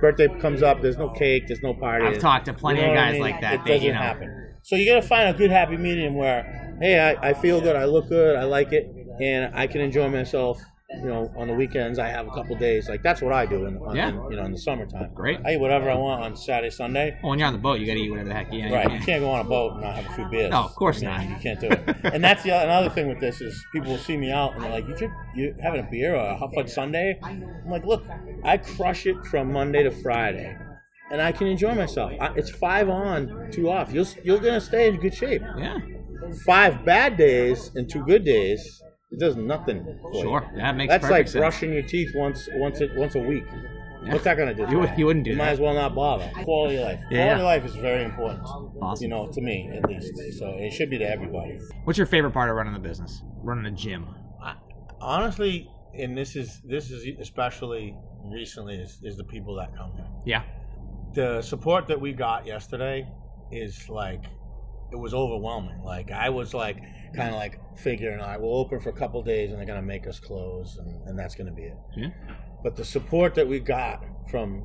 birthday 0.00 0.28
comes 0.40 0.62
up. 0.62 0.82
There's 0.82 0.98
no 0.98 1.08
cake. 1.10 1.48
There's 1.48 1.62
no 1.62 1.74
party. 1.74 2.06
I've 2.06 2.20
talked 2.20 2.46
to 2.46 2.52
plenty 2.54 2.80
You 2.80 2.86
know 2.86 2.92
of 2.92 2.96
what 2.96 3.02
I 3.02 3.06
guys 3.06 3.12
mean? 3.14 3.22
like 3.22 3.40
that. 3.40 3.54
It 3.54 3.64
They, 3.64 3.70
doesn't 3.74 3.86
you 3.86 3.92
know, 3.92 3.98
happen. 3.98 4.40
So 4.62 4.76
you 4.76 4.86
got 4.90 5.02
to 5.02 5.06
find 5.06 5.28
a 5.34 5.36
good 5.38 5.50
happy 5.50 5.76
medium 5.76 6.14
where, 6.14 6.74
hey, 6.80 6.98
I, 6.98 7.30
I 7.30 7.34
feel 7.34 7.60
good. 7.60 7.76
I 7.76 7.84
look 7.84 8.08
good. 8.08 8.34
I 8.34 8.44
like 8.44 8.72
it, 8.72 8.86
and 9.20 9.54
I 9.54 9.66
can 9.66 9.80
enjoy 9.80 10.08
myself. 10.08 10.60
You 11.02 11.06
know, 11.08 11.32
on 11.36 11.48
the 11.48 11.54
weekends 11.54 11.98
I 11.98 12.06
have 12.08 12.28
a 12.28 12.30
couple 12.30 12.54
days. 12.56 12.88
Like 12.88 13.02
that's 13.02 13.20
what 13.20 13.32
I 13.32 13.46
do. 13.46 13.64
In, 13.64 13.78
on, 13.78 13.96
Yeah. 13.96 14.10
in, 14.10 14.14
you 14.30 14.36
know, 14.36 14.44
in 14.44 14.52
the 14.52 14.58
summertime. 14.58 15.10
Great. 15.12 15.40
I 15.44 15.54
eat 15.54 15.56
whatever 15.56 15.90
I 15.90 15.94
want 15.96 16.22
on 16.22 16.36
Saturday, 16.36 16.70
sundae. 16.70 17.18
Well, 17.20 17.30
when 17.30 17.38
you're 17.40 17.48
on 17.48 17.54
the 17.54 17.58
boat, 17.58 17.80
you 17.80 17.86
got 17.86 17.94
to 17.94 17.98
eat 18.00 18.10
whatever 18.10 18.28
the 18.28 18.34
heck 18.34 18.52
you 18.52 18.60
want. 18.60 18.72
Right. 18.74 18.92
You 18.92 19.04
can't 19.04 19.20
go 19.22 19.30
on 19.30 19.40
a 19.40 19.48
boat 19.48 19.72
and 19.72 19.80
not 19.80 19.96
have 19.96 20.06
a 20.12 20.14
few 20.14 20.26
beers. 20.26 20.50
No, 20.50 20.58
of 20.62 20.74
course 20.76 21.02
I 21.02 21.06
mean, 21.18 21.30
not. 21.30 21.36
You 21.36 21.42
can't 21.42 21.58
do 21.60 21.66
it. 21.68 21.96
and 22.14 22.22
that's 22.22 22.44
the 22.44 22.52
other, 22.52 22.64
another 22.66 22.90
thing 22.90 23.08
with 23.08 23.18
this 23.18 23.40
is 23.40 23.64
people 23.72 23.90
will 23.92 23.98
see 23.98 24.16
me 24.16 24.30
out 24.30 24.54
and 24.54 24.62
they're 24.62 24.70
like, 24.70 24.86
"You 24.86 24.94
drink, 24.94 25.12
you 25.34 25.56
having 25.60 25.80
a 25.80 25.88
beer 25.90 26.14
or 26.14 26.18
a 26.26 26.36
hot 26.36 26.50
fudge 26.54 26.68
Sunday?" 26.68 27.18
I'm 27.24 27.42
like, 27.68 27.84
"Look, 27.84 28.04
I 28.44 28.58
crush 28.58 29.06
it 29.06 29.16
from 29.26 29.52
Monday 29.52 29.82
to 29.82 29.90
Friday, 29.90 30.56
and 31.10 31.20
I 31.20 31.32
can 31.32 31.48
enjoy 31.48 31.74
myself. 31.74 32.12
I, 32.20 32.34
it's 32.36 32.50
five 32.50 32.88
on, 32.88 33.48
two 33.50 33.68
off. 33.68 33.92
You'll 33.92 34.06
you're 34.22 34.38
gonna 34.38 34.60
stay 34.60 34.88
in 34.90 35.00
good 35.00 35.14
shape. 35.14 35.42
Yeah. 35.58 35.78
Five 36.46 36.84
bad 36.84 37.16
days 37.16 37.70
and 37.74 37.88
two 37.90 38.04
good 38.04 38.24
days, 38.24 38.80
it 39.14 39.20
does 39.20 39.36
nothing. 39.36 39.84
For 40.02 40.14
Sure. 40.14 40.50
You. 40.52 40.60
That 40.60 40.76
makes 40.76 40.90
That's 40.92 41.02
perfect 41.02 41.12
like 41.18 41.28
sense. 41.28 41.40
brushing 41.40 41.72
your 41.72 41.82
teeth 41.82 42.12
once 42.14 42.48
once 42.54 42.80
a, 42.80 42.88
once 42.96 43.14
a 43.14 43.20
week. 43.20 43.44
What's 44.06 44.24
that 44.24 44.36
gonna 44.36 44.52
do? 44.54 44.66
You, 44.70 44.80
would- 44.80 44.98
you 44.98 45.06
wouldn't 45.06 45.24
do 45.24 45.30
You 45.30 45.36
might 45.38 45.46
that. 45.46 45.52
as 45.54 45.60
well 45.60 45.72
not 45.72 45.94
bother. 45.94 46.30
Quality 46.42 46.76
of 46.76 46.84
life. 46.84 47.00
Yeah. 47.10 47.36
Quality 47.36 47.40
of 47.40 47.44
life 47.46 47.64
is 47.64 47.74
very 47.76 48.04
important. 48.04 48.42
Awesome. 48.82 49.02
You 49.02 49.08
know, 49.08 49.28
to 49.32 49.40
me 49.40 49.70
at 49.74 49.88
least. 49.88 50.12
So 50.38 50.48
it 50.58 50.72
should 50.72 50.90
be 50.90 50.98
to 50.98 51.08
everybody. 51.08 51.58
What's 51.84 51.96
your 51.98 52.06
favorite 52.06 52.32
part 52.32 52.50
of 52.50 52.56
running 52.56 52.74
the 52.74 52.78
business? 52.80 53.22
Running 53.42 53.64
a 53.64 53.70
gym. 53.74 54.06
I, 54.42 54.56
honestly, 55.00 55.70
and 55.94 56.16
this 56.18 56.36
is 56.36 56.60
this 56.64 56.90
is 56.90 57.06
especially 57.20 57.96
recently 58.26 58.74
is, 58.76 58.98
is 59.02 59.16
the 59.16 59.24
people 59.24 59.54
that 59.56 59.74
come 59.76 59.92
here. 59.96 60.06
Yeah. 60.26 60.42
The 61.14 61.40
support 61.40 61.86
that 61.88 62.00
we 62.00 62.12
got 62.12 62.44
yesterday 62.46 63.06
is 63.52 63.88
like 63.88 64.24
it 64.92 64.96
was 64.98 65.14
overwhelming. 65.14 65.80
Like 65.82 66.10
I 66.10 66.28
was 66.28 66.52
like 66.52 66.76
kind 67.16 67.30
of 67.30 67.36
like 67.36 67.58
figuring, 67.76 68.20
all 68.20 68.26
right, 68.26 68.40
we'll 68.40 68.56
open 68.56 68.80
for 68.80 68.90
a 68.90 68.92
couple 68.92 69.22
days 69.22 69.50
and 69.50 69.58
they're 69.58 69.66
gonna 69.66 69.82
make 69.82 70.06
us 70.06 70.18
close, 70.18 70.78
and, 70.78 71.08
and 71.08 71.18
that's 71.18 71.34
gonna 71.34 71.52
be 71.52 71.64
it. 71.64 71.76
Yeah. 71.96 72.08
But 72.62 72.76
the 72.76 72.84
support 72.84 73.34
that 73.34 73.46
we 73.46 73.60
got 73.60 74.04
from, 74.30 74.64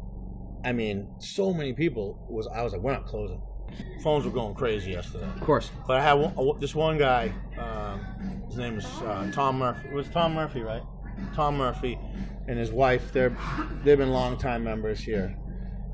I 0.64 0.72
mean, 0.72 1.14
so 1.20 1.54
many 1.54 1.74
people 1.74 2.26
was 2.30 2.48
I 2.48 2.64
was 2.64 2.74
like, 2.74 2.82
we're 2.82 2.94
not 2.94 3.06
closing. 3.06 3.42
Phones 4.02 4.26
were 4.26 4.32
going 4.32 4.56
crazy 4.56 4.92
yesterday. 4.92 5.26
Of 5.26 5.42
course. 5.42 5.70
But 5.86 5.98
I 5.98 6.04
had 6.04 6.14
one, 6.14 6.60
this 6.60 6.74
one 6.74 6.98
guy. 6.98 7.32
Um, 7.58 8.42
his 8.48 8.58
name 8.58 8.78
is 8.78 8.86
uh, 8.86 9.30
Tom 9.32 9.60
Murphy. 9.60 9.90
It 9.90 9.94
was 9.94 10.10
Tom 10.10 10.34
Murphy, 10.34 10.62
right? 10.62 10.82
Tom 11.36 11.58
Murphy 11.58 12.00
and 12.48 12.58
his 12.58 12.72
wife. 12.72 13.14
They're 13.14 13.36
they've 13.84 13.98
been 13.98 14.10
longtime 14.10 14.64
members 14.64 15.00
here, 15.00 15.38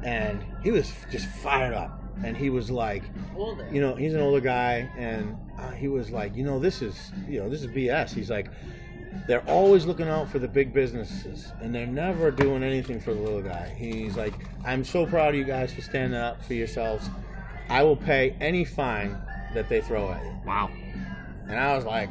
and 0.03 0.43
he 0.63 0.71
was 0.71 0.93
just 1.11 1.27
fired 1.27 1.73
up. 1.73 2.01
And 2.23 2.35
he 2.35 2.49
was 2.49 2.71
like, 2.71 3.03
Older. 3.35 3.67
you 3.71 3.81
know, 3.81 3.95
he's 3.95 4.13
an 4.13 4.21
older 4.21 4.39
guy, 4.39 4.89
and 4.97 5.37
uh, 5.59 5.71
he 5.71 5.87
was 5.87 6.11
like, 6.11 6.35
you 6.35 6.43
know, 6.43 6.59
this 6.59 6.81
is 6.81 7.11
you 7.27 7.39
know 7.39 7.49
this 7.49 7.61
is 7.61 7.67
BS. 7.67 8.13
He's 8.13 8.29
like, 8.29 8.47
they're 9.27 9.47
always 9.49 9.85
looking 9.85 10.07
out 10.07 10.29
for 10.29 10.39
the 10.39 10.47
big 10.47 10.73
businesses, 10.73 11.51
and 11.61 11.73
they're 11.73 11.87
never 11.87 12.31
doing 12.31 12.63
anything 12.63 12.99
for 12.99 13.13
the 13.13 13.19
little 13.19 13.41
guy. 13.41 13.73
He's 13.77 14.15
like, 14.15 14.33
I'm 14.65 14.83
so 14.83 15.05
proud 15.05 15.29
of 15.29 15.35
you 15.35 15.43
guys 15.43 15.73
for 15.73 15.81
standing 15.81 16.19
up 16.19 16.43
for 16.43 16.53
yourselves. 16.53 17.09
I 17.69 17.83
will 17.83 17.95
pay 17.95 18.35
any 18.39 18.63
fine 18.63 19.17
that 19.53 19.69
they 19.69 19.81
throw 19.81 20.11
at 20.11 20.23
you. 20.23 20.33
Wow. 20.45 20.69
And 21.47 21.59
I 21.59 21.75
was 21.75 21.85
like, 21.85 22.09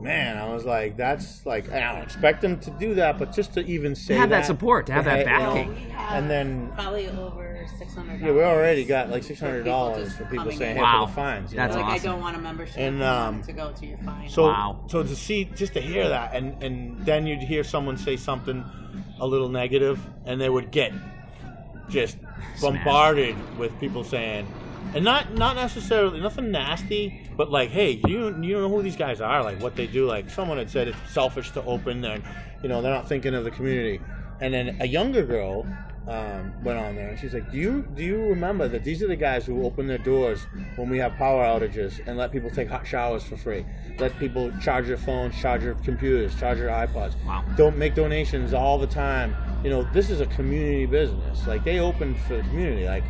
man, 0.00 0.36
I 0.36 0.52
was 0.52 0.64
like, 0.64 0.96
that's 0.96 1.44
like, 1.46 1.70
I 1.70 1.92
don't 1.92 2.02
expect 2.02 2.40
them 2.40 2.58
to 2.60 2.70
do 2.72 2.94
that, 2.94 3.18
but 3.18 3.32
just 3.32 3.54
to 3.54 3.60
even 3.66 3.94
say 3.94 4.14
have 4.14 4.30
that 4.30 4.40
that 4.40 4.46
support, 4.46 4.86
to 4.86 4.92
have 4.92 5.04
that 5.04 5.20
you 5.20 5.24
know, 5.24 5.54
backing. 5.54 5.92
And 6.10 6.30
then 6.30 6.72
probably 6.74 7.08
over 7.08 7.49
six 7.78 7.94
hundred. 7.94 8.20
yeah, 8.20 8.32
we 8.32 8.42
already 8.42 8.84
got 8.84 9.10
like 9.10 9.22
six 9.22 9.40
hundred 9.40 9.64
dollars 9.64 10.14
for 10.16 10.24
people 10.26 10.50
saying, 10.50 10.72
in. 10.72 10.76
"Hey, 10.76 10.82
Wow. 10.82 11.06
for 11.06 11.10
the 11.10 11.14
fines." 11.16 11.52
you 11.52 11.56
That's 11.56 11.74
know? 11.74 11.80
like 11.82 11.90
awesome. 11.94 12.08
I 12.08 12.12
don't 12.12 12.20
want 12.20 12.36
a 12.36 12.40
membership 12.40 12.78
And, 12.78 13.02
um, 13.02 13.42
to 13.42 13.52
go 13.52 13.72
to 13.72 13.86
your 13.86 13.98
fine. 13.98 14.28
So, 14.28 14.44
Wow. 14.48 14.84
so 14.88 15.02
to 15.02 15.16
see, 15.16 15.44
just 15.54 15.72
to 15.74 15.80
hear 15.80 16.08
that, 16.08 16.34
and 16.34 16.62
and 16.62 17.04
then 17.06 17.26
you'd 17.26 17.42
hear 17.42 17.64
someone 17.64 17.96
say 17.96 18.16
something 18.16 18.64
a 19.20 19.26
little 19.26 19.48
negative, 19.48 20.00
and 20.26 20.40
they 20.40 20.48
would 20.48 20.70
get 20.70 20.92
just 21.88 22.18
bombarded 22.60 23.36
with 23.58 23.78
people 23.80 24.04
saying, 24.04 24.46
and 24.94 25.04
not 25.04 25.34
not 25.34 25.56
necessarily 25.56 26.20
nothing 26.20 26.50
nasty, 26.50 27.28
but 27.36 27.50
like, 27.50 27.70
hey, 27.70 28.00
you 28.06 28.26
you 28.42 28.52
don't 28.54 28.62
know 28.62 28.68
who 28.68 28.82
these 28.82 28.96
guys 28.96 29.20
are, 29.20 29.42
like 29.42 29.60
what 29.60 29.76
they 29.76 29.86
do. 29.86 30.06
Like 30.06 30.30
someone 30.30 30.58
had 30.58 30.70
said, 30.70 30.88
it's 30.88 30.98
selfish 31.12 31.50
to 31.52 31.62
open, 31.64 32.04
and 32.04 32.22
you 32.62 32.68
know 32.68 32.82
they're 32.82 32.94
not 32.94 33.08
thinking 33.08 33.34
of 33.34 33.44
the 33.44 33.50
community. 33.50 34.00
And 34.40 34.54
then 34.54 34.78
a 34.80 34.86
younger 34.86 35.22
girl 35.22 35.66
um, 36.08 36.52
went 36.64 36.78
on 36.78 36.96
there, 36.96 37.10
and 37.10 37.18
she's 37.18 37.34
like, 37.34 37.50
"Do 37.52 37.58
you 37.58 37.82
do 37.94 38.02
you 38.02 38.16
remember 38.28 38.66
that 38.68 38.82
these 38.84 39.02
are 39.02 39.06
the 39.06 39.16
guys 39.16 39.44
who 39.44 39.64
open 39.64 39.86
their 39.86 39.98
doors 39.98 40.46
when 40.76 40.88
we 40.88 40.98
have 40.98 41.14
power 41.16 41.44
outages 41.44 42.00
and 42.06 42.16
let 42.16 42.32
people 42.32 42.50
take 42.50 42.68
hot 42.68 42.86
showers 42.86 43.22
for 43.22 43.36
free, 43.36 43.64
let 43.98 44.18
people 44.18 44.50
charge 44.60 44.86
their 44.86 44.96
phones, 44.96 45.38
charge 45.40 45.62
their 45.62 45.74
computers, 45.74 46.34
charge 46.40 46.58
their 46.58 46.68
iPods, 46.68 47.14
Wow. 47.26 47.44
don't 47.56 47.76
make 47.76 47.94
donations 47.94 48.52
all 48.54 48.78
the 48.78 48.86
time. 48.86 49.36
You 49.62 49.70
know, 49.70 49.82
this 49.92 50.08
is 50.10 50.20
a 50.20 50.26
community 50.26 50.86
business. 50.86 51.46
Like 51.46 51.64
they 51.64 51.78
open 51.80 52.14
for 52.26 52.36
the 52.38 52.42
community. 52.44 52.86
Like 52.86 53.04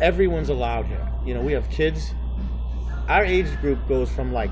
everyone's 0.00 0.50
allowed 0.50 0.86
here. 0.86 1.08
You 1.24 1.34
know, 1.34 1.40
we 1.40 1.52
have 1.52 1.68
kids. 1.70 2.14
Our 3.08 3.24
age 3.24 3.48
group 3.60 3.86
goes 3.88 4.10
from 4.10 4.32
like 4.32 4.50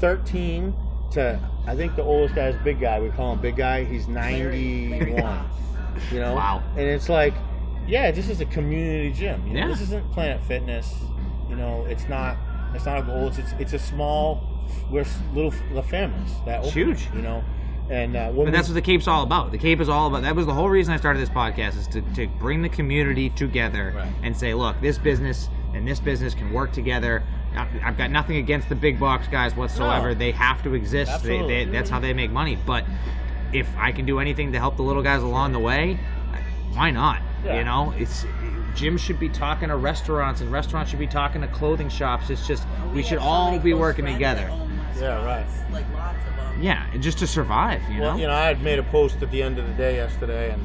13 0.00 0.74
to 1.12 1.38
I 1.66 1.74
think 1.74 1.96
the 1.96 2.02
oldest 2.02 2.34
guy 2.34 2.48
is 2.48 2.56
big 2.64 2.80
guy. 2.80 3.00
We 3.00 3.10
call 3.10 3.32
him 3.32 3.40
big 3.40 3.56
guy. 3.56 3.84
He's 3.84 4.08
91. 4.08 5.50
You 6.12 6.20
know, 6.20 6.34
Wow. 6.34 6.62
And 6.70 6.80
it's 6.80 7.08
like, 7.08 7.34
yeah, 7.86 8.10
this 8.10 8.28
is 8.28 8.40
a 8.40 8.46
community 8.46 9.12
gym. 9.12 9.46
You 9.46 9.54
know, 9.54 9.60
Yeah. 9.60 9.68
this 9.68 9.80
isn't 9.82 10.10
Planet 10.12 10.42
Fitness. 10.44 10.94
You 11.48 11.56
know, 11.56 11.84
it's 11.88 12.08
not. 12.08 12.36
It's 12.74 12.84
not 12.86 12.98
a 12.98 13.02
goal. 13.02 13.28
It's 13.28 13.38
it's, 13.38 13.52
it's 13.58 13.72
a 13.72 13.78
small. 13.78 14.42
We're 14.90 15.04
little 15.32 15.52
the 15.72 15.82
families 15.82 16.32
that 16.44 16.58
open, 16.60 16.70
huge. 16.72 17.08
You 17.14 17.22
know, 17.22 17.44
and 17.88 18.16
uh, 18.16 18.32
that's 18.32 18.36
we- 18.36 18.44
what 18.44 18.74
the 18.74 18.82
Cape's 18.82 19.06
all 19.06 19.22
about. 19.22 19.52
The 19.52 19.58
Cape 19.58 19.80
is 19.80 19.88
all 19.88 20.08
about. 20.08 20.22
That 20.22 20.34
was 20.34 20.46
the 20.46 20.52
whole 20.54 20.68
reason 20.68 20.92
I 20.92 20.96
started 20.96 21.20
this 21.20 21.28
podcast 21.30 21.78
is 21.78 21.86
to, 21.88 22.00
to 22.14 22.26
bring 22.40 22.62
the 22.62 22.68
community 22.68 23.30
together 23.30 23.92
Right. 23.96 24.12
and 24.24 24.36
say, 24.36 24.52
look, 24.54 24.80
this 24.80 24.98
business 24.98 25.48
and 25.72 25.86
this 25.86 26.00
business 26.00 26.34
can 26.34 26.52
work 26.52 26.72
together. 26.72 27.22
I've 27.54 27.96
got 27.96 28.10
nothing 28.10 28.36
against 28.38 28.68
the 28.68 28.74
big 28.74 28.98
box 29.00 29.28
guys 29.28 29.54
whatsoever. 29.54 30.08
No. 30.08 30.14
They 30.14 30.32
have 30.32 30.62
to 30.64 30.74
exist. 30.74 31.22
They, 31.22 31.40
they, 31.46 31.64
that's 31.64 31.88
how 31.88 32.00
they 32.00 32.12
make 32.12 32.30
money. 32.32 32.58
But 32.66 32.84
if 33.58 33.68
I 33.76 33.92
can 33.92 34.06
do 34.06 34.18
anything 34.20 34.52
to 34.52 34.58
help 34.58 34.76
the 34.76 34.82
little 34.82 35.02
guys 35.02 35.22
along 35.22 35.52
the 35.52 35.58
way, 35.58 35.98
why 36.72 36.90
not? 36.90 37.22
Yeah. 37.44 37.58
You 37.58 37.64
know, 37.64 37.94
it's 37.96 38.24
gyms 38.74 38.98
should 38.98 39.18
be 39.18 39.28
talking 39.28 39.68
to 39.68 39.76
restaurants 39.76 40.40
and 40.42 40.52
restaurants 40.52 40.90
should 40.90 40.98
be 40.98 41.06
talking 41.06 41.40
to 41.40 41.48
clothing 41.48 41.88
shops. 41.88 42.28
It's 42.30 42.46
just 42.46 42.66
we 42.92 43.02
should 43.02 43.18
all 43.18 43.58
be 43.58 43.72
working 43.74 44.04
together. 44.04 44.46
that 44.94 45.00
Yeah, 45.00 45.24
right. 45.24 45.46
Like 45.72 45.90
lots 45.94 46.18
of 46.28 46.36
them. 46.36 46.62
Yeah, 46.62 46.86
and 46.92 47.02
just 47.02 47.18
to 47.18 47.26
survive. 47.26 47.82
You 47.90 48.02
Well, 48.02 48.12
know. 48.14 48.20
you 48.20 48.26
know, 48.26 48.34
I 48.34 48.46
had 48.46 48.62
made 48.62 48.78
a 48.78 48.82
post 48.84 49.22
at 49.22 49.30
the 49.30 49.42
end 49.42 49.58
of 49.58 49.66
the 49.66 49.74
day 49.74 49.96
yesterday, 49.96 50.50
and 50.50 50.64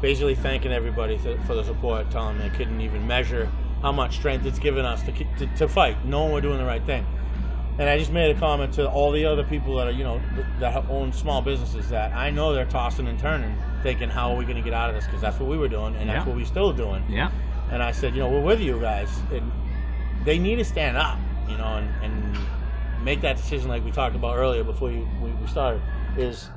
basically 0.00 0.34
thanking 0.34 0.72
everybody 0.72 1.18
for 1.18 1.54
the 1.54 1.64
support, 1.64 2.10
telling 2.10 2.38
me 2.38 2.46
I 2.46 2.48
couldn't 2.50 2.80
even 2.80 3.06
measure 3.06 3.50
how 3.82 3.92
much 3.92 4.16
strength 4.16 4.46
it's 4.46 4.58
given 4.58 4.84
us 4.84 5.02
to, 5.04 5.12
to 5.12 5.46
to 5.56 5.68
fight, 5.68 6.04
knowing 6.04 6.32
we're 6.32 6.40
doing 6.40 6.58
the 6.58 6.64
right 6.64 6.84
thing. 6.84 7.06
And 7.78 7.90
I 7.90 7.98
just 7.98 8.10
made 8.10 8.34
a 8.34 8.38
comment 8.38 8.72
to 8.74 8.88
all 8.88 9.12
the 9.12 9.26
other 9.26 9.44
people 9.44 9.76
that 9.76 9.86
are, 9.86 9.92
you 9.92 10.02
know, 10.02 10.20
that 10.60 10.88
own 10.88 11.12
small 11.12 11.42
businesses 11.42 11.90
that 11.90 12.12
I 12.14 12.30
know 12.30 12.54
they're 12.54 12.64
tossing 12.64 13.06
and 13.06 13.18
turning, 13.18 13.54
thinking, 13.82 14.08
how 14.08 14.32
are 14.32 14.36
we 14.36 14.44
going 14.44 14.56
to 14.56 14.62
get 14.62 14.72
out 14.72 14.88
of 14.88 14.94
this? 14.94 15.04
Because 15.04 15.20
that's 15.20 15.38
what 15.38 15.48
we 15.50 15.58
were 15.58 15.68
doing, 15.68 15.94
and 15.96 16.08
that's 16.08 16.26
what 16.26 16.36
we're 16.36 16.46
still 16.46 16.72
doing. 16.72 17.04
yeah. 17.08 17.30
And 17.70 17.82
I 17.82 17.90
said, 17.92 18.14
you 18.14 18.20
know, 18.20 18.30
we're 18.30 18.42
with 18.42 18.60
you 18.60 18.80
guys, 18.80 19.10
and 19.32 19.50
they 20.24 20.38
need 20.38 20.56
to 20.56 20.64
stand 20.64 20.96
up, 20.96 21.18
you 21.48 21.56
know, 21.58 21.64
and, 21.64 21.90
and 22.02 22.38
make 23.02 23.20
that 23.22 23.36
decision 23.36 23.68
like 23.68 23.84
we 23.84 23.90
talked 23.90 24.14
about 24.16 24.36
earlier 24.36 24.64
before 24.64 24.90
you, 24.90 25.06
we, 25.20 25.30
we 25.32 25.46
started, 25.48 25.82
is 26.16 26.48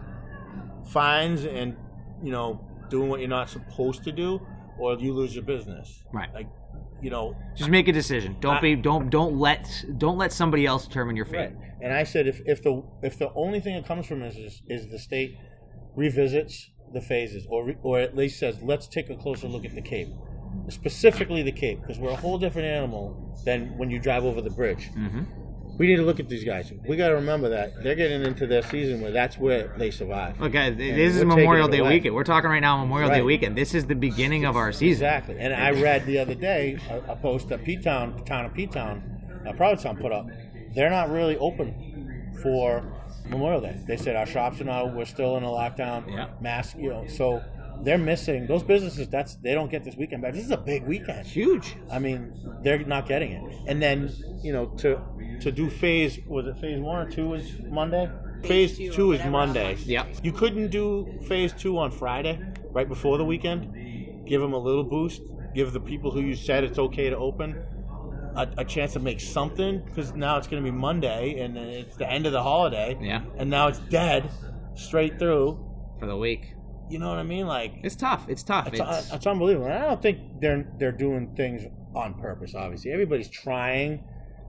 fines 0.85 1.45
and 1.45 1.75
you 2.23 2.31
know 2.31 2.59
doing 2.89 3.09
what 3.09 3.19
you're 3.19 3.29
not 3.29 3.49
supposed 3.49 4.03
to 4.03 4.11
do, 4.11 4.41
or 4.77 4.95
you 4.95 5.13
lose 5.13 5.35
your 5.35 5.43
business. 5.43 6.03
Right. 6.11 6.33
Like, 6.33 6.47
you 7.01 7.09
know, 7.09 7.35
Just 7.55 7.69
make 7.69 7.87
a 7.87 7.91
decision. 7.93 8.35
Don't 8.39 8.55
I- 8.57 8.61
be 8.61 8.75
don't 8.75 9.09
don't 9.09 9.37
let 9.37 9.69
don't 9.97 10.17
let 10.17 10.31
somebody 10.33 10.65
else 10.65 10.85
determine 10.87 11.15
your 11.15 11.25
fate. 11.25 11.37
Right. 11.37 11.55
And 11.81 11.93
I 11.93 12.03
said 12.03 12.27
if, 12.27 12.41
if 12.45 12.61
the 12.63 12.83
if 13.03 13.17
the 13.17 13.31
only 13.35 13.59
thing 13.59 13.75
that 13.75 13.85
comes 13.85 14.05
from 14.05 14.19
this 14.19 14.35
is, 14.35 14.61
is 14.67 14.89
the 14.89 14.99
state 14.99 15.37
revisits 15.95 16.69
the 16.93 17.01
phases 17.01 17.45
or 17.49 17.65
re, 17.65 17.77
or 17.83 17.99
at 17.99 18.15
least 18.15 18.39
says 18.39 18.61
let's 18.61 18.87
take 18.87 19.09
a 19.09 19.15
closer 19.15 19.47
look 19.47 19.65
at 19.65 19.75
the 19.75 19.81
Cape. 19.81 20.09
specifically 20.69 21.43
the 21.43 21.51
Cape, 21.51 21.79
because 21.81 21.99
we're 21.99 22.09
a 22.11 22.15
whole 22.15 22.37
different 22.37 22.67
animal 22.67 23.39
than 23.45 23.77
when 23.77 23.89
you 23.89 23.99
drive 23.99 24.25
over 24.25 24.41
the 24.41 24.49
bridge. 24.49 24.89
Mm-hmm. 24.95 25.23
We 25.79 25.87
need 25.87 25.95
to 25.95 26.03
look 26.03 26.19
at 26.19 26.27
these 26.27 26.43
guys. 26.43 26.73
We 26.85 26.97
got 26.97 27.07
to 27.07 27.15
remember 27.15 27.47
that 27.49 27.81
they're 27.81 27.95
getting 27.95 28.21
into 28.23 28.45
their 28.45 28.61
season 28.63 28.99
where 28.99 29.11
that's 29.11 29.37
where 29.37 29.73
they 29.77 29.91
survive. 29.91 30.35
And 30.41 30.77
this 30.77 31.15
is 31.15 31.23
Memorial 31.23 31.69
Day 31.69 31.79
away. 31.79 31.95
weekend. 31.95 32.15
We're 32.15 32.25
talking 32.25 32.49
right 32.49 32.59
now 32.59 32.77
Memorial 32.77 33.09
Day 33.09 33.21
weekend. 33.21 33.57
This 33.57 33.73
is 33.73 33.85
the 33.85 33.95
beginning 33.95 34.43
of 34.43 34.57
our 34.57 34.73
season. 34.73 35.05
Exactly. 35.05 35.37
And 35.39 35.53
I 35.53 35.71
read 35.71 36.05
the 36.05 36.19
other 36.19 36.35
day 36.35 36.77
a, 36.89 37.13
a 37.13 37.15
post 37.15 37.47
that 37.47 37.63
P 37.63 37.77
Town, 37.77 38.13
the 38.17 38.23
town 38.23 38.43
of 38.43 38.53
P 38.53 38.67
Town, 38.67 39.01
uh, 39.47 39.75
town, 39.77 39.95
put 39.95 40.11
up. 40.11 40.27
They're 40.75 40.89
not 40.89 41.09
really 41.09 41.37
open 41.37 42.35
for 42.43 42.83
Memorial 43.29 43.61
Day. 43.61 43.79
They 43.87 43.95
said 43.95 44.17
our 44.17 44.25
shops 44.25 44.59
are 44.59 44.65
not. 44.65 44.93
We're 44.93 45.05
still 45.05 45.37
in 45.37 45.43
a 45.43 45.47
lockdown. 45.47 46.11
Yeah. 46.11 46.27
Mask. 46.41 46.75
You 46.77 46.89
know. 46.89 47.07
So 47.07 47.41
they're 47.81 47.97
missing 47.97 48.47
those 48.47 48.63
businesses. 48.63 49.07
That's 49.07 49.35
they 49.35 49.53
don't 49.53 49.71
get 49.71 49.83
this 49.83 49.95
weekend 49.95 50.21
back. 50.21 50.33
This 50.33 50.45
is 50.45 50.51
a 50.51 50.57
big 50.57 50.85
weekend. 50.85 51.25
Huge. 51.25 51.75
I 51.91 51.99
mean, 51.99 52.33
they're 52.61 52.79
not 52.79 53.07
getting 53.07 53.31
it. 53.31 53.55
And 53.67 53.81
then 53.81 54.11
you 54.41 54.53
know 54.53 54.67
to 54.77 55.01
to 55.41 55.51
do 55.51 55.69
phase 55.69 56.19
was 56.27 56.47
it 56.47 56.57
phase 56.59 56.79
one 56.79 57.07
or 57.07 57.09
two 57.09 57.33
is 57.33 57.59
Monday. 57.69 58.09
Phase, 58.41 58.77
Phase 58.77 58.77
two 58.77 58.91
two 58.91 59.11
is. 59.13 59.25
Monday. 59.25 59.75
Yep. 59.85 60.17
You 60.23 60.31
couldn't 60.31 60.69
do 60.69 61.19
phase 61.27 61.53
two 61.53 61.77
on 61.77 61.91
Friday, 61.91 62.39
right 62.71 62.87
before 62.87 63.17
the 63.17 63.25
weekend. 63.25 64.25
Give 64.25 64.41
them 64.41 64.53
a 64.53 64.59
little 64.59 64.83
boost. 64.83 65.21
Give 65.55 65.71
the 65.73 65.79
people 65.79 66.11
who 66.11 66.21
you 66.21 66.35
said 66.35 66.63
it's 66.63 66.77
okay 66.77 67.09
to 67.09 67.17
open 67.17 67.55
a, 68.35 68.47
a 68.59 68.65
chance 68.65 68.93
to 68.93 68.99
make 68.99 69.19
something 69.19 69.81
because 69.85 70.13
now 70.13 70.37
it's 70.37 70.47
going 70.47 70.63
to 70.63 70.71
be 70.71 70.75
Monday 70.75 71.39
and 71.41 71.57
it's 71.57 71.97
the 71.97 72.09
end 72.09 72.25
of 72.25 72.31
the 72.31 72.43
holiday. 72.43 72.97
Yeah. 73.01 73.23
And 73.37 73.49
now 73.49 73.67
it's 73.67 73.79
dead 73.79 74.29
straight 74.75 75.19
through. 75.19 75.65
For 75.99 76.05
the 76.05 76.15
week. 76.15 76.53
You 76.89 76.99
know 76.99 77.09
what 77.09 77.19
I 77.19 77.23
mean? 77.23 77.45
Like 77.47 77.73
It's 77.83 77.95
tough. 77.95 78.25
It's 78.29 78.43
tough. 78.43 78.67
it's, 78.67 78.79
It's, 78.79 79.13
it's 79.13 79.27
unbelievable. 79.27 79.67
And 79.67 79.75
I 79.75 79.87
don't 79.87 80.01
think 80.01 80.19
they're 80.41 80.65
they're 80.77 80.91
doing 80.91 81.35
things 81.35 81.63
on 81.95 82.15
purpose. 82.15 82.55
Obviously, 82.55 82.91
everybody's 82.91 83.29
trying. 83.29 84.03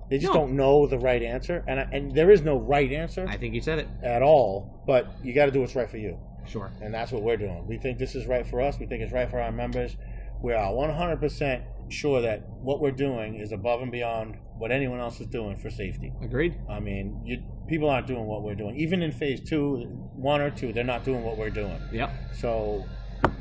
They 0.09 0.19
just 0.19 0.33
No. 0.33 0.41
don't 0.41 0.57
know 0.57 0.87
the 0.87 0.99
right 0.99 1.23
answer, 1.23 1.65
and 1.69 1.79
I, 1.79 1.89
and 1.93 2.13
there 2.15 2.31
is 2.33 2.43
no 2.43 2.59
right 2.59 2.91
answer 2.93 3.27
I 3.29 3.37
think 3.37 3.55
you 3.55 3.61
said 3.61 3.79
it. 3.79 3.89
at 4.03 4.23
all. 4.23 4.83
But 4.87 5.07
you 5.23 5.33
got 5.33 5.47
to 5.47 5.53
do 5.53 5.61
what's 5.61 5.77
right 5.77 5.89
for 5.89 5.99
you, 5.99 6.19
Sure. 6.47 6.69
and 6.83 6.93
that's 6.93 7.13
what 7.13 7.23
we're 7.23 7.37
doing. 7.37 7.65
We 7.69 7.77
think 7.79 7.99
this 7.99 8.17
is 8.17 8.27
right 8.27 8.45
for 8.45 8.61
us. 8.61 8.79
We 8.81 8.87
think 8.87 9.03
it's 9.03 9.13
right 9.13 9.31
for 9.31 9.41
our 9.41 9.53
members. 9.53 9.97
We 10.43 10.53
are 10.53 10.73
100% 10.73 11.63
sure 11.91 12.21
that 12.23 12.49
what 12.49 12.81
we're 12.81 12.91
doing 12.91 13.37
is 13.37 13.53
above 13.53 13.83
and 13.83 13.91
beyond 13.93 14.37
what 14.59 14.71
anyone 14.73 15.01
else 15.01 15.21
is 15.21 15.27
doing 15.27 15.57
for 15.57 15.71
safety. 15.71 16.13
Agreed. 16.23 16.57
I 16.69 16.81
mean, 16.81 17.21
you, 17.25 17.43
people 17.69 17.89
aren't 17.89 18.07
doing 18.07 18.27
what 18.27 18.43
we're 18.43 18.55
doing. 18.55 18.77
Even 18.77 19.03
in 19.03 19.13
phase 19.13 19.41
two, 19.49 19.77
one 20.15 20.41
or 20.41 20.51
two, 20.51 20.73
they're 20.73 20.85
not 20.85 21.05
doing 21.05 21.23
what 21.25 21.37
we're 21.39 21.51
doing. 21.51 21.81
Yep. 21.93 22.11
So 22.35 22.85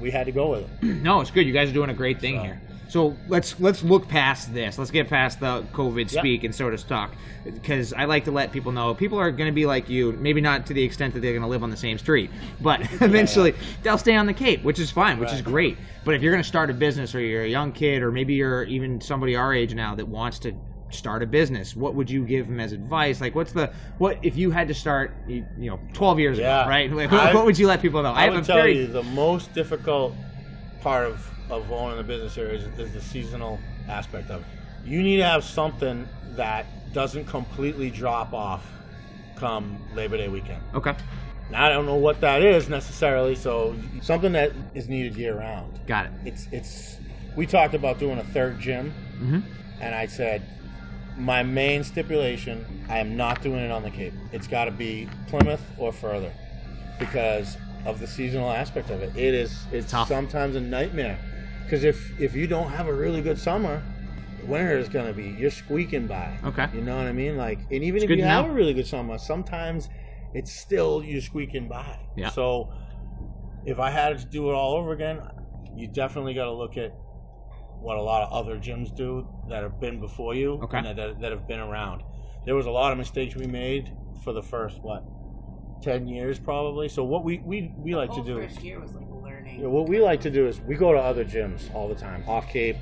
we 0.01 0.11
had 0.11 0.25
to 0.25 0.31
go 0.31 0.51
with 0.51 0.61
it. 0.63 0.69
No, 1.03 1.21
it's 1.21 1.31
good. 1.31 1.45
You 1.47 1.53
guys 1.53 1.69
are 1.69 1.73
doing 1.73 1.89
a 1.89 1.93
great 1.93 2.19
thing 2.19 2.37
So- 2.37 2.43
here. 2.43 2.61
So 2.89 3.15
let's 3.27 3.59
let's 3.59 3.83
look 3.83 4.07
past 4.07 4.51
this. 4.53 4.77
Let's 4.79 4.89
get 4.89 5.07
past 5.07 5.39
the 5.39 5.63
COVID 5.73 6.11
Yep. 6.11 6.21
speak 6.21 6.43
and 6.43 6.53
sort 6.53 6.73
of 6.73 6.85
talk, 6.87 7.11
because 7.45 7.93
I 7.93 8.05
like 8.05 8.25
to 8.25 8.31
let 8.31 8.51
people 8.51 8.71
know 8.71 8.95
people 8.95 9.19
are 9.19 9.31
going 9.31 9.47
to 9.47 9.53
be 9.53 9.67
like 9.67 9.87
you. 9.89 10.11
Maybe 10.13 10.41
not 10.41 10.65
to 10.65 10.73
the 10.73 10.83
extent 10.83 11.13
that 11.13 11.19
they're 11.21 11.33
going 11.33 11.43
to 11.43 11.47
live 11.47 11.61
on 11.61 11.69
the 11.69 11.77
same 11.77 11.99
street, 11.99 12.31
but 12.61 12.81
eventually 13.01 13.53
they'll 13.83 13.99
stay 13.99 14.15
on 14.15 14.25
the 14.25 14.33
Cape, 14.33 14.63
which 14.63 14.79
is 14.79 14.89
fine, 14.89 15.19
which 15.19 15.31
is 15.31 15.41
great. 15.41 15.77
But 16.03 16.15
if 16.15 16.23
you're 16.23 16.31
going 16.33 16.41
to 16.43 16.47
start 16.49 16.71
a 16.71 16.73
business, 16.73 17.13
or 17.13 17.19
you're 17.19 17.43
a 17.43 17.47
young 17.47 17.71
kid, 17.71 18.01
or 18.01 18.11
maybe 18.11 18.33
you're 18.33 18.63
even 18.63 18.99
somebody 18.99 19.35
our 19.35 19.53
age 19.53 19.75
now 19.75 19.93
that 19.93 20.07
wants 20.07 20.39
to 20.39 20.53
start 20.89 21.21
a 21.21 21.27
business, 21.27 21.75
what 21.75 21.93
would 21.93 22.09
you 22.09 22.25
give 22.25 22.47
them 22.47 22.59
as 22.59 22.71
advice? 22.71 23.21
Like, 23.21 23.35
what's 23.35 23.51
the 23.51 23.71
what 23.99 24.17
if 24.23 24.35
you 24.35 24.49
had 24.49 24.67
to 24.67 24.73
start, 24.73 25.13
you, 25.27 25.45
you 25.59 25.69
know, 25.69 25.79
12 25.93 26.17
years 26.19 26.39
Yeah. 26.39 26.61
ago, 26.61 26.69
right? 26.71 26.91
Like, 26.91 27.13
I- 27.13 27.35
what 27.35 27.45
would 27.45 27.59
you 27.59 27.67
let 27.67 27.83
people 27.83 28.01
know? 28.01 28.13
I, 28.13 28.23
have 28.23 28.33
would 28.33 28.43
a 28.43 28.47
tell 28.47 28.55
very 28.57 28.79
you 28.79 28.87
the 28.87 29.03
most 29.03 29.53
difficult 29.53 30.15
part 30.81 31.07
of, 31.07 31.29
of 31.49 31.71
owning 31.71 31.99
a 31.99 32.03
business 32.03 32.35
here 32.35 32.47
is, 32.49 32.63
is 32.79 32.93
the 32.93 33.01
seasonal 33.01 33.59
aspect 33.87 34.29
of 34.29 34.41
it. 34.41 34.47
You 34.85 35.01
need 35.01 35.17
to 35.17 35.25
have 35.25 35.43
something 35.43 36.07
that 36.35 36.65
doesn't 36.93 37.25
completely 37.25 37.89
drop 37.89 38.33
off 38.33 38.65
come 39.35 39.77
Labor 39.95 40.17
Day 40.17 40.27
weekend. 40.27 40.61
okay. 40.75 40.95
Now 41.51 41.65
I 41.65 41.69
don't 41.69 41.85
know 41.87 41.95
what 41.95 42.21
that 42.21 42.43
is 42.43 42.69
necessarily, 42.69 43.33
so 43.35 43.75
something 44.01 44.31
that 44.33 44.51
is 44.75 44.87
needed 44.87 45.15
year 45.15 45.35
round. 45.39 45.79
Got 45.87 46.05
it. 46.05 46.11
It's 46.25 46.47
it's 46.51 46.97
we 47.35 47.45
talked 47.47 47.73
about 47.73 47.97
doing 47.99 48.19
a 48.19 48.23
third 48.25 48.59
gym 48.59 48.93
Mm-hmm. 49.19 49.39
and 49.81 49.95
I 49.95 50.05
said 50.05 50.43
my 51.17 51.43
main 51.43 51.83
stipulation 51.83 52.65
I 52.87 52.99
am 52.99 53.17
not 53.17 53.41
doing 53.41 53.59
it 53.59 53.71
on 53.71 53.81
the 53.83 53.89
Cape. 53.89 54.13
It's 54.31 54.47
got 54.47 54.65
to 54.65 54.71
be 54.71 55.09
Plymouth 55.27 55.61
or 55.77 55.91
further 55.91 56.31
because 56.99 57.57
of 57.85 57.99
the 57.99 58.07
seasonal 58.07 58.49
aspect 58.51 58.89
of 58.89 59.01
it. 59.01 59.15
It 59.15 59.33
is 59.33 59.65
it's 59.71 59.91
Tough. 59.91 60.07
sometimes 60.07 60.55
a 60.55 60.61
nightmare 60.61 61.17
because 61.63 61.83
if 61.83 62.19
if 62.19 62.35
you 62.35 62.47
don't 62.47 62.69
have 62.69 62.87
a 62.87 62.93
really 62.93 63.21
good 63.21 63.37
summer, 63.39 63.81
winter 64.45 64.77
is 64.77 64.89
going 64.89 65.07
to 65.07 65.13
be 65.13 65.29
you're 65.39 65.51
squeaking 65.51 66.07
by. 66.07 66.37
Okay. 66.43 66.67
You 66.73 66.81
know 66.81 66.97
what 66.97 67.07
I 67.07 67.11
mean? 67.13 67.37
Like 67.37 67.59
and 67.71 67.83
even 67.83 68.03
if 68.03 68.09
you 68.09 68.23
have 68.23 68.45
know. 68.45 68.51
a 68.51 68.53
really 68.53 68.73
good 68.73 68.87
summer, 68.87 69.17
sometimes 69.17 69.89
it's 70.33 70.51
still 70.51 71.03
you're 71.03 71.21
squeaking 71.21 71.67
by. 71.67 71.97
Yeah. 72.15 72.29
So 72.29 72.71
if 73.65 73.79
I 73.79 73.89
had 73.91 74.17
to 74.19 74.25
do 74.25 74.49
it 74.49 74.53
all 74.53 74.75
over 74.75 74.91
again, 74.93 75.21
you 75.75 75.87
definitely 75.87 76.33
got 76.33 76.45
to 76.45 76.53
look 76.53 76.77
at 76.77 76.91
what 77.81 77.97
a 77.97 78.01
lot 78.01 78.23
of 78.23 78.31
other 78.33 78.57
gyms 78.57 78.93
do 78.95 79.25
that 79.49 79.63
have 79.63 79.79
been 79.79 79.99
before 80.01 80.35
you 80.35 80.59
Okay. 80.63 80.79
and 80.79 80.97
that, 80.97 81.21
that 81.21 81.31
have 81.31 81.47
been 81.47 81.59
around. 81.61 82.03
There 82.45 82.55
was 82.55 82.65
a 82.65 82.71
lot 82.71 82.91
of 82.91 82.97
mistakes 82.97 83.35
we 83.35 83.47
made 83.47 83.93
for 84.23 84.33
the 84.33 84.41
first 84.41 84.81
what 84.81 85.03
ten 85.81 86.07
years 86.07 86.39
probably. 86.39 86.89
So 86.89 87.03
what 87.03 87.23
we 87.23 87.39
we, 87.39 87.73
we 87.77 87.95
like 87.95 88.11
to 88.13 88.23
do. 88.23 88.41
first 88.41 88.61
year 88.61 88.79
was 88.79 88.93
like 88.93 89.05
learning. 89.23 89.61
Yeah, 89.61 89.67
what 89.67 89.87
we 89.87 89.99
like 89.99 90.21
to 90.21 90.29
do 90.29 90.47
is 90.47 90.59
we 90.61 90.75
go 90.75 90.91
to 90.93 90.99
other 90.99 91.25
gyms 91.25 91.73
all 91.73 91.87
the 91.87 91.95
time, 91.95 92.23
off 92.27 92.47
Cape. 92.49 92.77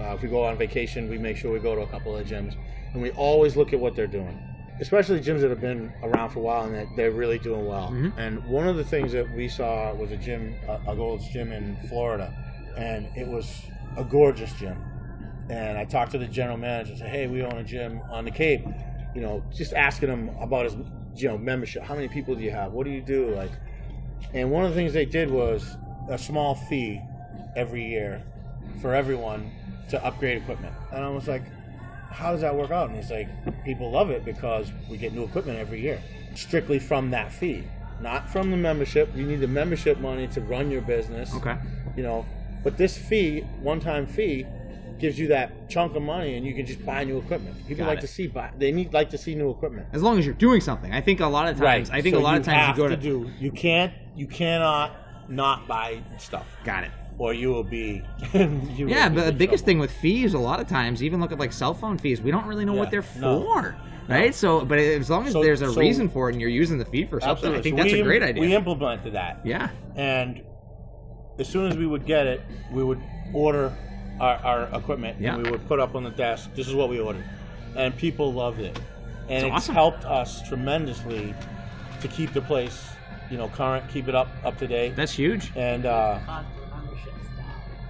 Uh, 0.00 0.14
if 0.14 0.22
we 0.22 0.28
go 0.28 0.44
on 0.44 0.56
vacation, 0.56 1.08
we 1.08 1.18
make 1.18 1.36
sure 1.36 1.52
we 1.52 1.58
go 1.60 1.74
to 1.74 1.82
a 1.82 1.86
couple 1.86 2.16
of 2.16 2.26
gyms, 2.26 2.54
and 2.92 3.02
we 3.02 3.10
always 3.12 3.56
look 3.56 3.72
at 3.72 3.78
what 3.78 3.94
they're 3.94 4.06
doing, 4.06 4.36
especially 4.80 5.20
gyms 5.20 5.40
that 5.42 5.50
have 5.50 5.60
been 5.60 5.92
around 6.02 6.30
for 6.30 6.40
a 6.40 6.42
while 6.42 6.64
and 6.64 6.74
that 6.74 6.86
they're 6.96 7.12
really 7.12 7.38
doing 7.38 7.66
well. 7.66 7.90
Mhm. 7.90 8.12
And 8.18 8.44
one 8.46 8.66
of 8.66 8.76
the 8.76 8.84
things 8.84 9.12
that 9.12 9.30
we 9.36 9.48
saw 9.48 9.94
was 9.94 10.10
a 10.10 10.16
gym, 10.16 10.54
a, 10.66 10.92
a 10.92 10.96
Gold's 10.96 11.28
gym 11.28 11.52
in 11.52 11.76
Florida, 11.88 12.32
and 12.76 13.06
it 13.16 13.28
was 13.28 13.62
a 13.96 14.02
gorgeous 14.04 14.52
gym. 14.54 14.76
And 15.50 15.76
I 15.76 15.84
talked 15.84 16.12
to 16.12 16.18
the 16.18 16.26
general 16.26 16.56
manager, 16.56 16.92
and 16.92 16.98
said, 17.00 17.10
"Hey, 17.10 17.26
we 17.26 17.42
own 17.42 17.58
a 17.58 17.64
gym 17.64 18.00
on 18.10 18.24
the 18.24 18.30
Cape." 18.30 18.64
You 19.14 19.20
know, 19.20 19.42
just 19.52 19.72
asking 19.74 20.08
him 20.08 20.30
about 20.40 20.64
his, 20.64 20.76
you 21.16 21.28
know, 21.28 21.38
membership. 21.38 21.82
How 21.82 21.94
many 21.94 22.08
people 22.08 22.34
do 22.34 22.42
you 22.42 22.50
have? 22.50 22.72
What 22.72 22.84
do 22.84 22.90
you 22.90 23.02
do? 23.02 23.34
Like, 23.34 23.50
and 24.32 24.50
one 24.50 24.64
of 24.64 24.70
the 24.70 24.76
things 24.76 24.92
they 24.92 25.04
did 25.04 25.30
was 25.30 25.76
a 26.08 26.18
small 26.18 26.54
fee 26.54 27.00
every 27.56 27.84
year 27.84 28.22
for 28.80 28.94
everyone 28.94 29.50
to 29.90 30.02
upgrade 30.04 30.38
equipment. 30.38 30.74
And 30.90 31.04
I 31.04 31.08
was 31.08 31.28
like, 31.28 31.42
how 32.10 32.32
does 32.32 32.40
that 32.40 32.54
work 32.54 32.70
out? 32.70 32.88
And 32.88 32.96
he's 32.96 33.10
like, 33.10 33.28
people 33.64 33.90
love 33.90 34.10
it 34.10 34.24
because 34.24 34.72
we 34.88 34.96
get 34.96 35.12
new 35.12 35.24
equipment 35.24 35.58
every 35.58 35.80
year, 35.80 36.00
strictly 36.34 36.78
from 36.78 37.10
that 37.10 37.32
fee, 37.32 37.64
not 38.00 38.30
from 38.30 38.50
the 38.50 38.56
membership. 38.56 39.10
You 39.14 39.26
need 39.26 39.40
the 39.40 39.48
membership 39.48 39.98
money 39.98 40.26
to 40.28 40.40
run 40.40 40.70
your 40.70 40.82
business. 40.82 41.34
Okay. 41.34 41.56
You 41.96 42.02
know, 42.02 42.26
but 42.62 42.76
this 42.76 42.96
fee, 42.96 43.40
one-time 43.60 44.06
fee, 44.06 44.46
gives 45.02 45.18
you 45.18 45.26
that 45.28 45.68
chunk 45.68 45.94
of 45.96 46.02
money, 46.02 46.36
and 46.36 46.46
you 46.46 46.54
can 46.54 46.64
just 46.64 46.84
buy 46.86 47.04
new 47.04 47.18
equipment. 47.18 47.54
People 47.66 47.84
Got 47.84 47.88
like 47.90 47.98
it. 47.98 48.02
to 48.02 48.06
see 48.06 48.28
buy. 48.28 48.50
They 48.56 48.72
need 48.72 48.94
like 48.94 49.10
to 49.10 49.18
see 49.18 49.34
new 49.34 49.50
equipment. 49.50 49.88
As 49.92 50.02
long 50.02 50.18
as 50.18 50.24
you're 50.24 50.34
doing 50.34 50.60
something. 50.62 50.92
I 50.94 51.00
think 51.02 51.20
a 51.20 51.26
lot 51.26 51.48
of 51.48 51.58
times. 51.58 51.90
I 51.90 52.00
think 52.00 52.14
So 52.14 52.20
a 52.20 52.22
lot 52.22 52.38
of 52.38 52.44
times 52.44 52.56
have 52.68 52.78
you 52.78 52.82
go 52.84 52.88
to. 52.88 52.96
do. 52.96 53.30
You 53.38 53.50
can't. 53.50 53.92
You 54.16 54.26
cannot 54.26 54.96
not 55.28 55.66
buy 55.68 55.98
stuff, 56.18 56.46
Got 56.64 56.84
it. 56.84 56.90
or 57.18 57.32
you 57.34 57.48
will 57.50 57.64
be. 57.64 58.02
you 58.32 58.88
Yeah, 58.88 59.08
will 59.08 59.10
be 59.10 59.16
but 59.16 59.24
the 59.26 59.32
biggest 59.32 59.64
trouble. 59.64 59.66
thing 59.66 59.78
with 59.80 59.90
fees, 59.92 60.34
a 60.34 60.38
lot 60.38 60.60
of 60.60 60.68
times, 60.68 61.02
even 61.02 61.20
look 61.20 61.32
at 61.32 61.38
like 61.38 61.52
cell 61.52 61.74
phone 61.74 61.98
fees. 61.98 62.20
We 62.22 62.30
don't 62.30 62.46
really 62.46 62.64
know 62.64 62.74
what 62.74 62.90
they're 62.90 63.04
no. 63.18 63.42
for, 63.42 63.76
right? 64.08 64.34
So, 64.34 64.64
but 64.64 64.78
as 64.78 65.08
long 65.10 65.26
as 65.26 65.32
So- 65.32 65.42
there's 65.42 65.62
a 65.62 65.72
so- 65.72 65.80
reason 65.80 66.08
for 66.08 66.28
it 66.28 66.32
and 66.34 66.40
you're 66.40 66.50
using 66.50 66.78
the 66.78 66.84
fee 66.84 67.04
for 67.06 67.20
something, 67.20 67.52
I 67.54 67.60
think 67.62 67.76
So 67.78 67.82
that's 67.82 67.92
we 67.94 68.00
a 68.00 68.04
great 68.04 68.22
idea. 68.22 68.40
We 68.40 68.54
implemented 68.54 69.14
that, 69.14 69.40
yeah. 69.44 69.70
and 69.96 70.42
as 71.38 71.48
soon 71.48 71.70
as 71.70 71.76
we 71.78 71.86
would 71.86 72.04
get 72.06 72.26
it, 72.26 72.42
we 72.72 72.84
would 72.84 73.00
order 73.32 73.72
our, 74.20 74.36
our 74.44 74.62
equipment 74.78 75.20
Yeah. 75.20 75.34
and 75.34 75.44
we 75.44 75.50
would 75.50 75.66
put 75.68 75.80
up 75.80 75.94
on 75.94 76.04
the 76.04 76.10
desk. 76.10 76.50
This 76.54 76.68
is 76.68 76.74
what 76.74 76.88
we 76.88 77.00
ordered, 77.00 77.24
and 77.76 77.96
people 77.96 78.32
loved 78.32 78.60
it, 78.60 78.78
and 79.28 79.44
That's 79.44 79.44
it's 79.44 79.52
awesome. 79.54 79.74
helped 79.74 80.04
us 80.04 80.46
tremendously 80.48 81.34
to 82.00 82.08
keep 82.08 82.32
the 82.32 82.40
place, 82.42 82.88
you 83.30 83.36
know, 83.38 83.48
current, 83.48 83.88
keep 83.88 84.08
it 84.08 84.14
up 84.14 84.28
up 84.44 84.58
to 84.58 84.66
date, 84.66 84.96
That's 84.96 85.12
huge. 85.12 85.52
and 85.56 85.86
uh, 85.86 86.18
Cost 86.26 86.46
of 86.62 86.70
membership 86.84 87.12
stuff. 87.34 87.44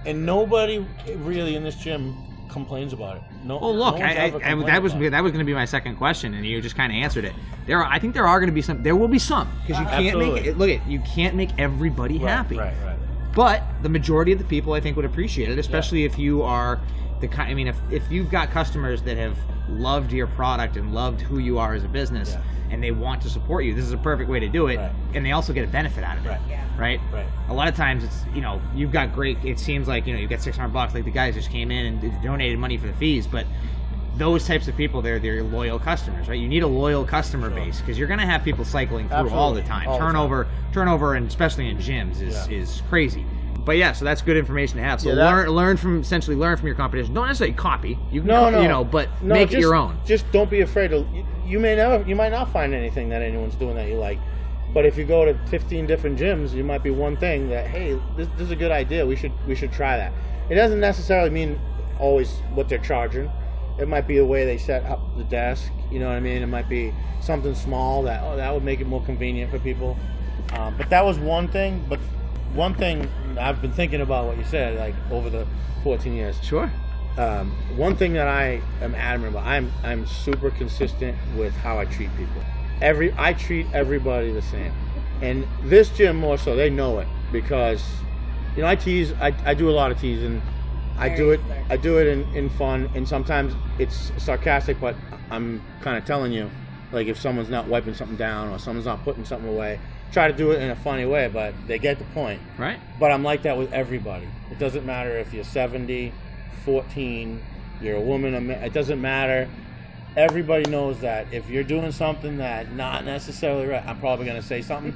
and 0.05 0.25
nobody 0.25 0.85
really 1.17 1.55
in 1.55 1.63
this 1.63 1.75
gym 1.75 2.15
complains 2.49 2.93
about 2.93 3.17
it. 3.17 3.23
No. 3.43 3.57
Well, 3.57 3.75
look, 3.75 3.97
no 3.97 4.05
I, 4.05 4.09
I, 4.09 4.51
I, 4.51 4.55
that 4.65 4.81
was 4.83 4.93
that 4.93 5.23
was 5.23 5.31
going 5.31 5.39
to 5.39 5.43
be 5.43 5.53
my 5.55 5.65
second 5.65 5.97
question, 5.97 6.33
and 6.35 6.45
you 6.45 6.61
just 6.61 6.75
kind 6.75 6.91
of 6.91 6.95
answered 6.95 7.25
it. 7.25 7.33
There, 7.65 7.79
are, 7.79 7.85
I 7.85 7.97
think 7.99 8.13
there 8.13 8.27
are 8.27 8.39
going 8.39 8.47
to 8.49 8.53
be 8.53 8.61
some. 8.61 8.83
There 8.83 8.95
will 8.95 9.07
be 9.07 9.19
some 9.19 9.49
because 9.65 9.79
you 9.81 9.85
can't 9.87 10.19
make 10.19 10.45
it. 10.45 10.57
Look, 10.57 10.69
at 10.69 10.85
you 10.87 10.99
can't 10.99 11.35
make 11.35 11.49
everybody 11.57 12.19
Right, 12.19 12.29
happy. 12.29 12.57
Right, 12.57 12.73
right. 12.85 12.97
But 13.33 13.63
the 13.81 13.89
majority 13.89 14.31
of 14.31 14.37
the 14.39 14.45
people, 14.45 14.73
I 14.73 14.79
think, 14.79 14.95
would 14.95 15.05
appreciate 15.05 15.49
it, 15.49 15.57
especially 15.57 16.03
if 16.05 16.17
you 16.19 16.43
are 16.43 16.79
the 17.19 17.27
kind. 17.27 17.49
I 17.49 17.53
mean, 17.53 17.67
if 17.67 17.77
if 17.91 18.09
you've 18.11 18.29
got 18.29 18.51
customers 18.51 19.01
that 19.03 19.17
have 19.17 19.37
loved 19.69 20.11
your 20.11 20.27
product 20.27 20.77
and 20.77 20.93
loved 20.93 21.21
who 21.21 21.39
you 21.39 21.57
are 21.57 21.73
as 21.73 21.83
a 21.83 21.87
business, 21.87 22.33
Yeah. 22.33 22.41
and 22.71 22.83
they 22.83 22.91
want 22.91 23.21
to 23.23 23.29
support 23.29 23.63
you, 23.65 23.73
this 23.73 23.85
is 23.85 23.91
a 23.91 23.97
perfect 23.97 24.29
way 24.29 24.39
to 24.39 24.47
do 24.49 24.67
it, 24.67 24.77
Right. 24.77 24.91
and 25.15 25.25
they 25.25 25.31
also 25.31 25.53
get 25.53 25.63
a 25.63 25.67
benefit 25.71 26.03
out 26.03 26.17
of 26.17 26.25
it. 26.25 26.29
Right. 26.29 26.41
Yeah. 26.49 26.59
Right. 26.77 26.99
Right. 27.11 27.25
A 27.49 27.53
lot 27.53 27.67
of 27.67 27.75
times 27.75 28.03
it's 28.03 28.23
you 28.35 28.41
know 28.41 28.61
you've 28.75 28.91
got 28.91 29.13
great. 29.13 29.37
It 29.43 29.57
seems 29.59 29.87
like 29.87 30.05
you 30.05 30.13
know 30.13 30.19
you've 30.19 30.29
got 30.29 30.41
six 30.41 30.57
hundred 30.57 30.73
bucks. 30.73 30.93
Like 30.93 31.05
the 31.05 31.11
guys 31.11 31.33
just 31.33 31.49
came 31.49 31.71
in 31.71 31.85
and 31.85 32.21
donated 32.23 32.59
money 32.59 32.77
for 32.77 32.87
the 32.87 32.93
fees, 32.93 33.25
but 33.25 33.45
those 34.17 34.45
types 34.45 34.67
of 34.67 34.77
people 34.77 35.01
they're 35.01 35.19
they're 35.19 35.43
loyal 35.43 35.79
customers, 35.79 36.27
right? 36.27 36.39
You 36.39 36.47
need 36.47 36.63
a 36.63 36.67
loyal 36.67 37.03
customer 37.05 37.49
Sure. 37.49 37.55
base 37.59 37.79
because 37.81 37.97
you're 37.97 38.07
going 38.07 38.19
to 38.19 38.25
have 38.25 38.43
people 38.43 38.63
cycling 38.65 39.07
through 39.09 39.29
all 39.31 39.53
the 39.53 39.61
time. 39.63 39.87
All 39.87 39.93
the 39.95 39.99
time. 39.99 40.11
turnover, 40.13 40.47
turnover, 40.71 41.15
and 41.15 41.27
especially 41.27 41.67
in 41.69 41.77
gyms 41.77 42.21
is 42.21 42.47
Yeah. 42.47 42.57
is 42.59 42.81
crazy. 42.89 43.25
But 43.65 43.77
yeah, 43.77 43.93
so 43.93 44.03
that's 44.03 44.21
good 44.21 44.35
information 44.35 44.77
to 44.77 44.83
have. 44.83 44.99
So 44.99 45.09
Yeah, 45.09 45.15
that- 45.15 45.31
learn 45.31 45.49
learn 45.49 45.77
from 45.77 46.01
essentially 46.01 46.35
learn 46.35 46.57
from 46.57 46.67
your 46.67 46.75
competition. 46.75 47.13
Don't 47.13 47.27
necessarily 47.27 47.55
copy. 47.55 47.97
You 48.11 48.21
can 48.21 48.27
No, 48.27 48.49
no, 48.49 48.61
you 48.61 48.67
know, 48.67 48.83
but 48.83 49.07
No, 49.21 49.33
make 49.33 49.49
just, 49.49 49.57
it 49.57 49.61
your 49.61 49.73
own. 49.75 49.97
Just 50.05 50.29
don't 50.31 50.49
be 50.49 50.61
afraid 50.61 50.89
to. 50.89 51.05
You, 51.13 51.25
you 51.45 51.59
may 51.59 51.75
never, 51.75 52.03
you 52.07 52.15
might 52.15 52.31
not 52.31 52.51
find 52.51 52.73
anything 52.73 53.09
that 53.09 53.21
anyone's 53.21 53.55
doing 53.55 53.75
that 53.75 53.87
you 53.87 53.95
like, 53.95 54.19
but 54.73 54.85
if 54.85 54.97
you 54.97 55.05
go 55.05 55.23
to 55.25 55.33
15 55.47 55.87
different 55.87 56.19
gyms, 56.19 56.53
you 56.53 56.63
might 56.63 56.83
be 56.83 56.89
one 56.91 57.15
thing 57.17 57.49
that 57.49 57.67
hey, 57.67 57.97
this, 58.17 58.27
this 58.37 58.45
is 58.45 58.51
a 58.51 58.55
good 58.55 58.71
idea. 58.71 59.05
We 59.05 59.15
should 59.15 59.31
we 59.47 59.55
should 59.55 59.71
try 59.71 59.95
that. 59.97 60.11
It 60.49 60.55
doesn't 60.55 60.81
necessarily 60.81 61.29
mean 61.29 61.57
always 61.99 62.41
what 62.53 62.67
they're 62.69 62.77
charging. 62.79 63.31
It 63.79 63.87
might 63.87 64.07
be 64.07 64.17
the 64.17 64.25
way 64.25 64.45
they 64.45 64.57
set 64.57 64.85
up 64.85 64.99
the 65.17 65.23
desk. 65.23 65.71
You 65.91 65.99
know 65.99 66.07
what 66.07 66.15
I 66.15 66.19
mean? 66.19 66.41
It 66.41 66.47
might 66.47 66.69
be 66.69 66.93
something 67.21 67.55
small 67.55 68.03
that 68.03 68.21
oh 68.23 68.35
that 68.35 68.53
would 68.53 68.63
make 68.63 68.79
it 68.81 68.87
more 68.87 69.03
convenient 69.03 69.49
for 69.51 69.59
people. 69.59 69.97
Um, 70.53 70.75
but 70.77 70.89
that 70.89 71.03
was 71.05 71.17
one 71.19 71.47
thing. 71.47 71.83
But 71.89 71.99
one 72.53 72.75
thing 72.75 73.09
I've 73.39 73.61
been 73.61 73.71
thinking 73.71 74.01
about 74.01 74.27
what 74.27 74.37
you 74.37 74.43
said 74.43 74.77
like 74.77 74.93
over 75.09 75.29
the 75.29 75.47
14 75.83 76.13
years 76.13 76.39
Sure. 76.43 76.71
um, 77.17 77.51
one 77.75 77.95
thing 77.95 78.13
that 78.13 78.27
I 78.27 78.61
am 78.81 78.93
adamant 78.95 79.33
about, 79.33 79.45
I'm 79.47 79.71
I'm 79.83 80.05
super 80.05 80.51
consistent 80.51 81.17
with 81.35 81.53
how 81.55 81.79
I 81.79 81.85
treat 81.85 82.15
people. 82.15 82.43
Every 82.81 83.13
I 83.17 83.33
treat 83.33 83.65
everybody 83.73 84.31
the 84.31 84.41
same, 84.41 84.71
and 85.21 85.47
this 85.63 85.89
gym 85.89 86.17
more 86.17 86.37
so. 86.37 86.55
They 86.55 86.69
know 86.69 86.99
it 86.99 87.07
because 87.31 87.83
you 88.55 88.61
know 88.61 88.67
I 88.67 88.75
tease. 88.75 89.13
I, 89.13 89.33
I 89.45 89.53
do 89.53 89.69
a 89.69 89.71
lot 89.71 89.91
of 89.91 89.99
teasing. 89.99 90.41
I 90.97 91.09
do 91.09 91.31
it. 91.31 91.39
Very 91.41 91.63
I 91.69 91.77
do 91.77 91.97
it 91.99 92.07
in, 92.07 92.23
in 92.35 92.49
fun, 92.49 92.89
and 92.95 93.07
sometimes 93.07 93.53
it's 93.79 94.11
sarcastic. 94.17 94.79
But 94.79 94.95
I'm 95.29 95.61
kind 95.81 95.97
of 95.97 96.05
telling 96.05 96.31
you, 96.31 96.49
like 96.91 97.07
if 97.07 97.19
someone's 97.19 97.49
not 97.49 97.67
wiping 97.67 97.93
something 97.93 98.17
down 98.17 98.49
or 98.49 98.59
someone's 98.59 98.85
not 98.85 99.03
putting 99.03 99.25
something 99.25 99.49
away, 99.49 99.79
try 100.11 100.27
to 100.27 100.33
do 100.33 100.51
it 100.51 100.61
in 100.61 100.69
a 100.69 100.75
funny 100.75 101.05
way. 101.05 101.27
But 101.27 101.53
they 101.67 101.79
get 101.79 101.97
the 101.99 102.05
point. 102.05 102.41
Right. 102.57 102.79
But 102.99 103.11
I'm 103.11 103.23
like 103.23 103.43
that 103.43 103.57
with 103.57 103.73
everybody. 103.73 104.27
It 104.51 104.59
doesn't 104.59 104.85
matter 104.85 105.17
if 105.17 105.33
you're 105.33 105.43
70, 105.43 106.13
14, 106.63 107.43
you're 107.81 107.97
a 107.97 108.01
woman, 108.01 108.49
it 108.49 108.73
doesn't 108.73 109.01
matter. 109.01 109.49
Everybody 110.15 110.69
knows 110.69 110.99
that 110.99 111.25
if 111.33 111.49
you're 111.49 111.63
doing 111.63 111.91
something 111.91 112.37
that 112.37 112.71
not 112.73 113.03
necessarily 113.03 113.65
right, 113.65 113.83
I'm 113.85 113.99
probably 113.99 114.25
going 114.25 114.39
to 114.39 114.45
say 114.47 114.61
something. 114.61 114.93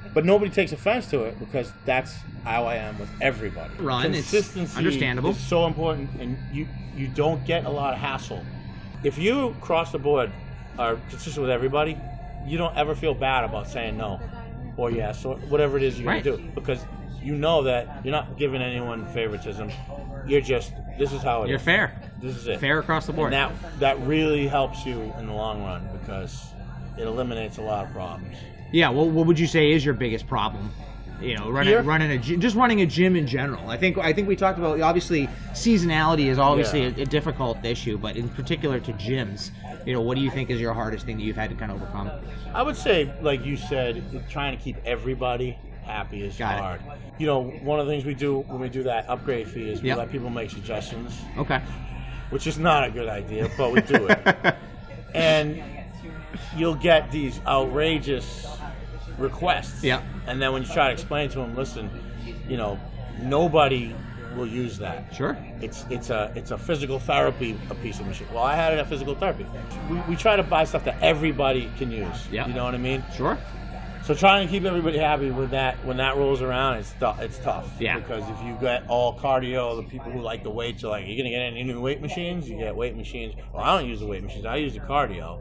but 0.14 0.24
nobody 0.24 0.50
takes 0.50 0.70
offense 0.72 1.08
to 1.10 1.24
it 1.24 1.38
because 1.40 1.72
that's 1.84 2.14
how 2.44 2.64
I 2.66 2.76
am 2.76 2.96
with 2.98 3.08
everybody. 3.20 3.72
Ron, 3.80 4.06
it's 4.14 4.30
Consistency 4.30 4.76
understandable. 4.76 5.30
is 5.30 5.38
so 5.38 5.66
important 5.66 6.08
and 6.20 6.38
you 6.52 6.68
you 6.96 7.08
don't 7.08 7.44
get 7.44 7.64
a 7.64 7.70
lot 7.70 7.94
of 7.94 7.98
hassle. 8.00 8.44
If 9.02 9.18
you 9.18 9.56
cross 9.60 9.90
the 9.92 9.98
board 9.98 10.30
are 10.78 10.96
consistent 11.08 11.42
with 11.42 11.50
everybody, 11.50 11.96
you 12.46 12.56
don't 12.58 12.76
ever 12.76 12.94
feel 12.94 13.14
bad 13.14 13.44
about 13.44 13.68
saying 13.68 13.96
no 13.96 14.20
or 14.76 14.90
yes 14.90 15.24
or 15.24 15.36
whatever 15.48 15.76
it 15.78 15.82
is 15.82 15.98
you're 15.98 16.08
Right. 16.08 16.22
gonna 16.24 16.36
do 16.36 16.48
because 16.54 16.78
you 17.22 17.34
know 17.36 17.62
that 17.62 18.04
you're 18.04 18.12
not 18.12 18.38
giving 18.38 18.62
anyone 18.62 19.06
favoritism. 19.12 19.70
You're 20.26 20.40
just 20.40 20.72
this 20.98 21.12
is 21.12 21.22
how 21.22 21.42
it 21.42 21.44
is. 21.46 21.50
You're 21.50 21.58
fair. 21.58 22.00
This 22.20 22.36
is 22.36 22.46
it. 22.46 22.60
Fair 22.60 22.78
across 22.78 23.06
the 23.06 23.12
board. 23.12 23.32
And 23.32 23.54
that 23.54 23.80
that 23.80 24.06
really 24.06 24.46
helps 24.46 24.84
you 24.84 25.12
in 25.18 25.26
the 25.26 25.32
long 25.32 25.62
run 25.62 25.86
because 26.00 26.52
it 26.98 27.04
eliminates 27.04 27.58
a 27.58 27.62
lot 27.62 27.86
of 27.86 27.92
problems. 27.92 28.36
Yeah, 28.72 28.90
well, 28.90 29.08
what 29.08 29.26
would 29.26 29.38
you 29.38 29.46
say 29.46 29.72
is 29.72 29.84
your 29.84 29.94
biggest 29.94 30.26
problem? 30.28 30.70
You 31.20 31.36
know, 31.36 31.50
running 31.50 31.72
Here? 31.74 31.82
running 31.82 32.10
a 32.12 32.18
gy- 32.18 32.36
just 32.38 32.56
running 32.56 32.80
a 32.80 32.86
gym 32.86 33.14
in 33.14 33.26
general. 33.26 33.68
I 33.68 33.76
think 33.76 33.98
I 33.98 34.12
think 34.12 34.26
we 34.28 34.36
talked 34.36 34.58
about 34.58 34.80
obviously 34.80 35.28
seasonality 35.52 36.26
is 36.28 36.38
obviously 36.38 36.82
Yeah. 36.84 36.92
a, 36.96 37.02
a 37.02 37.06
difficult 37.06 37.62
issue, 37.64 37.98
but 37.98 38.16
in 38.16 38.28
particular 38.30 38.80
to 38.80 38.92
gyms, 38.94 39.50
you 39.84 39.92
know, 39.92 40.00
what 40.00 40.16
do 40.16 40.22
you 40.22 40.30
think 40.30 40.48
is 40.48 40.58
your 40.60 40.72
hardest 40.72 41.04
thing 41.04 41.18
that 41.18 41.22
you've 41.22 41.36
had 41.36 41.50
to 41.50 41.56
kind 41.56 41.70
of 41.72 41.82
overcome? 41.82 42.10
I 42.54 42.62
would 42.62 42.76
say, 42.76 43.12
like 43.20 43.44
you 43.44 43.56
said, 43.58 44.02
trying 44.30 44.56
to 44.56 44.62
keep 44.62 44.76
everybody 44.86 45.58
happy 45.84 46.22
is 46.22 46.36
Got 46.36 46.76
it. 46.76 46.80
You 47.18 47.26
know, 47.26 47.42
one 47.42 47.80
of 47.80 47.86
the 47.86 47.92
things 47.92 48.04
we 48.04 48.14
do 48.14 48.40
when 48.40 48.60
we 48.60 48.68
do 48.68 48.82
that 48.84 49.08
upgrade 49.08 49.48
fee 49.48 49.68
is 49.70 49.82
we 49.82 49.88
Yep. 49.88 49.98
let 49.98 50.10
people 50.12 50.30
make 50.30 50.50
suggestions, 50.50 51.20
Okay. 51.36 51.60
which 52.30 52.46
is 52.46 52.58
not 52.58 52.84
a 52.84 52.90
good 52.90 53.08
idea, 53.08 53.50
but 53.58 53.72
we 53.72 53.80
do 53.82 54.06
it. 54.08 54.54
and 55.14 55.62
you'll 56.56 56.74
get 56.74 57.10
these 57.10 57.40
outrageous 57.46 58.46
requests. 59.18 59.82
Yeah. 59.84 60.02
And 60.26 60.40
then 60.40 60.52
when 60.52 60.62
you 60.62 60.68
try 60.68 60.86
to 60.86 60.92
explain 60.92 61.28
to 61.30 61.38
them, 61.38 61.54
listen, 61.54 61.90
you 62.48 62.56
know, 62.56 62.78
nobody 63.22 63.94
will 64.36 64.46
use 64.46 64.78
that. 64.78 65.12
Sure. 65.14 65.36
It's 65.60 65.84
it's 65.90 66.10
a 66.10 66.32
it's 66.36 66.52
a 66.52 66.58
physical 66.58 66.98
therapy 66.98 67.58
a 67.68 67.74
piece 67.74 67.98
of 68.00 68.06
machine. 68.06 68.28
Well, 68.32 68.44
I 68.44 68.54
had 68.54 68.72
it 68.72 68.78
at 68.78 68.88
physical 68.88 69.14
therapy. 69.14 69.44
We, 69.90 69.98
we 70.08 70.16
try 70.16 70.36
to 70.36 70.42
buy 70.42 70.64
stuff 70.64 70.84
that 70.84 70.96
everybody 71.02 71.70
can 71.76 71.90
use. 71.90 72.28
Yeah. 72.30 72.46
You 72.46 72.54
know 72.54 72.64
what 72.64 72.74
I 72.74 72.78
mean? 72.78 73.02
Sure. 73.16 73.36
So 74.10 74.16
trying 74.16 74.44
to 74.44 74.52
keep 74.52 74.64
everybody 74.64 74.98
happy 74.98 75.30
with 75.30 75.50
that 75.50 75.76
when 75.84 75.98
that 75.98 76.16
rolls 76.16 76.42
around, 76.42 76.78
it's 76.78 76.92
tou- 76.98 77.14
it's 77.20 77.38
tough. 77.38 77.70
Yeah. 77.78 77.96
Because 78.00 78.28
if 78.28 78.44
you 78.44 78.56
get 78.60 78.82
all 78.88 79.16
cardio, 79.16 79.80
the 79.80 79.88
people 79.88 80.10
who 80.10 80.20
like 80.20 80.42
the 80.42 80.50
weights 80.50 80.82
are 80.82 80.88
like, 80.88 81.06
you're 81.06 81.16
gonna 81.16 81.30
get 81.30 81.42
any 81.42 81.62
new 81.62 81.80
weight 81.80 82.00
machines? 82.00 82.50
You 82.50 82.58
get 82.58 82.74
weight 82.74 82.96
machines. 82.96 83.36
Well, 83.54 83.62
I 83.62 83.78
don't 83.78 83.88
use 83.88 84.00
the 84.00 84.08
weight 84.08 84.24
machines. 84.24 84.46
I 84.46 84.56
use 84.56 84.74
the 84.74 84.80
cardio. 84.80 85.40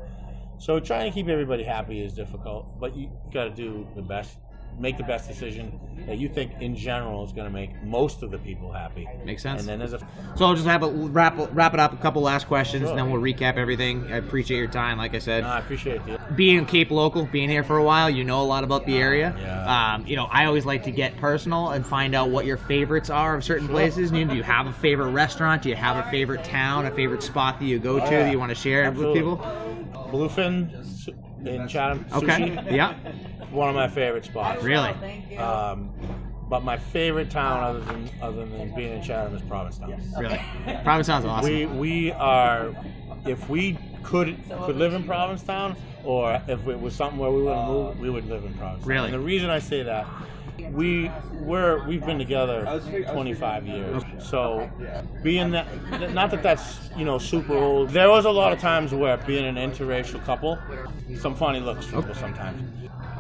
So 0.60 0.80
trying 0.80 1.10
to 1.10 1.16
keep 1.16 1.28
everybody 1.30 1.64
happy 1.64 2.00
is 2.00 2.14
difficult, 2.14 2.80
but 2.80 2.96
you 2.96 3.10
got 3.34 3.46
to 3.46 3.50
do 3.50 3.88
the 3.96 4.04
best, 4.04 4.38
make 4.78 4.98
the 4.98 5.04
best 5.04 5.28
decision 5.28 5.78
that 6.06 6.18
you 6.18 6.30
think 6.30 6.52
in 6.62 6.76
general 6.76 7.26
is 7.26 7.32
going 7.34 7.46
to 7.46 7.52
make 7.54 7.72
most 7.84 8.24
of 8.24 8.32
the 8.32 8.38
people 8.38 8.72
happy. 8.72 9.08
Makes 9.26 9.44
sense. 9.44 9.60
And 9.60 9.68
then 9.70 9.80
there's 9.80 9.94
a 9.94 10.00
So 10.38 10.46
I'll 10.46 10.54
just 10.56 10.66
have 10.68 10.84
a 10.84 10.90
wrap 10.90 11.36
wrap 11.54 11.74
it 11.74 11.80
up. 11.80 11.92
A 11.94 11.98
couple 11.98 12.22
last 12.22 12.48
questions, 12.48 12.84
Sure. 12.84 12.90
and 12.92 12.98
then 12.98 13.12
we'll 13.12 13.22
recap 13.22 13.58
everything. 13.58 14.12
I 14.12 14.18
appreciate 14.18 14.58
your 14.58 14.68
time. 14.68 14.98
Like 14.98 15.14
I 15.16 15.20
said, 15.20 15.44
No, 15.44 15.50
I 15.50 15.60
appreciate 15.60 16.02
it. 16.08 16.20
being 16.38 16.66
Cape 16.66 16.92
local, 16.92 17.26
being 17.26 17.50
here 17.50 17.64
for 17.64 17.78
a 17.78 17.84
while, 17.84 18.10
you 18.10 18.24
know 18.24 18.42
a 18.42 18.44
lot 18.46 18.64
about 18.64 18.86
the 18.86 18.98
area. 18.98 19.36
Yeah. 19.40 19.94
Um, 19.96 20.08
you 20.08 20.16
know, 20.16 20.26
I 20.32 20.46
always 20.46 20.66
like 20.66 20.84
to 20.84 20.92
get 20.92 21.18
personal 21.18 21.70
and 21.72 21.86
find 21.86 22.16
out 22.16 22.30
what 22.30 22.46
your 22.46 22.58
favorites 22.58 23.10
are 23.10 23.36
of 23.36 23.44
certain 23.44 23.68
places. 23.68 24.12
You 24.12 24.24
know, 24.26 24.32
do 24.32 24.38
you 24.38 24.44
have 24.44 24.68
a 24.68 24.74
favorite 24.74 25.12
restaurant? 25.12 25.62
Do 25.64 25.70
you 25.70 25.76
have 25.76 25.98
a 26.06 26.10
favorite 26.10 26.44
town, 26.46 26.86
a 26.86 26.92
favorite 26.92 27.22
spot 27.24 27.60
that 27.60 27.66
you 27.66 27.80
go 27.80 27.98
to 28.00 28.06
Oh, 28.06 28.10
yeah. 28.10 28.24
that 28.24 28.32
you 28.32 28.40
want 28.40 28.50
to 28.50 28.56
share 28.56 28.86
Absolutely. 28.86 29.22
with 29.24 29.40
people? 29.40 30.10
Bluefin 30.12 30.86
in 31.46 31.68
Chatham. 31.68 32.06
Okay. 32.14 32.54
Yeah. 32.72 32.94
One 33.52 33.70
of 33.70 33.76
my 33.76 33.88
favorite 33.88 34.26
spots. 34.26 34.64
Really? 34.64 34.94
Thank 35.00 35.32
you. 35.32 35.40
Um, 35.40 35.90
but 36.50 36.64
my 36.64 36.78
favorite 36.78 37.30
town, 37.30 37.64
other 37.64 37.80
than 37.82 38.10
other 38.22 38.46
than 38.46 38.76
being 38.76 38.94
in 38.94 39.04
Chatham, 39.04 39.36
is 39.36 39.42
Provincetown. 39.44 40.02
Really? 40.20 40.42
Probably 40.84 41.04
sounds 41.04 41.26
awesome. 41.26 41.52
We 41.52 41.66
we 41.68 42.12
are, 42.14 42.74
if 43.26 43.48
we 43.50 43.78
could 44.04 44.38
could 44.64 44.76
live 44.76 44.94
in 44.94 45.04
Provincetown, 45.04 45.76
or 46.04 46.42
if 46.48 46.68
it 46.68 46.80
was 46.80 46.96
something 46.96 47.20
where 47.20 47.32
we 47.32 47.44
want 47.44 47.68
to 47.68 47.72
move, 47.72 48.00
we 48.00 48.10
would 48.10 48.28
live 48.28 48.44
in 48.46 48.54
Provincetown. 48.56 48.88
Really? 48.88 49.06
And 49.06 49.14
the 49.14 49.20
reason 49.20 49.50
I 49.50 49.60
say 49.60 49.84
that, 49.84 50.08
we 50.74 51.12
we're 51.34 51.86
we've 51.88 52.06
been 52.06 52.18
together 52.18 52.82
25 53.12 53.68
years. 53.68 54.04
So 54.20 54.70
being 55.24 55.52
that, 55.52 55.68
not 56.14 56.32
that 56.32 56.44
that's 56.44 56.80
you 56.98 57.06
know 57.06 57.18
super 57.18 57.56
old. 57.56 57.90
There 57.90 58.10
was 58.10 58.26
a 58.26 58.32
lot 58.32 58.54
of 58.54 58.60
times 58.60 58.94
where 58.94 59.18
being 59.18 59.46
an 59.46 59.56
interracial 59.56 60.24
couple, 60.26 60.58
some 61.18 61.36
funny 61.36 61.60
looks 61.60 61.86
people 61.86 62.14
sometimes. 62.14 62.62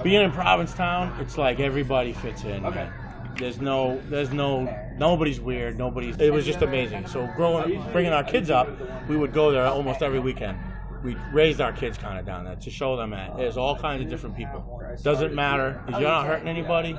Being 0.03 0.23
in 0.23 0.31
Provincetown, 0.31 1.19
it's 1.19 1.37
like 1.37 1.59
everybody 1.59 2.13
fits 2.13 2.43
in. 2.43 2.65
Okay. 2.65 2.89
There's 3.37 3.61
no, 3.61 4.01
there's 4.09 4.31
no, 4.31 4.67
nobody's 4.97 5.39
weird. 5.39 5.77
Nobody's. 5.77 6.17
It 6.17 6.33
was 6.33 6.45
just 6.45 6.61
amazing. 6.61 7.07
So 7.07 7.25
growing, 7.37 7.81
bringing 7.93 8.11
our 8.11 8.23
kids 8.23 8.49
up, 8.49 8.69
we 9.07 9.15
would 9.15 9.33
go 9.33 9.51
there 9.51 9.65
almost 9.65 10.01
every 10.01 10.19
weekend. 10.19 10.57
We 11.03 11.15
raised 11.31 11.61
our 11.61 11.71
kids 11.71 11.97
kind 11.97 12.19
of 12.19 12.25
down 12.25 12.43
there 12.45 12.55
to 12.57 12.69
show 12.69 12.95
them 12.97 13.11
that 13.11 13.37
there's 13.37 13.57
all 13.57 13.75
kinds 13.77 14.03
of 14.03 14.09
different 14.09 14.35
people. 14.35 14.63
Doesn't 15.01 15.33
matter 15.33 15.81
if 15.87 15.91
you're 15.93 16.01
not 16.01 16.25
hurting 16.27 16.47
anybody. 16.47 16.97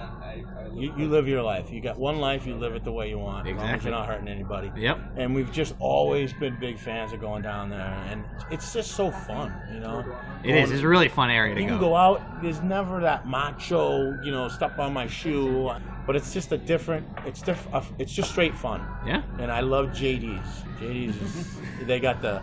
You, 0.72 0.94
you 0.96 1.08
live 1.08 1.26
your 1.26 1.42
life. 1.42 1.70
You 1.72 1.80
got 1.80 1.98
one 1.98 2.18
life. 2.18 2.46
You 2.46 2.54
live 2.54 2.74
it 2.74 2.84
the 2.84 2.92
way 2.92 3.08
you 3.08 3.18
want. 3.18 3.46
As 3.48 3.56
long 3.56 3.58
as 3.58 3.64
Exactly. 3.74 3.90
you're 3.90 3.98
not 3.98 4.08
hurting 4.08 4.28
anybody. 4.28 4.70
Yep. 4.76 4.98
And 5.16 5.34
we've 5.34 5.50
just 5.52 5.74
always 5.80 6.32
been 6.32 6.58
big 6.60 6.78
fans 6.78 7.12
of 7.12 7.20
going 7.20 7.42
down 7.42 7.68
there, 7.68 7.80
and 8.08 8.24
it's 8.52 8.72
just 8.72 8.92
so 8.92 9.10
fun, 9.10 9.52
you 9.74 9.80
know. 9.80 10.04
It 10.44 10.54
is. 10.54 10.70
It's 10.70 10.82
a 10.82 10.88
really 10.88 11.08
fun 11.08 11.28
area 11.28 11.54
to 11.56 11.60
You 11.60 11.66
go. 11.66 11.72
can 11.74 11.80
go 11.80 11.96
out. 11.96 12.40
There's 12.40 12.62
never 12.62 13.00
that 13.00 13.26
macho, 13.28 14.16
you 14.22 14.30
know, 14.30 14.48
step 14.48 14.78
on 14.78 14.92
my 14.92 15.06
shoe. 15.08 15.70
But 16.06 16.16
it's 16.16 16.32
just 16.32 16.52
a 16.52 16.58
different. 16.58 17.06
It's 17.26 17.42
diff, 17.42 17.66
uh, 17.74 17.82
It's 17.98 18.12
just 18.12 18.30
straight 18.30 18.56
fun. 18.56 18.80
Yeah. 19.06 19.22
And 19.38 19.50
I 19.50 19.60
love 19.60 19.88
JD's. 19.88 20.64
JD's. 20.80 21.20
Is, 21.20 21.56
they 21.86 21.98
got 22.00 22.22
the. 22.22 22.42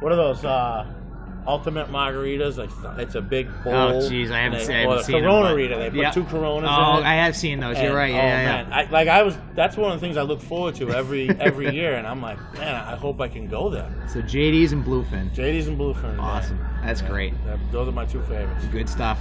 What 0.00 0.12
are 0.12 0.16
those? 0.16 0.44
Uh, 0.44 0.86
ultimate 1.46 1.88
margaritas. 1.90 2.58
Like 2.58 2.70
it's 2.98 3.14
a 3.14 3.20
big 3.22 3.48
bowl. 3.64 3.72
Oh, 3.74 3.92
jeez, 4.00 4.30
I 4.30 4.40
haven't 4.40 4.60
seen- 4.60 4.68
they- 4.68 4.74
I 4.76 4.80
haven't 4.82 5.04
seen 5.04 5.22
Corona 5.22 5.48
but- 5.48 5.54
Rita. 5.56 5.76
They 5.76 5.90
put 5.90 5.98
Yeah. 5.98 6.10
two 6.10 6.24
Coronas. 6.24 6.70
Oh. 6.70 7.02
I 7.02 7.14
have 7.14 7.34
seen 7.36 7.58
those. 7.60 7.76
You're 7.78 7.86
And, 7.86 7.94
right. 7.96 8.12
oh, 8.12 8.16
Yeah, 8.16 8.40
yeah, 8.42 8.62
man. 8.64 8.72
I, 8.72 8.90
like 8.90 9.08
I 9.08 9.22
was. 9.22 9.38
That's 9.54 9.76
one 9.76 9.90
of 9.92 9.98
the 10.00 10.06
things 10.06 10.16
I 10.18 10.22
look 10.22 10.40
forward 10.42 10.74
to 10.76 10.90
every 10.90 11.30
every 11.40 11.74
year, 11.74 11.94
and 11.94 12.06
I'm 12.06 12.20
like, 12.20 12.38
man, 12.58 12.74
I 12.74 12.96
hope 12.96 13.20
I 13.20 13.28
can 13.28 13.48
go 13.48 13.70
there. 13.70 13.88
So 14.08 14.20
JD's 14.20 14.72
and 14.72 14.84
Bluefin. 14.84 15.34
JD's 15.34 15.68
and 15.68 15.78
Bluefin. 15.78 16.16
yeah. 16.16 16.22
Awesome. 16.22 16.58
That's 16.84 17.00
Yeah. 17.02 17.08
great. 17.08 17.44
That- 17.46 17.58
those 17.72 17.88
are 17.88 17.92
my 17.92 18.04
two 18.04 18.20
favorites. 18.22 18.66
Good 18.66 18.88
stuff. 18.88 19.18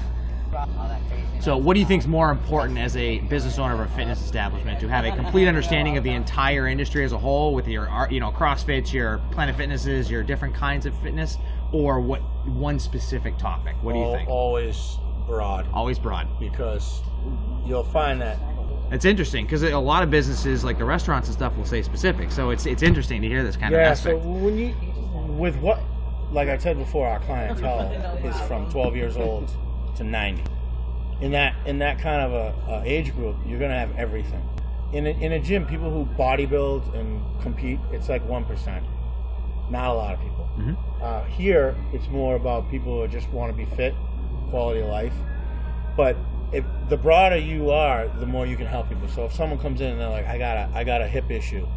All 0.53 0.87
that 0.87 1.01
crazy. 1.09 1.23
So, 1.39 1.57
what 1.57 1.73
do 1.75 1.79
you 1.79 1.85
think 1.85 2.01
is 2.03 2.07
more 2.07 2.31
important 2.31 2.77
as 2.79 2.97
a 2.97 3.19
business 3.19 3.57
owner 3.59 3.73
of 3.75 3.79
a 3.91 3.93
fitness 3.95 4.21
establishment 4.23 4.79
to 4.79 4.87
have 4.87 5.05
a 5.05 5.15
complete 5.15 5.47
understanding 5.47 5.97
of 5.97 6.03
the 6.03 6.11
entire 6.11 6.67
industry 6.67 7.03
as 7.03 7.11
a 7.11 7.17
whole, 7.17 7.53
with 7.53 7.67
your, 7.67 7.89
uh, 7.89 8.09
you 8.09 8.19
know, 8.19 8.31
CrossFits, 8.31 8.91
your 8.91 9.19
Planet 9.31 9.55
Fitnesses, 9.55 10.09
your 10.09 10.23
different 10.23 10.55
kinds 10.55 10.85
of 10.85 10.97
fitness, 10.99 11.37
or 11.71 11.99
what 12.01 12.19
one 12.47 12.79
specific 12.79 13.37
topic? 13.37 13.75
What 13.81 13.93
do 13.93 13.99
you 13.99 14.11
think? 14.13 14.29
Always 14.29 14.97
broad 15.27 15.67
Always 15.73 15.99
broad. 15.99 16.27
because 16.39 17.01
you'll 17.65 17.83
find 17.83 18.21
that 18.21 18.37
It's 18.91 19.03
interesting 19.03 19.45
because 19.45 19.61
a 19.63 19.77
lot 19.77 20.01
of 20.03 20.09
businesses, 20.09 20.63
like 20.63 20.77
the 20.77 20.85
restaurants 20.85 21.27
and 21.27 21.35
stuff, 21.35 21.55
will 21.57 21.65
say 21.65 21.81
specific. 21.81 22.31
So 22.31 22.49
it's 22.51 22.65
it's 22.65 22.81
interesting 22.83 23.21
to 23.21 23.27
hear 23.27 23.43
this 23.43 23.57
kind 23.57 23.73
yeah. 23.73 23.91
of 23.91 23.97
So 23.97 24.15
aspect. 24.17 24.25
when 24.25 24.57
you 24.57 24.73
with 25.37 25.57
what, 25.57 25.81
like 26.31 26.47
I 26.49 26.57
said 26.57 26.77
before, 26.77 27.07
our 27.07 27.19
clientele 27.19 27.91
is 28.25 28.39
from 28.47 28.69
12 28.71 28.95
years 28.95 29.17
old 29.17 29.51
to 29.97 30.03
90. 30.03 30.43
In 31.19 31.31
that 31.31 31.55
in 31.65 31.79
that 31.79 31.97
kind 31.99 32.21
of 32.21 32.33
a, 32.33 32.71
a 32.71 32.83
age 32.85 33.13
group, 33.15 33.35
you're 33.45 33.59
gonna 33.59 33.77
have 33.77 33.95
everything. 33.97 34.47
In 34.93 35.07
a, 35.07 35.09
in 35.09 35.31
a 35.33 35.39
gym, 35.39 35.65
people 35.65 35.91
who 35.91 36.05
bodybuild 36.15 36.93
and 36.95 37.21
compete, 37.41 37.79
it's 37.91 38.07
like 38.07 38.23
one 38.27 38.45
percent. 38.45 38.85
Not 39.69 39.89
a 39.89 39.93
lot 39.93 40.13
of 40.13 40.21
people. 40.21 40.47
Mhm. 40.57 40.77
Uh, 41.01 41.23
here, 41.23 41.75
it's 41.91 42.07
more 42.07 42.35
about 42.35 42.69
people 42.69 43.01
who 43.01 43.07
just 43.07 43.29
want 43.31 43.51
to 43.51 43.57
be 43.57 43.65
fit, 43.75 43.93
quality 44.49 44.81
of 44.81 44.87
life. 44.87 45.13
But 45.97 46.15
if 46.53 46.63
the 46.87 46.97
broader 46.97 47.37
you 47.37 47.71
are, 47.71 48.07
the 48.07 48.25
more 48.25 48.45
you 48.45 48.55
can 48.55 48.67
help 48.67 48.87
people. 48.87 49.07
So 49.07 49.25
if 49.25 49.33
someone 49.33 49.59
comes 49.59 49.81
in 49.81 49.91
and 49.91 49.99
they're 49.99 50.09
like, 50.09 50.27
"I 50.27 50.37
got 50.37 50.55
a 50.57 50.69
I 50.73 50.83
got 50.83 51.01
a 51.01 51.07
hip 51.07 51.29
issue," 51.31 51.67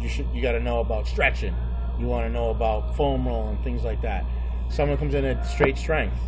you 0.00 0.08
should 0.08 0.26
you 0.34 0.42
got 0.42 0.52
to 0.52 0.60
know 0.60 0.80
about 0.80 1.06
stretching. 1.06 1.54
You 1.98 2.06
want 2.06 2.26
to 2.26 2.32
know 2.32 2.50
about 2.50 2.96
foam 2.96 3.26
roll 3.26 3.48
and 3.48 3.62
things 3.62 3.84
like 3.84 4.02
that. 4.02 4.24
Someone 4.68 4.98
comes 4.98 5.14
in 5.14 5.24
at 5.24 5.46
straight 5.46 5.78
strength, 5.78 6.18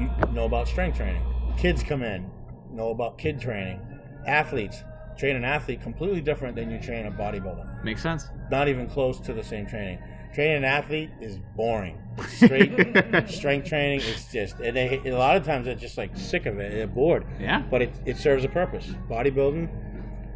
you 0.00 0.10
know 0.32 0.44
about 0.46 0.66
strength 0.68 0.96
training. 0.96 1.22
Kids 1.56 1.82
come 1.82 2.02
in, 2.02 2.30
know 2.72 2.90
about 2.90 3.18
kid 3.18 3.40
training. 3.40 3.80
Athletes 4.26 4.82
train 5.18 5.36
an 5.36 5.44
athlete 5.44 5.82
completely 5.82 6.20
different 6.20 6.56
than 6.56 6.70
you 6.70 6.78
train 6.80 7.06
a 7.06 7.10
bodybuilder. 7.10 7.84
Makes 7.84 8.02
sense. 8.02 8.28
Not 8.50 8.68
even 8.68 8.88
close 8.88 9.20
to 9.20 9.32
the 9.34 9.44
same 9.44 9.66
training. 9.66 9.98
Training 10.32 10.58
an 10.58 10.64
athlete 10.64 11.10
is 11.20 11.38
boring. 11.56 11.98
It's 12.18 12.32
straight 12.36 13.28
strength 13.28 13.68
training. 13.68 14.00
is 14.00 14.28
just 14.32 14.60
and 14.60 14.76
they, 14.76 15.00
a 15.06 15.16
lot 15.18 15.36
of 15.36 15.44
times 15.44 15.66
they're 15.66 15.74
just 15.74 15.98
like 15.98 16.16
sick 16.16 16.46
of 16.46 16.58
it. 16.58 16.72
They're 16.72 16.86
bored 16.86 17.26
Yeah. 17.40 17.62
but 17.70 17.82
it, 17.82 17.92
it 18.06 18.16
serves 18.16 18.44
a 18.44 18.48
purpose. 18.48 18.86
Bodybuilding, 19.10 19.68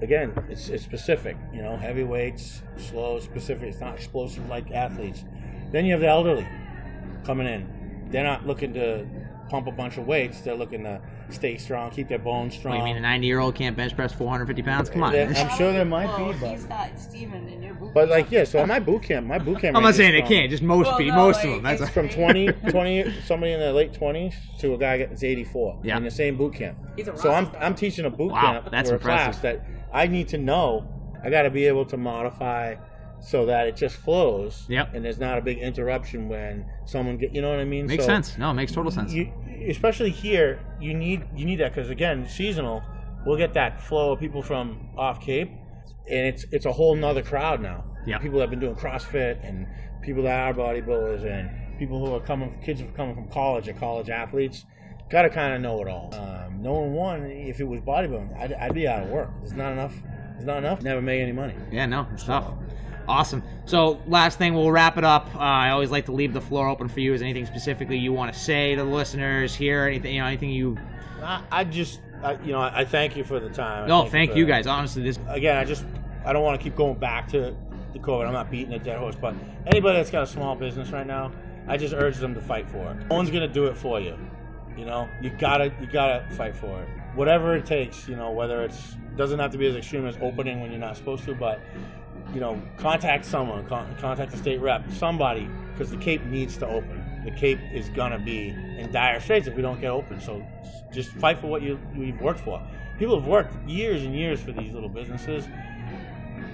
again, 0.03 0.33
it's, 0.51 0.69
it's 0.69 0.83
specific. 0.83 1.37
You 1.53 1.63
know, 1.63 1.77
heavy 1.77 2.03
weights, 2.05 2.63
slow, 2.77 3.21
specific. 3.21 3.69
It's 3.69 3.81
not 3.81 3.95
explosive 3.95 4.47
like 4.49 4.71
athletes. 4.73 5.25
Then 5.71 5.85
you 5.87 5.93
have 5.93 6.01
the 6.01 6.09
elderly 6.09 6.47
coming 7.25 7.47
in. 7.47 8.09
They're 8.11 8.25
not 8.25 8.47
looking 8.47 8.75
to 8.75 9.07
pump 9.49 9.67
a 9.67 9.73
bunch 9.73 9.97
of 9.99 10.07
weights. 10.07 10.41
They're 10.41 10.55
looking 10.55 10.85
to 10.85 11.01
stay 11.31 11.57
strong, 11.57 11.91
keep 11.91 12.09
their 12.09 12.19
bones 12.19 12.53
What, 12.55 12.59
strong. 12.61 12.77
you 12.79 12.85
mean 12.85 12.97
a 12.97 13.01
90 13.01 13.27
year 13.27 13.39
old 13.41 13.55
can't 13.55 13.77
bench 13.77 13.95
press 13.97 14.13
450 14.13 14.63
pounds? 14.63 14.91
Come 14.91 15.03
on. 15.03 15.13
There- 15.13 15.29
I'm 15.29 15.57
sure 15.57 15.73
there 15.73 15.85
might 15.85 16.07
well, 16.07 16.33
be, 16.33 16.39
but 16.39 16.51
he's 16.51 16.65
got 16.65 16.99
Steven 16.99 17.49
in 17.49 17.63
your 17.63 17.75
boot 17.75 17.95
but 17.95 18.09
like 18.09 18.31
yeah. 18.31 18.45
So 18.45 18.65
my 18.67 18.79
boot 18.81 19.03
camp, 19.03 19.27
my 19.27 19.39
boot 19.39 19.61
camp. 19.61 19.77
I'm 19.77 19.83
not 19.83 19.95
saying 19.95 20.13
they 20.13 20.23
can't. 20.27 20.51
Just 20.51 20.63
most 20.63 20.87
Well, 20.87 20.99
pe- 20.99 21.07
no, 21.07 21.15
most 21.17 21.37
like, 21.37 21.47
of 21.47 21.63
them. 21.63 21.79
That's 21.79 21.91
From 21.91 22.09
20, 22.09 22.49
20, 22.71 23.13
somebody 23.27 23.53
in 23.53 23.61
their 23.61 23.73
late 23.73 23.93
20s 23.93 24.35
to 24.61 24.75
a 24.75 24.79
guy 24.79 24.99
that's 24.99 25.23
84 25.23 25.81
Yeah. 25.83 25.97
in 25.97 26.05
the 26.05 26.11
same 26.11 26.37
boot 26.37 26.55
camp. 26.55 26.77
He's 26.97 27.09
a 27.09 27.17
So 27.17 27.33
I'm. 27.33 27.51
I'm 27.61 27.75
teaching 27.75 28.05
a 28.05 28.11
boot 28.11 28.33
Wow, 28.33 28.41
camp 28.41 28.71
that's 28.71 28.89
for 28.91 28.97
a 28.97 28.99
impressive. 28.99 29.41
class 29.41 29.43
that 29.43 29.67
I 29.93 30.07
need 30.07 30.29
to 30.29 30.39
know. 30.39 30.87
I 31.23 31.31
got 31.31 31.43
to 31.43 31.51
be 31.51 31.67
able 31.67 31.87
to 31.87 31.97
modify 31.97 32.75
so 33.25 33.47
that 33.47 33.67
it 33.67 33.75
just 33.77 33.97
flows. 33.97 34.67
Yep. 34.69 34.95
And 34.95 35.05
there's 35.05 35.19
not 35.19 35.39
a 35.39 35.41
big 35.41 35.59
interruption 35.59 36.29
when 36.29 36.67
someone 36.85 37.17
get. 37.17 37.35
You 37.35 37.41
know 37.43 37.51
what 37.51 37.59
I 37.59 37.65
mean? 37.65 37.87
makes 37.87 38.05
So 38.05 38.09
sense. 38.09 38.37
No, 38.39 38.51
it 38.51 38.55
makes 38.55 38.73
total 38.73 38.91
sense. 38.91 39.13
You, 39.13 39.33
especially 39.69 40.11
here, 40.11 40.61
you 40.81 40.95
need 40.95 41.25
you 41.35 41.47
need 41.47 41.61
that 41.61 41.75
because 41.75 41.91
again, 41.91 42.29
seasonal. 42.29 42.83
We'll 43.27 43.39
get 43.39 43.55
that 43.55 43.81
flow 43.81 44.13
of 44.13 44.21
people 44.21 44.43
from 44.43 44.91
off 44.99 45.21
Cape, 45.21 45.51
and 46.09 46.27
it's 46.27 46.45
it's 46.53 46.67
a 46.67 46.73
whole 46.73 46.95
nother 46.95 47.23
crowd 47.23 47.63
now. 47.63 47.85
Yeah. 48.07 48.19
People 48.19 48.39
that 48.39 48.45
have 48.45 48.51
been 48.51 48.61
doing 48.61 48.75
CrossFit 48.75 49.47
and 49.49 49.67
people 50.03 50.23
that 50.25 50.39
are 50.39 50.53
bodybuilders 50.53 51.25
and 51.25 51.79
people 51.79 52.05
who 52.05 52.15
are 52.15 52.21
coming, 52.21 52.61
kids 52.63 52.81
who 52.81 52.89
are 52.89 52.93
coming 52.93 53.15
from 53.15 53.29
college 53.29 53.69
or 53.69 53.73
college 53.73 54.11
athletes. 54.11 54.67
Got 55.11 55.23
to 55.23 55.31
kind 55.31 55.55
of 55.55 55.61
know 55.61 55.81
it 55.83 55.89
all. 55.89 56.15
Um, 56.15 56.63
knowing 56.63 56.93
one, 56.93 57.27
if 57.27 57.61
it 57.61 57.65
was 57.65 57.81
bodybuilding, 57.81 58.39
I'd, 58.39 58.53
I'd 58.55 58.75
be 58.75 58.89
out 58.89 59.03
of 59.03 59.11
work. 59.11 59.31
It's 59.43 59.53
not 59.53 59.73
enough. 59.73 59.95
It's 60.37 60.45
not 60.45 60.59
enough. 60.59 60.83
Never 60.83 61.03
make 61.03 61.21
any 61.21 61.33
money. 61.33 61.55
Yeah, 61.71 61.87
no, 61.87 62.07
it's 62.13 62.25
tough. 62.25 62.53
Awesome. 63.07 63.43
So, 63.67 64.01
last 64.07 64.39
thing, 64.39 64.55
we'll 64.55 64.71
wrap 64.71 64.99
it 64.99 65.05
up. 65.05 65.29
Uh, 65.35 65.39
I 65.39 65.71
always 65.71 65.91
like 65.91 66.07
to 66.07 66.13
leave 66.13 66.33
the 66.33 66.41
floor 66.41 66.69
open 66.69 66.89
for 66.89 67.01
you. 67.01 67.13
Is 67.15 67.23
anything 67.23 67.47
specifically 67.47 67.99
you 67.99 68.13
want 68.13 68.33
to 68.33 68.39
say 68.39 68.75
to 68.75 68.83
the 68.83 68.89
listeners 68.89 69.55
here? 69.55 69.85
Anything, 69.87 70.15
you 70.15 70.21
know, 70.21 70.27
anything 70.27 70.51
you? 70.51 70.79
I, 71.23 71.43
I 71.51 71.65
just, 71.65 72.01
I, 72.23 72.35
you 72.43 72.53
know, 72.53 72.61
I, 72.61 72.81
I 72.81 72.85
thank 72.85 73.17
you 73.17 73.25
for 73.25 73.41
the 73.41 73.49
time. 73.51 73.89
No, 73.89 74.07
thank 74.07 74.33
for- 74.33 74.39
you 74.39 74.47
guys. 74.47 74.67
Honestly, 74.67 75.03
this 75.03 75.19
again, 75.29 75.57
I 75.57 75.65
just 75.65 75.85
I 76.25 76.33
don't 76.33 76.43
want 76.43 76.59
to 76.59 76.65
keep 76.65 76.77
going 76.77 76.99
back 76.99 77.29
to 77.29 77.55
the 77.93 77.99
COVID. 77.99 78.27
I'm 78.27 78.33
not 78.33 78.51
beating 78.51 78.73
a 78.75 78.79
dead 78.79 78.99
horse, 78.99 79.17
but 79.17 79.35
anybody 79.67 79.99
that's 79.99 80.11
got 80.11 80.23
a 80.25 80.27
small 80.27 80.55
business 80.57 80.91
right 80.91 81.07
now, 81.07 81.33
I 81.69 81.77
just 81.77 81.95
urge 81.95 82.17
them 82.17 82.35
to 82.35 82.41
fight 82.41 82.69
for 82.71 82.91
it. 82.91 82.97
No 83.09 83.17
one's 83.17 83.31
gonna 83.31 83.49
do 83.49 83.67
it 83.67 83.77
for 83.77 84.01
you. 84.01 84.19
You 84.77 84.85
know, 84.85 85.09
you 85.23 85.31
gotta 85.31 85.73
you 85.81 85.87
gotta 85.87 86.27
fight 86.35 86.57
for 86.57 86.83
it. 86.83 86.89
Whatever 87.15 87.55
it 87.55 87.65
takes. 87.65 88.09
You 88.09 88.17
know, 88.17 88.31
whether 88.33 88.63
it's 88.65 88.97
doesn't 89.17 89.39
have 89.39 89.53
to 89.53 89.59
be 89.59 89.67
as 89.67 89.77
extreme 89.77 90.07
as 90.07 90.17
opening 90.21 90.61
when 90.61 90.71
you're 90.73 90.81
not 90.81 90.97
supposed 90.97 91.25
to, 91.25 91.35
but 91.35 91.61
you 92.33 92.41
know, 92.41 92.61
contact 92.77 93.25
someone, 93.25 93.67
con- 93.67 93.95
contact 94.01 94.33
the 94.33 94.39
state 94.39 94.61
rep, 94.61 94.91
somebody, 94.93 95.49
because 95.73 95.91
the 95.91 95.97
Cape 95.97 96.25
needs 96.27 96.57
to 96.59 96.67
open. 96.67 97.03
The 97.25 97.31
Cape 97.31 97.59
is 97.73 97.89
gonna 97.91 98.19
be 98.19 98.49
in 98.49 98.91
dire 98.93 99.21
straits 99.21 99.47
if 99.47 99.55
we 99.55 99.63
don't 99.63 99.81
get 99.81 99.91
open. 99.91 100.21
So 100.21 100.45
just 100.93 101.11
fight 101.13 101.39
for 101.39 101.49
what 101.49 101.63
you 101.63 101.79
you've 101.95 102.21
worked 102.21 102.41
for. 102.41 102.63
People 102.99 103.19
have 103.19 103.29
worked 103.29 103.55
years 103.69 104.03
and 104.03 104.15
years 104.15 104.41
for 104.41 104.53
these 104.53 104.73
little 104.73 104.89
businesses. 104.89 105.47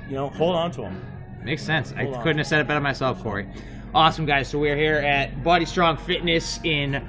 You 0.08 0.14
know, 0.16 0.28
hold 0.30 0.56
on 0.56 0.70
to 0.72 0.82
them. 0.82 1.00
makes 1.44 1.62
sense. 1.62 1.92
I 1.96 2.06
on. 2.06 2.22
couldn't 2.22 2.38
have 2.38 2.46
said 2.46 2.60
it 2.60 2.66
better 2.66 2.80
myself, 2.80 3.22
Corey. 3.22 3.48
Awesome, 3.94 4.24
guys. 4.26 4.48
So 4.48 4.58
we're 4.58 4.76
here 4.76 4.96
at 4.96 5.42
Body 5.42 5.64
Strong 5.64 5.98
Fitness 5.98 6.60
in 6.64 7.04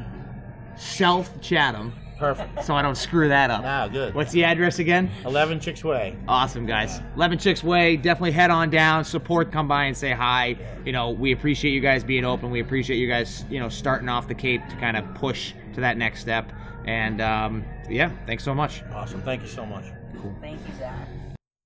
South 0.75 1.39
Chatham, 1.41 1.93
Perfect. 2.21 2.63
so 2.63 2.75
I 2.75 2.83
don't 2.83 2.95
screw 2.95 3.27
that 3.29 3.49
up. 3.49 3.63
Now, 3.63 3.87
good. 3.87 4.13
What's 4.13 4.31
the 4.31 4.43
address 4.43 4.77
again? 4.77 5.09
11 5.25 5.59
Chicks 5.59 5.83
Way. 5.83 6.15
Awesome, 6.27 6.67
guys. 6.67 7.01
11 7.15 7.39
Chicks 7.39 7.63
Way. 7.63 7.97
Definitely 7.97 8.31
head 8.31 8.51
on 8.51 8.69
down, 8.69 9.03
support, 9.03 9.51
come 9.51 9.67
by 9.67 9.85
and 9.85 9.97
say 9.97 10.11
hi. 10.11 10.55
You 10.85 10.91
know, 10.91 11.09
we 11.09 11.31
appreciate 11.31 11.71
you 11.71 11.81
guys 11.81 12.03
being 12.03 12.23
open. 12.23 12.51
We 12.51 12.59
appreciate 12.59 12.97
you 12.97 13.07
guys, 13.07 13.43
you 13.49 13.59
know, 13.59 13.69
starting 13.69 14.07
off 14.07 14.27
the 14.27 14.35
Cape 14.35 14.61
to 14.69 14.75
kind 14.75 14.97
of 14.97 15.13
push 15.15 15.53
to 15.73 15.81
that 15.81 15.97
next 15.97 16.21
step. 16.21 16.53
And 16.85 17.21
um, 17.21 17.65
yeah, 17.89 18.11
thanks 18.27 18.43
so 18.43 18.53
much. 18.53 18.83
Awesome. 18.93 19.23
Thank 19.23 19.41
you 19.41 19.47
so 19.47 19.65
much. 19.65 19.85
Cool. 20.21 20.35
Thank 20.41 20.59
you, 20.67 20.73
Zach. 20.77 21.07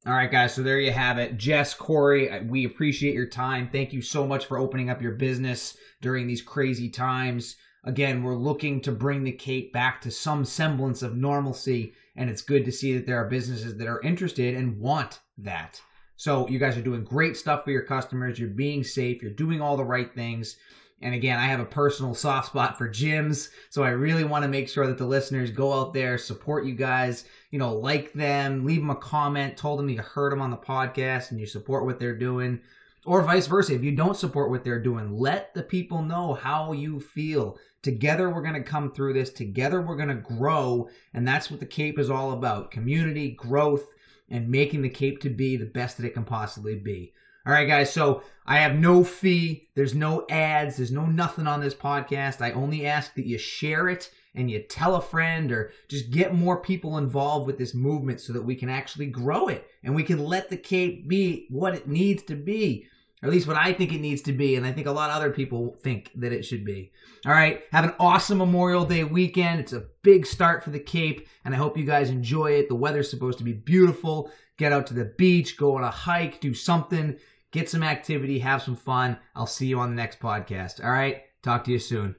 All 0.08 0.14
right, 0.14 0.32
guys. 0.32 0.54
So 0.54 0.64
there 0.64 0.80
you 0.80 0.92
have 0.92 1.18
it. 1.18 1.36
Jess, 1.36 1.74
Corey, 1.74 2.30
we 2.44 2.64
appreciate 2.64 3.14
your 3.14 3.28
time. 3.28 3.68
Thank 3.72 3.92
you 3.92 4.02
so 4.02 4.26
much 4.26 4.46
for 4.46 4.58
opening 4.58 4.90
up 4.90 5.02
your 5.02 5.14
business 5.14 5.76
during 6.02 6.28
these 6.28 6.42
crazy 6.42 6.90
times. 6.90 7.58
Again, 7.86 8.24
we're 8.24 8.36
looking 8.36 8.82
to 8.82 8.92
bring 8.92 9.24
the 9.24 9.32
Cape 9.32 9.72
back 9.72 10.02
to 10.02 10.12
some 10.12 10.44
semblance 10.44 11.04
of 11.04 11.16
normalcy, 11.16 11.94
and 12.16 12.30
it's 12.32 12.42
good 12.42 12.66
to 12.66 12.72
see 12.72 12.96
that 12.96 13.06
there 13.06 13.24
are 13.24 13.30
businesses 13.30 13.78
that 13.78 13.88
are 13.88 14.02
interested 14.02 14.56
and 14.56 14.80
want 14.80 15.20
that. 15.38 15.80
So 16.16 16.48
you 16.48 16.58
guys 16.58 16.78
are 16.78 16.82
doing 16.82 17.04
great 17.04 17.38
stuff 17.38 17.64
for 17.64 17.70
your 17.70 17.84
customers. 17.84 18.40
You're 18.40 18.50
being 18.50 18.84
safe. 18.84 19.22
You're 19.22 19.32
doing 19.32 19.62
all 19.62 19.78
the 19.78 19.84
right 19.84 20.12
things. 20.16 20.58
And 21.02 21.14
again, 21.14 21.38
I 21.38 21.46
have 21.46 21.60
a 21.60 21.66
personal 21.66 22.16
soft 22.16 22.48
spot 22.48 22.78
for 22.78 22.90
gyms, 22.90 23.50
so 23.70 23.84
I 23.84 23.90
really 23.90 24.24
want 24.24 24.44
to 24.44 24.50
make 24.50 24.68
sure 24.68 24.88
that 24.88 24.98
the 24.98 25.06
listeners 25.06 25.52
go 25.52 25.74
out 25.74 25.94
there, 25.94 26.18
support 26.18 26.66
you 26.66 26.74
guys, 26.74 27.26
you 27.52 27.60
know, 27.60 27.76
like 27.76 28.14
them, 28.14 28.66
leave 28.66 28.80
them 28.80 28.90
a 28.90 28.96
comment, 28.96 29.58
told 29.58 29.78
them 29.78 29.90
you 29.90 30.02
heard 30.02 30.32
them 30.32 30.42
on 30.42 30.50
the 30.50 30.58
podcast 30.58 31.30
and 31.30 31.40
you 31.40 31.46
support 31.46 31.86
what 31.86 32.00
they're 32.00 32.18
doing, 32.18 32.62
or 33.06 33.22
vice 33.22 33.46
versa. 33.46 33.76
If 33.76 33.84
you 33.84 33.92
don't 33.92 34.18
support 34.18 34.50
what 34.50 34.64
they're 34.64 34.82
doing, 34.82 35.16
let 35.16 35.54
the 35.54 35.64
people 35.64 36.02
know 36.02 36.34
how 36.34 36.72
you 36.72 37.00
feel. 37.00 37.58
Together, 37.86 38.32
we're 38.32 38.42
going 38.42 38.56
to 38.56 38.64
come 38.64 38.92
through 38.92 39.14
this. 39.14 39.30
Together, 39.30 39.80
we're 39.80 39.96
going 39.96 40.10
to 40.10 40.16
grow. 40.16 40.90
And 41.14 41.28
that's 41.28 41.52
what 41.52 41.60
the 41.60 41.68
Cape 41.68 42.00
is 42.00 42.10
all 42.10 42.32
about 42.32 42.72
community, 42.72 43.30
growth, 43.30 43.86
and 44.28 44.50
making 44.50 44.82
the 44.82 44.90
Cape 44.90 45.22
to 45.22 45.30
be 45.30 45.56
the 45.56 45.68
best 45.68 45.98
that 45.98 46.06
it 46.08 46.16
can 46.16 46.24
possibly 46.24 46.74
be. 46.74 47.14
All 47.46 47.54
right, 47.54 47.68
guys. 47.68 47.94
So 47.94 48.24
I 48.48 48.58
have 48.58 48.74
no 48.74 49.04
fee. 49.04 49.70
There's 49.76 49.94
no 49.94 50.26
ads. 50.32 50.78
There's 50.78 50.92
no 50.92 51.06
nothing 51.06 51.46
on 51.46 51.62
this 51.62 51.76
podcast. 51.76 52.42
I 52.42 52.54
only 52.54 52.88
ask 52.88 53.14
that 53.14 53.28
you 53.28 53.38
share 53.38 53.88
it 53.88 54.10
and 54.34 54.50
you 54.50 54.64
tell 54.64 54.96
a 54.96 55.02
friend 55.02 55.52
or 55.52 55.72
just 55.88 56.10
get 56.10 56.34
more 56.34 56.58
people 56.58 56.98
involved 56.98 57.46
with 57.46 57.60
this 57.60 57.76
movement 57.76 58.20
so 58.20 58.34
that 58.34 58.42
we 58.42 58.56
can 58.56 58.68
actually 58.68 59.06
grow 59.06 59.48
it 59.48 59.68
and 59.84 59.94
we 59.94 60.02
can 60.02 60.26
let 60.26 60.50
the 60.50 60.58
Cape 60.58 61.08
be 61.08 61.46
what 61.52 61.76
it 61.76 61.88
needs 61.88 62.24
to 62.24 62.36
be. 62.36 62.88
At 63.26 63.32
least 63.32 63.48
what 63.48 63.58
I 63.58 63.74
think 63.74 63.92
it 63.92 64.02
needs 64.02 64.22
to 64.24 64.34
be, 64.34 64.56
and 64.56 64.66
I 64.66 64.72
think 64.72 64.88
a 64.88 64.92
lot 64.92 65.10
of 65.10 65.16
other 65.16 65.32
people 65.32 65.78
think 65.82 66.12
that 66.16 66.32
it 66.32 66.44
should 66.44 66.64
be. 66.64 66.92
All 67.26 67.32
right, 67.32 67.64
have 67.72 67.84
an 67.84 67.96
awesome 68.00 68.38
Memorial 68.38 68.86
Day 68.86 69.04
weekend. 69.04 69.60
It's 69.60 69.74
a 69.74 69.86
big 70.04 70.26
start 70.26 70.64
for 70.64 70.70
the 70.70 70.80
Cape, 70.80 71.28
and 71.44 71.54
I 71.54 71.58
hope 71.58 71.78
you 71.78 71.86
guys 71.86 72.10
enjoy 72.10 72.52
it. 72.52 72.70
The 72.70 72.76
weather's 72.76 73.10
supposed 73.10 73.38
to 73.40 73.44
be 73.44 73.54
beautiful. 73.54 74.32
Get 74.58 74.72
out 74.72 74.88
to 74.88 74.94
the 74.94 75.14
beach, 75.18 75.58
go 75.58 75.76
on 75.76 75.84
a 75.84 75.92
hike, 75.92 76.40
do 76.40 76.54
something, 76.54 77.18
get 77.52 77.70
some 77.70 77.84
activity, 77.84 78.40
have 78.40 78.62
some 78.62 78.76
fun. 78.76 79.18
I'll 79.36 79.48
see 79.48 79.68
you 79.68 79.80
on 79.80 79.90
the 79.90 79.96
next 79.96 80.20
podcast. 80.20 80.84
All 80.84 80.92
right, 80.92 81.24
talk 81.42 81.64
to 81.66 81.72
you 81.72 81.80
soon. 81.80 82.16